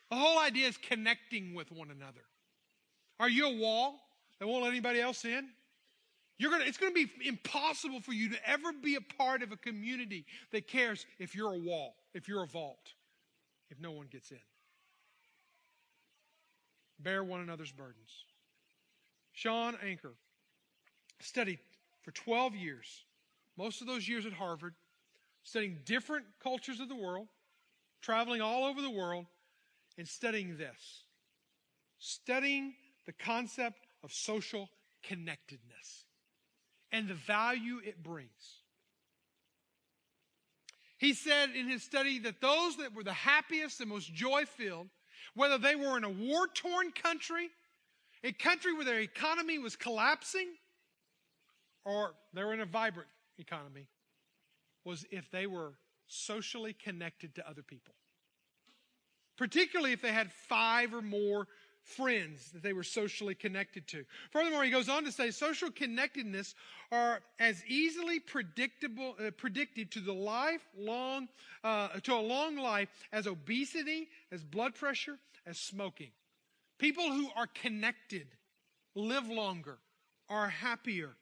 The 0.09 0.17
whole 0.17 0.39
idea 0.39 0.67
is 0.67 0.77
connecting 0.77 1.53
with 1.53 1.71
one 1.71 1.91
another. 1.91 2.21
Are 3.19 3.29
you 3.29 3.47
a 3.47 3.57
wall 3.57 3.99
that 4.39 4.47
won't 4.47 4.63
let 4.63 4.71
anybody 4.71 4.99
else 4.99 5.23
in? 5.25 5.47
You're 6.37 6.51
gonna, 6.51 6.65
it's 6.65 6.77
going 6.77 6.93
to 6.93 7.07
be 7.07 7.27
impossible 7.27 8.01
for 8.01 8.11
you 8.11 8.29
to 8.29 8.49
ever 8.49 8.73
be 8.73 8.95
a 8.95 9.01
part 9.01 9.41
of 9.41 9.53
a 9.53 9.57
community 9.57 10.25
that 10.51 10.67
cares 10.67 11.05
if 11.17 11.33
you're 11.33 11.53
a 11.53 11.57
wall, 11.57 11.95
if 12.13 12.27
you're 12.27 12.43
a 12.43 12.47
vault, 12.47 12.93
if 13.69 13.79
no 13.79 13.91
one 13.91 14.07
gets 14.11 14.31
in. 14.31 14.39
Bear 16.99 17.23
one 17.23 17.39
another's 17.39 17.71
burdens. 17.71 18.25
Shawn 19.31 19.77
Achor 19.83 20.13
studied 21.21 21.59
for 22.05 22.11
12 22.11 22.55
years, 22.55 23.03
most 23.57 23.81
of 23.81 23.87
those 23.87 24.07
years 24.07 24.25
at 24.25 24.33
Harvard, 24.33 24.75
studying 25.43 25.79
different 25.85 26.25
cultures 26.41 26.79
of 26.79 26.87
the 26.87 26.95
world, 26.95 27.27
traveling 28.01 28.41
all 28.41 28.63
over 28.63 28.81
the 28.81 28.89
world, 28.89 29.25
and 29.97 30.07
studying 30.07 30.57
this 30.57 31.03
studying 31.97 32.73
the 33.05 33.13
concept 33.13 33.87
of 34.03 34.11
social 34.11 34.69
connectedness 35.01 36.05
and 36.91 37.07
the 37.07 37.15
value 37.15 37.79
it 37.83 38.03
brings. 38.03 38.61
He 40.97 41.13
said 41.13 41.51
in 41.55 41.67
his 41.67 41.83
study 41.83 42.19
that 42.19 42.41
those 42.41 42.77
that 42.77 42.93
were 42.93 43.03
the 43.03 43.13
happiest 43.13 43.81
and 43.81 43.89
most 43.89 44.13
joy 44.13 44.45
filled, 44.45 44.87
whether 45.33 45.57
they 45.57 45.75
were 45.75 45.97
in 45.97 46.03
a 46.03 46.09
war 46.09 46.47
torn 46.53 46.91
country, 46.91 47.49
a 48.23 48.31
country 48.31 48.73
where 48.73 48.85
their 48.85 49.01
economy 49.01 49.57
was 49.57 49.75
collapsing, 49.75 50.47
or 51.85 52.15
they 52.33 52.43
were 52.43 52.53
in 52.53 52.61
a 52.61 52.65
vibrant 52.65 53.09
economy, 53.37 53.87
was 54.83 55.05
if 55.11 55.29
they 55.31 55.47
were 55.47 55.73
socially 56.07 56.73
connected 56.73 57.35
to 57.35 57.49
other 57.49 57.63
people. 57.63 57.93
Particularly 59.37 59.91
if 59.93 60.01
they 60.01 60.11
had 60.11 60.31
five 60.31 60.93
or 60.93 61.01
more 61.01 61.47
friends 61.81 62.51
that 62.51 62.63
they 62.63 62.73
were 62.73 62.83
socially 62.83 63.35
connected 63.35 63.87
to. 63.87 64.03
Furthermore, 64.31 64.63
he 64.63 64.71
goes 64.71 64.89
on 64.89 65.03
to 65.03 65.11
say 65.11 65.29
social 65.29 65.69
connectedness 65.69 66.55
are 66.91 67.21
as 67.39 67.63
easily 67.67 68.19
predictable, 68.19 69.15
uh, 69.19 69.29
predicted 69.31 69.91
to 69.91 69.99
the 69.99 70.13
lifelong, 70.13 71.27
uh, 71.63 71.89
to 71.99 72.13
a 72.13 72.19
long 72.19 72.57
life 72.57 72.89
as 73.11 73.27
obesity, 73.27 74.07
as 74.31 74.43
blood 74.43 74.73
pressure, 74.73 75.19
as 75.45 75.59
smoking. 75.59 76.09
People 76.79 77.11
who 77.11 77.29
are 77.35 77.47
connected 77.47 78.27
live 78.95 79.27
longer, 79.27 79.77
are 80.29 80.49
happier. 80.49 81.15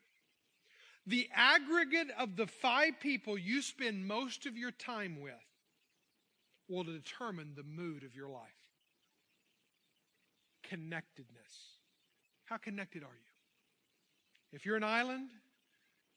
The 1.05 1.29
aggregate 1.33 2.07
of 2.17 2.35
the 2.37 2.47
five 2.47 2.99
people 2.99 3.37
you 3.37 3.61
spend 3.61 4.07
most 4.07 4.45
of 4.45 4.57
your 4.57 4.71
time 4.71 5.19
with 5.21 5.33
will 6.69 6.83
determine 6.83 7.53
the 7.55 7.63
mood 7.63 8.03
of 8.03 8.15
your 8.15 8.29
life 8.29 8.43
connectedness. 10.63 11.77
How 12.45 12.57
connected 12.57 13.03
are 13.03 13.13
you? 13.13 13.31
If 14.53 14.65
you're 14.65 14.77
an 14.77 14.83
island, 14.83 15.29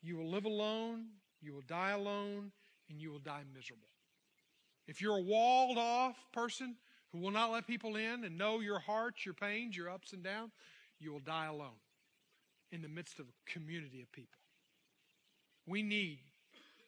you 0.03 0.17
will 0.17 0.31
live 0.31 0.45
alone, 0.45 1.07
you 1.43 1.53
will 1.53 1.65
die 1.67 1.91
alone, 1.91 2.53
and 2.89 3.01
you 3.01 3.11
will 3.11 3.19
die 3.19 3.43
miserable. 3.55 3.89
If 4.87 5.03
you're 5.03 5.19
a 5.19 5.23
walled 5.23 5.79
off 5.79 6.17
person 6.33 6.77
who 7.11 7.19
will 7.19 7.33
not 7.33 7.51
let 7.51 7.67
people 7.67 7.97
in 7.97 8.25
and 8.25 8.39
know 8.39 8.61
your 8.61 8.79
hearts, 8.79 9.25
your 9.25 9.35
pains, 9.35 9.77
your 9.77 9.91
ups 9.91 10.13
and 10.13 10.23
downs, 10.23 10.53
you 10.99 11.13
will 11.13 11.21
die 11.21 11.47
alone 11.47 11.81
in 12.71 12.83
the 12.83 12.89
midst 12.89 13.19
of 13.19 13.27
a 13.27 13.51
community 13.51 14.01
of 14.01 14.11
people. 14.13 14.39
We 15.67 15.83
need 15.83 16.19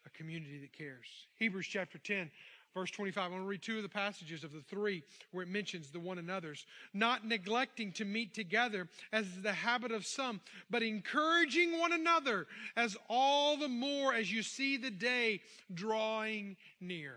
a 0.06 0.10
community 0.10 0.58
that 0.60 0.72
cares. 0.72 1.06
Hebrews 1.38 1.66
chapter 1.66 1.98
10, 1.98 2.30
Verse 2.74 2.90
25, 2.92 3.24
I 3.24 3.28
want 3.28 3.42
to 3.42 3.48
read 3.48 3.62
two 3.62 3.78
of 3.78 3.82
the 3.82 3.88
passages 3.88 4.44
of 4.44 4.52
the 4.52 4.60
three 4.60 5.02
where 5.32 5.42
it 5.42 5.48
mentions 5.48 5.90
the 5.90 5.98
one 5.98 6.18
another's. 6.18 6.66
Not 6.92 7.26
neglecting 7.26 7.92
to 7.92 8.04
meet 8.04 8.34
together 8.34 8.88
as 9.12 9.26
is 9.26 9.42
the 9.42 9.52
habit 9.52 9.90
of 9.90 10.06
some, 10.06 10.40
but 10.70 10.82
encouraging 10.82 11.78
one 11.78 11.92
another 11.92 12.46
as 12.76 12.96
all 13.08 13.56
the 13.56 13.68
more 13.68 14.14
as 14.14 14.30
you 14.30 14.42
see 14.44 14.76
the 14.76 14.90
day 14.90 15.40
drawing 15.74 16.56
near. 16.80 17.16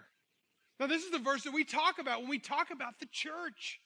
Now, 0.80 0.88
this 0.88 1.04
is 1.04 1.12
the 1.12 1.20
verse 1.20 1.44
that 1.44 1.54
we 1.54 1.64
talk 1.64 2.00
about 2.00 2.22
when 2.22 2.30
we 2.30 2.40
talk 2.40 2.72
about 2.72 3.00
the 3.00 3.08
church. 3.12 3.80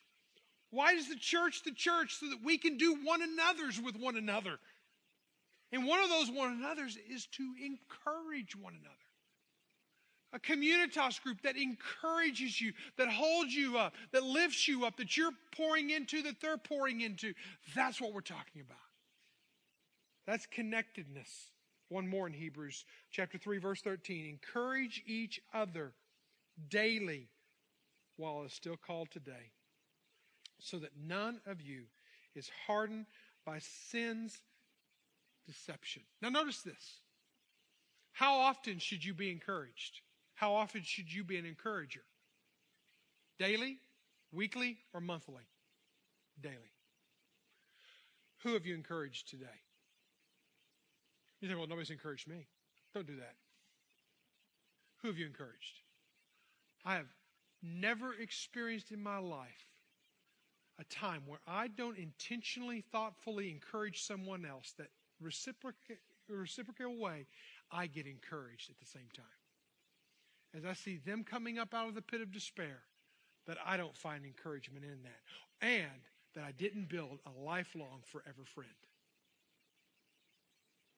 Why 0.69 0.93
is 0.93 1.09
the 1.09 1.17
church 1.17 1.63
the 1.65 1.73
church? 1.73 2.15
So 2.15 2.29
that 2.29 2.39
we 2.41 2.57
can 2.57 2.77
do 2.77 2.99
one 3.03 3.21
another's 3.21 3.81
with 3.81 3.97
one 3.97 4.15
another. 4.15 4.59
And 5.71 5.85
one 5.85 6.01
of 6.01 6.09
those 6.09 6.29
one 6.31 6.51
another's 6.51 6.97
is 7.09 7.25
to 7.33 7.53
encourage 7.59 8.55
one 8.55 8.73
another 8.73 8.95
a 10.35 10.39
communitas 10.39 11.21
group 11.21 11.41
that 11.43 11.55
encourages 11.55 12.59
you, 12.59 12.73
that 12.97 13.07
holds 13.07 13.55
you 13.55 13.77
up, 13.77 13.93
that 14.11 14.23
lifts 14.23 14.67
you 14.67 14.85
up, 14.85 14.97
that 14.97 15.15
you're 15.15 15.31
pouring 15.55 15.91
into, 15.91 16.21
that 16.23 16.41
they're 16.41 16.57
pouring 16.57 17.01
into. 17.01 17.33
That's 17.73 18.01
what 18.01 18.13
we're 18.13 18.19
talking 18.19 18.61
about. 18.61 18.77
That's 20.27 20.45
connectedness. 20.45 21.51
One 21.87 22.07
more 22.07 22.27
in 22.27 22.33
Hebrews 22.33 22.83
chapter 23.11 23.37
3 23.37 23.59
verse 23.59 23.81
13. 23.81 24.25
Encourage 24.27 25.03
each 25.05 25.39
other 25.53 25.93
daily 26.69 27.29
while 28.17 28.43
it's 28.43 28.53
still 28.53 28.77
called 28.77 29.11
today, 29.11 29.51
so 30.59 30.79
that 30.79 30.91
none 31.01 31.39
of 31.45 31.61
you 31.61 31.83
is 32.33 32.49
hardened 32.65 33.05
by 33.45 33.59
sin's 33.59 34.41
deception. 35.45 36.03
Now 36.21 36.29
notice 36.29 36.61
this. 36.61 37.01
How 38.13 38.35
often 38.35 38.79
should 38.79 39.03
you 39.03 39.13
be 39.13 39.31
encouraged? 39.31 40.01
How 40.35 40.53
often 40.53 40.81
should 40.83 41.11
you 41.11 41.23
be 41.23 41.37
an 41.37 41.45
encourager? 41.45 42.03
Daily, 43.39 43.79
weekly, 44.31 44.77
or 44.93 45.01
monthly? 45.01 45.43
Daily. 46.41 46.71
Who 48.43 48.53
have 48.53 48.65
you 48.65 48.75
encouraged 48.75 49.29
today? 49.29 49.45
You 51.41 51.47
think, 51.47 51.59
well, 51.59 51.67
nobody's 51.67 51.89
encouraged 51.89 52.27
me. 52.27 52.47
Don't 52.93 53.07
do 53.07 53.17
that. 53.17 53.35
Who 55.01 55.09
have 55.09 55.17
you 55.17 55.25
encouraged? 55.25 55.81
I 56.85 56.95
have 56.95 57.13
never 57.61 58.13
experienced 58.13 58.91
in 58.91 59.01
my 59.01 59.17
life 59.17 59.67
a 60.79 60.83
time 60.85 61.23
where 61.25 61.39
I 61.47 61.67
don't 61.67 61.97
intentionally, 61.97 62.83
thoughtfully 62.91 63.49
encourage 63.49 64.03
someone 64.03 64.45
else 64.45 64.73
that 64.77 64.89
reciprocal, 65.21 65.95
reciprocal 66.27 66.97
way, 66.97 67.27
I 67.71 67.87
get 67.87 68.05
encouraged 68.05 68.69
at 68.69 68.79
the 68.79 68.85
same 68.85 69.09
time 69.15 69.25
as 70.55 70.65
I 70.65 70.73
see 70.73 70.97
them 70.97 71.23
coming 71.23 71.59
up 71.59 71.73
out 71.73 71.89
of 71.89 71.95
the 71.95 72.01
pit 72.01 72.21
of 72.21 72.31
despair, 72.31 72.81
that 73.47 73.57
I 73.65 73.77
don't 73.77 73.95
find 73.95 74.25
encouragement 74.25 74.85
in 74.85 75.03
that. 75.03 75.65
And 75.65 76.01
that 76.33 76.43
I 76.43 76.51
didn't 76.51 76.89
build 76.89 77.19
a 77.25 77.43
lifelong, 77.43 78.01
forever 78.05 78.43
friend. 78.53 78.69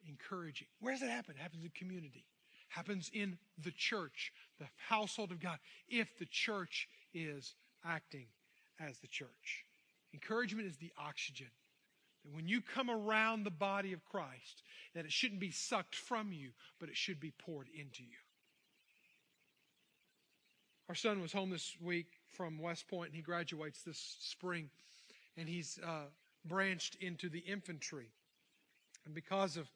Encouraging. 0.08 0.68
Where 0.80 0.92
does 0.92 1.02
it 1.02 1.10
happen? 1.10 1.34
It 1.38 1.42
happens 1.42 1.64
in 1.64 1.70
community. 1.70 2.24
Happens 2.68 3.10
in 3.12 3.38
the 3.62 3.70
church, 3.70 4.32
the 4.58 4.68
household 4.88 5.32
of 5.32 5.40
God, 5.40 5.58
if 5.88 6.18
the 6.18 6.26
church 6.26 6.88
is 7.14 7.54
acting 7.84 8.26
as 8.78 8.98
the 8.98 9.06
church. 9.06 9.64
Encouragement 10.12 10.68
is 10.68 10.76
the 10.76 10.92
oxygen. 10.98 11.48
When 12.32 12.48
you 12.48 12.60
come 12.60 12.90
around 12.90 13.44
the 13.44 13.50
body 13.50 13.92
of 13.92 14.04
Christ, 14.04 14.62
that 14.94 15.04
it 15.04 15.12
shouldn't 15.12 15.40
be 15.40 15.50
sucked 15.50 15.94
from 15.94 16.32
you, 16.32 16.50
but 16.78 16.88
it 16.88 16.96
should 16.96 17.20
be 17.20 17.30
poured 17.30 17.68
into 17.68 18.02
you. 18.02 18.18
Our 20.88 20.94
son 20.94 21.20
was 21.20 21.32
home 21.32 21.50
this 21.50 21.76
week 21.82 22.06
from 22.34 22.58
West 22.58 22.88
Point, 22.88 23.08
and 23.08 23.16
he 23.16 23.22
graduates 23.22 23.82
this 23.82 24.16
spring. 24.20 24.70
And 25.36 25.48
he's 25.48 25.78
uh, 25.86 26.06
branched 26.44 26.96
into 26.96 27.28
the 27.28 27.40
infantry. 27.40 28.10
And 29.04 29.14
because 29.14 29.56
of 29.56 29.68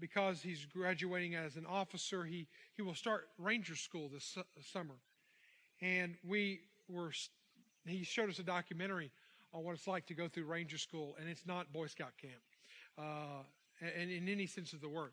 because 0.00 0.40
he's 0.40 0.64
graduating 0.64 1.34
as 1.34 1.56
an 1.56 1.66
officer, 1.66 2.24
he, 2.24 2.48
he 2.74 2.80
will 2.80 2.94
start 2.94 3.28
Ranger 3.38 3.76
School 3.76 4.08
this 4.08 4.24
su- 4.24 4.42
summer. 4.72 4.94
And 5.82 6.14
we 6.26 6.60
were, 6.88 7.12
he 7.86 8.02
showed 8.02 8.30
us 8.30 8.38
a 8.38 8.42
documentary 8.42 9.10
on 9.52 9.64
what 9.64 9.74
it's 9.74 9.86
like 9.86 10.06
to 10.06 10.14
go 10.14 10.28
through 10.28 10.44
Ranger 10.44 10.78
School, 10.78 11.16
and 11.18 11.28
it's 11.28 11.46
not 11.46 11.72
Boy 11.72 11.86
Scout 11.86 12.12
camp, 12.20 12.42
uh, 12.98 13.42
and 13.80 14.10
in 14.10 14.28
any 14.28 14.46
sense 14.46 14.72
of 14.72 14.80
the 14.80 14.88
word. 14.88 15.12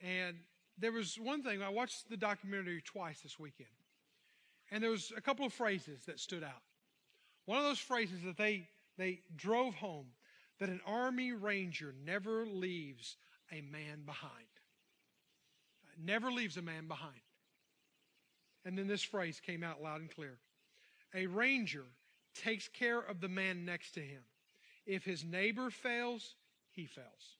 And 0.00 0.36
there 0.78 0.92
was 0.92 1.18
one 1.20 1.42
thing, 1.42 1.62
I 1.62 1.68
watched 1.68 2.08
the 2.08 2.16
documentary 2.16 2.82
twice 2.82 3.20
this 3.20 3.38
weekend, 3.38 3.68
and 4.70 4.82
there 4.82 4.90
was 4.90 5.12
a 5.16 5.20
couple 5.20 5.46
of 5.46 5.52
phrases 5.52 6.04
that 6.06 6.20
stood 6.20 6.44
out. 6.44 6.62
One 7.46 7.58
of 7.58 7.64
those 7.64 7.78
phrases 7.78 8.22
that 8.24 8.36
they, 8.36 8.68
they 8.98 9.20
drove 9.36 9.74
home 9.74 10.06
that 10.58 10.68
an 10.68 10.80
Army 10.86 11.32
Ranger 11.32 11.94
never 12.04 12.46
leaves 12.46 13.16
a 13.52 13.60
man 13.60 14.02
behind. 14.04 14.32
Never 16.02 16.30
leaves 16.30 16.56
a 16.56 16.62
man 16.62 16.88
behind. 16.88 17.20
And 18.64 18.76
then 18.76 18.88
this 18.88 19.02
phrase 19.02 19.40
came 19.40 19.62
out 19.62 19.82
loud 19.82 20.00
and 20.00 20.12
clear. 20.12 20.38
A 21.14 21.26
ranger 21.26 21.84
takes 22.42 22.68
care 22.68 23.00
of 23.00 23.20
the 23.20 23.28
man 23.28 23.64
next 23.64 23.92
to 23.92 24.00
him. 24.00 24.22
If 24.86 25.04
his 25.04 25.24
neighbor 25.24 25.70
fails, 25.70 26.34
he 26.70 26.86
fails. 26.86 27.36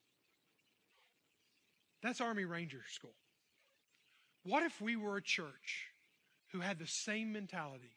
That's 2.03 2.21
Army 2.21 2.45
Ranger 2.45 2.83
School. 2.89 3.15
What 4.45 4.63
if 4.63 4.81
we 4.81 4.97
were 4.97 5.17
a 5.17 5.23
church 5.23 5.89
who 6.53 6.61
had 6.61 6.79
the 6.79 6.87
same 6.87 7.33
mentality? 7.33 7.95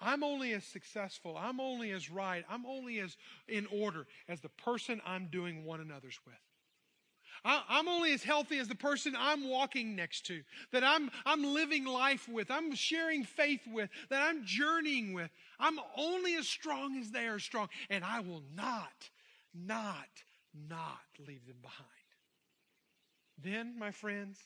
I'm 0.00 0.24
only 0.24 0.52
as 0.52 0.64
successful, 0.64 1.36
I'm 1.38 1.60
only 1.60 1.90
as 1.92 2.10
right, 2.10 2.44
I'm 2.48 2.66
only 2.66 3.00
as 3.00 3.16
in 3.48 3.66
order 3.72 4.06
as 4.28 4.40
the 4.40 4.48
person 4.48 5.00
I'm 5.06 5.28
doing 5.28 5.64
one 5.64 5.80
another's 5.80 6.18
with. 6.26 6.34
I'm 7.44 7.88
only 7.88 8.12
as 8.12 8.22
healthy 8.22 8.58
as 8.58 8.68
the 8.68 8.74
person 8.74 9.14
I'm 9.18 9.48
walking 9.48 9.94
next 9.94 10.26
to, 10.26 10.42
that 10.72 10.82
I'm, 10.82 11.10
I'm 11.26 11.44
living 11.44 11.84
life 11.84 12.26
with, 12.26 12.50
I'm 12.50 12.74
sharing 12.74 13.24
faith 13.24 13.60
with, 13.70 13.90
that 14.08 14.22
I'm 14.22 14.46
journeying 14.46 15.12
with. 15.12 15.30
I'm 15.60 15.78
only 15.96 16.36
as 16.36 16.48
strong 16.48 16.98
as 16.98 17.10
they 17.10 17.26
are 17.26 17.38
strong, 17.38 17.68
and 17.90 18.02
I 18.02 18.20
will 18.20 18.42
not, 18.56 19.10
not, 19.54 20.08
not 20.68 21.00
leave 21.18 21.46
them 21.46 21.58
behind. 21.60 21.88
Then, 23.42 23.78
my 23.78 23.90
friends, 23.90 24.38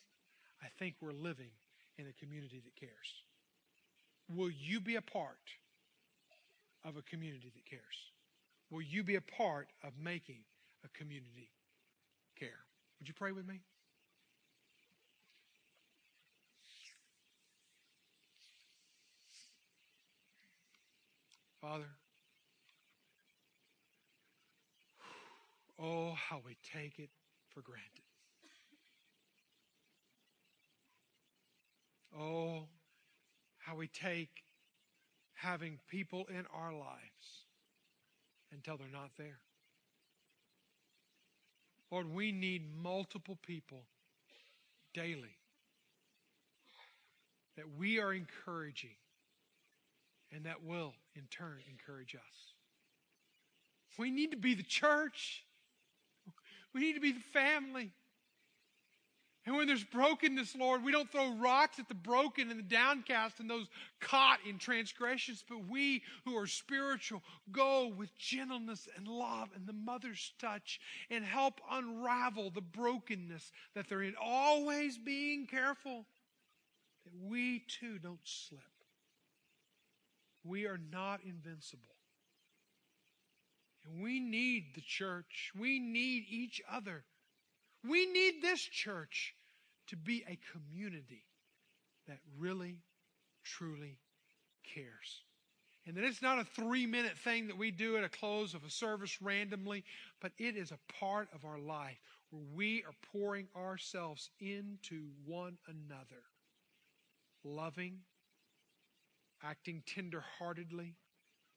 I 0.60 0.66
think 0.78 0.96
we're 1.00 1.12
living 1.12 1.50
in 1.98 2.06
a 2.06 2.12
community 2.24 2.60
that 2.64 2.74
cares. 2.74 3.22
Will 4.28 4.50
you 4.50 4.80
be 4.80 4.96
a 4.96 5.02
part 5.02 5.36
of 6.84 6.96
a 6.96 7.02
community 7.02 7.52
that 7.54 7.64
cares? 7.64 7.82
Will 8.70 8.82
you 8.82 9.04
be 9.04 9.14
a 9.14 9.20
part 9.20 9.68
of 9.84 9.92
making 10.02 10.40
a 10.84 10.88
community 10.98 11.50
care? 12.38 12.67
Would 12.98 13.08
you 13.08 13.14
pray 13.14 13.32
with 13.32 13.46
me? 13.46 13.60
Father, 21.60 21.88
oh, 25.78 26.12
how 26.12 26.40
we 26.44 26.56
take 26.72 26.98
it 26.98 27.10
for 27.50 27.62
granted. 27.62 27.84
Oh, 32.16 32.68
how 33.58 33.76
we 33.76 33.88
take 33.88 34.44
having 35.34 35.78
people 35.88 36.26
in 36.30 36.44
our 36.54 36.72
lives 36.72 37.46
until 38.52 38.76
they're 38.76 38.88
not 38.88 39.10
there. 39.16 39.38
Lord, 41.90 42.12
we 42.12 42.32
need 42.32 42.62
multiple 42.82 43.38
people 43.42 43.82
daily 44.94 45.36
that 47.56 47.66
we 47.78 47.98
are 47.98 48.12
encouraging 48.12 48.96
and 50.32 50.44
that 50.44 50.62
will, 50.64 50.92
in 51.16 51.22
turn, 51.30 51.58
encourage 51.70 52.14
us. 52.14 52.54
We 53.98 54.10
need 54.10 54.30
to 54.30 54.36
be 54.36 54.54
the 54.54 54.62
church. 54.62 55.44
We 56.74 56.82
need 56.82 56.94
to 56.94 57.00
be 57.00 57.12
the 57.12 57.20
family. 57.32 57.92
And 59.48 59.56
when 59.56 59.66
there's 59.66 59.82
brokenness, 59.82 60.54
Lord, 60.56 60.84
we 60.84 60.92
don't 60.92 61.10
throw 61.10 61.32
rocks 61.36 61.78
at 61.78 61.88
the 61.88 61.94
broken 61.94 62.50
and 62.50 62.58
the 62.58 62.62
downcast 62.62 63.40
and 63.40 63.48
those 63.48 63.66
caught 63.98 64.40
in 64.46 64.58
transgressions, 64.58 65.42
but 65.48 65.66
we 65.66 66.02
who 66.26 66.36
are 66.36 66.46
spiritual 66.46 67.22
go 67.50 67.90
with 67.96 68.14
gentleness 68.18 68.86
and 68.94 69.08
love 69.08 69.48
and 69.56 69.66
the 69.66 69.72
mother's 69.72 70.34
touch 70.38 70.80
and 71.08 71.24
help 71.24 71.62
unravel 71.72 72.50
the 72.50 72.60
brokenness 72.60 73.50
that 73.74 73.88
they're 73.88 74.02
in. 74.02 74.16
Always 74.22 74.98
being 74.98 75.46
careful 75.46 76.04
that 77.06 77.14
we 77.26 77.64
too 77.80 77.98
don't 77.98 78.20
slip. 78.24 78.60
We 80.44 80.66
are 80.66 80.80
not 80.92 81.20
invincible. 81.24 81.96
And 83.86 84.02
we 84.02 84.20
need 84.20 84.74
the 84.74 84.82
church. 84.82 85.52
We 85.58 85.78
need 85.78 86.26
each 86.28 86.60
other. 86.70 87.04
We 87.82 88.04
need 88.04 88.42
this 88.42 88.60
church 88.60 89.34
to 89.88 89.96
be 89.96 90.24
a 90.28 90.38
community 90.52 91.24
that 92.06 92.18
really, 92.38 92.78
truly 93.44 93.98
cares. 94.74 95.22
And 95.86 95.96
that 95.96 96.04
it's 96.04 96.22
not 96.22 96.38
a 96.38 96.44
three 96.44 96.86
minute 96.86 97.16
thing 97.16 97.46
that 97.46 97.56
we 97.56 97.70
do 97.70 97.96
at 97.96 98.04
a 98.04 98.08
close 98.08 98.54
of 98.54 98.64
a 98.64 98.70
service 98.70 99.20
randomly, 99.22 99.84
but 100.20 100.32
it 100.38 100.56
is 100.56 100.70
a 100.70 100.92
part 101.00 101.28
of 101.34 101.44
our 101.44 101.58
life 101.58 101.98
where 102.30 102.42
we 102.54 102.82
are 102.84 102.94
pouring 103.10 103.48
ourselves 103.56 104.30
into 104.40 105.06
one 105.24 105.56
another, 105.66 106.22
loving, 107.42 108.00
acting 109.42 109.82
tenderheartedly, 109.86 110.94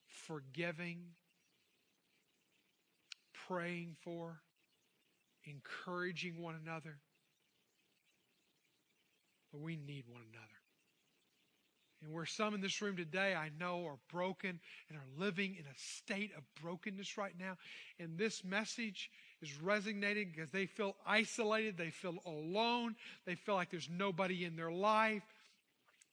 forgiving, 0.08 1.00
praying 3.48 3.98
for, 4.02 4.40
encouraging 5.46 6.42
one 6.42 6.56
another 6.66 7.00
but 9.52 9.62
we 9.62 9.76
need 9.76 10.06
one 10.08 10.22
another. 10.32 10.48
And 12.04 12.14
where 12.14 12.26
some 12.26 12.56
in 12.56 12.62
this 12.62 12.82
room 12.82 12.98
today 12.98 13.36
I 13.36 13.52
know 13.60 13.86
are 13.86 14.00
broken 14.12 14.60
and 14.90 14.98
are 14.98 15.20
living 15.24 15.56
in 15.56 15.66
a 15.66 15.78
state 15.78 16.32
of 16.36 16.44
brokenness 16.62 17.18
right 17.18 17.36
now, 17.40 17.58
and 18.00 18.18
this 18.18 18.44
message 18.44 19.12
is 19.42 19.62
resonating 19.62 20.32
because 20.34 20.52
they 20.52 20.66
feel 20.66 20.96
isolated, 21.06 21.78
they 21.78 21.92
feel 21.92 22.18
alone, 22.26 22.96
they 23.26 23.36
feel 23.36 23.56
like 23.56 23.70
there's 23.70 23.90
nobody 23.90 24.46
in 24.46 24.56
their 24.56 24.72
life. 24.72 25.24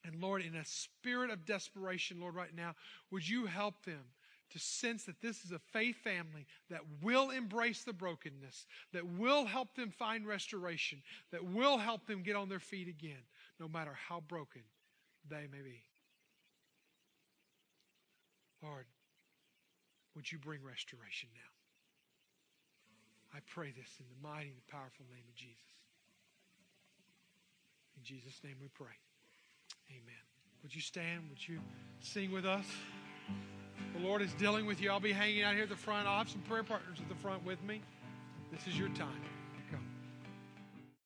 And 0.05 0.21
Lord, 0.21 0.43
in 0.43 0.55
a 0.55 0.65
spirit 0.65 1.29
of 1.29 1.45
desperation, 1.45 2.21
Lord, 2.21 2.35
right 2.35 2.55
now, 2.55 2.75
would 3.11 3.27
you 3.27 3.47
help 3.47 3.83
them 3.83 4.03
to 4.51 4.59
sense 4.59 5.03
that 5.03 5.21
this 5.21 5.43
is 5.43 5.51
a 5.51 5.59
faith 5.59 5.97
family 5.97 6.45
that 6.69 6.81
will 7.01 7.29
embrace 7.29 7.83
the 7.83 7.93
brokenness, 7.93 8.65
that 8.93 9.05
will 9.05 9.45
help 9.45 9.75
them 9.75 9.91
find 9.91 10.27
restoration, 10.27 11.01
that 11.31 11.45
will 11.45 11.77
help 11.77 12.07
them 12.07 12.23
get 12.23 12.35
on 12.35 12.49
their 12.49 12.59
feet 12.59 12.87
again, 12.87 13.21
no 13.59 13.67
matter 13.67 13.95
how 14.07 14.21
broken 14.27 14.61
they 15.29 15.47
may 15.51 15.61
be. 15.63 15.83
Lord, 18.63 18.85
would 20.15 20.31
you 20.31 20.37
bring 20.37 20.63
restoration 20.63 21.29
now? 21.33 23.37
I 23.37 23.41
pray 23.47 23.71
this 23.71 23.89
in 23.99 24.05
the 24.09 24.27
mighty 24.27 24.49
and 24.49 24.67
powerful 24.67 25.05
name 25.09 25.23
of 25.29 25.35
Jesus. 25.35 25.55
In 27.97 28.03
Jesus' 28.03 28.41
name 28.43 28.55
we 28.61 28.69
pray. 28.69 28.97
Amen. 29.91 30.23
Would 30.63 30.73
you 30.73 30.81
stand? 30.81 31.29
Would 31.29 31.47
you 31.47 31.59
sing 32.01 32.31
with 32.31 32.45
us? 32.45 32.65
The 33.95 34.05
Lord 34.05 34.21
is 34.21 34.33
dealing 34.33 34.65
with 34.65 34.81
you. 34.81 34.91
I'll 34.91 34.99
be 34.99 35.11
hanging 35.11 35.43
out 35.43 35.53
here 35.53 35.63
at 35.63 35.69
the 35.69 35.75
front. 35.75 36.07
I'll 36.07 36.19
have 36.19 36.29
some 36.29 36.41
prayer 36.41 36.63
partners 36.63 36.97
at 37.01 37.09
the 37.09 37.15
front 37.15 37.45
with 37.45 37.61
me. 37.63 37.81
This 38.51 38.67
is 38.67 38.77
your 38.77 38.89
time. 38.89 39.21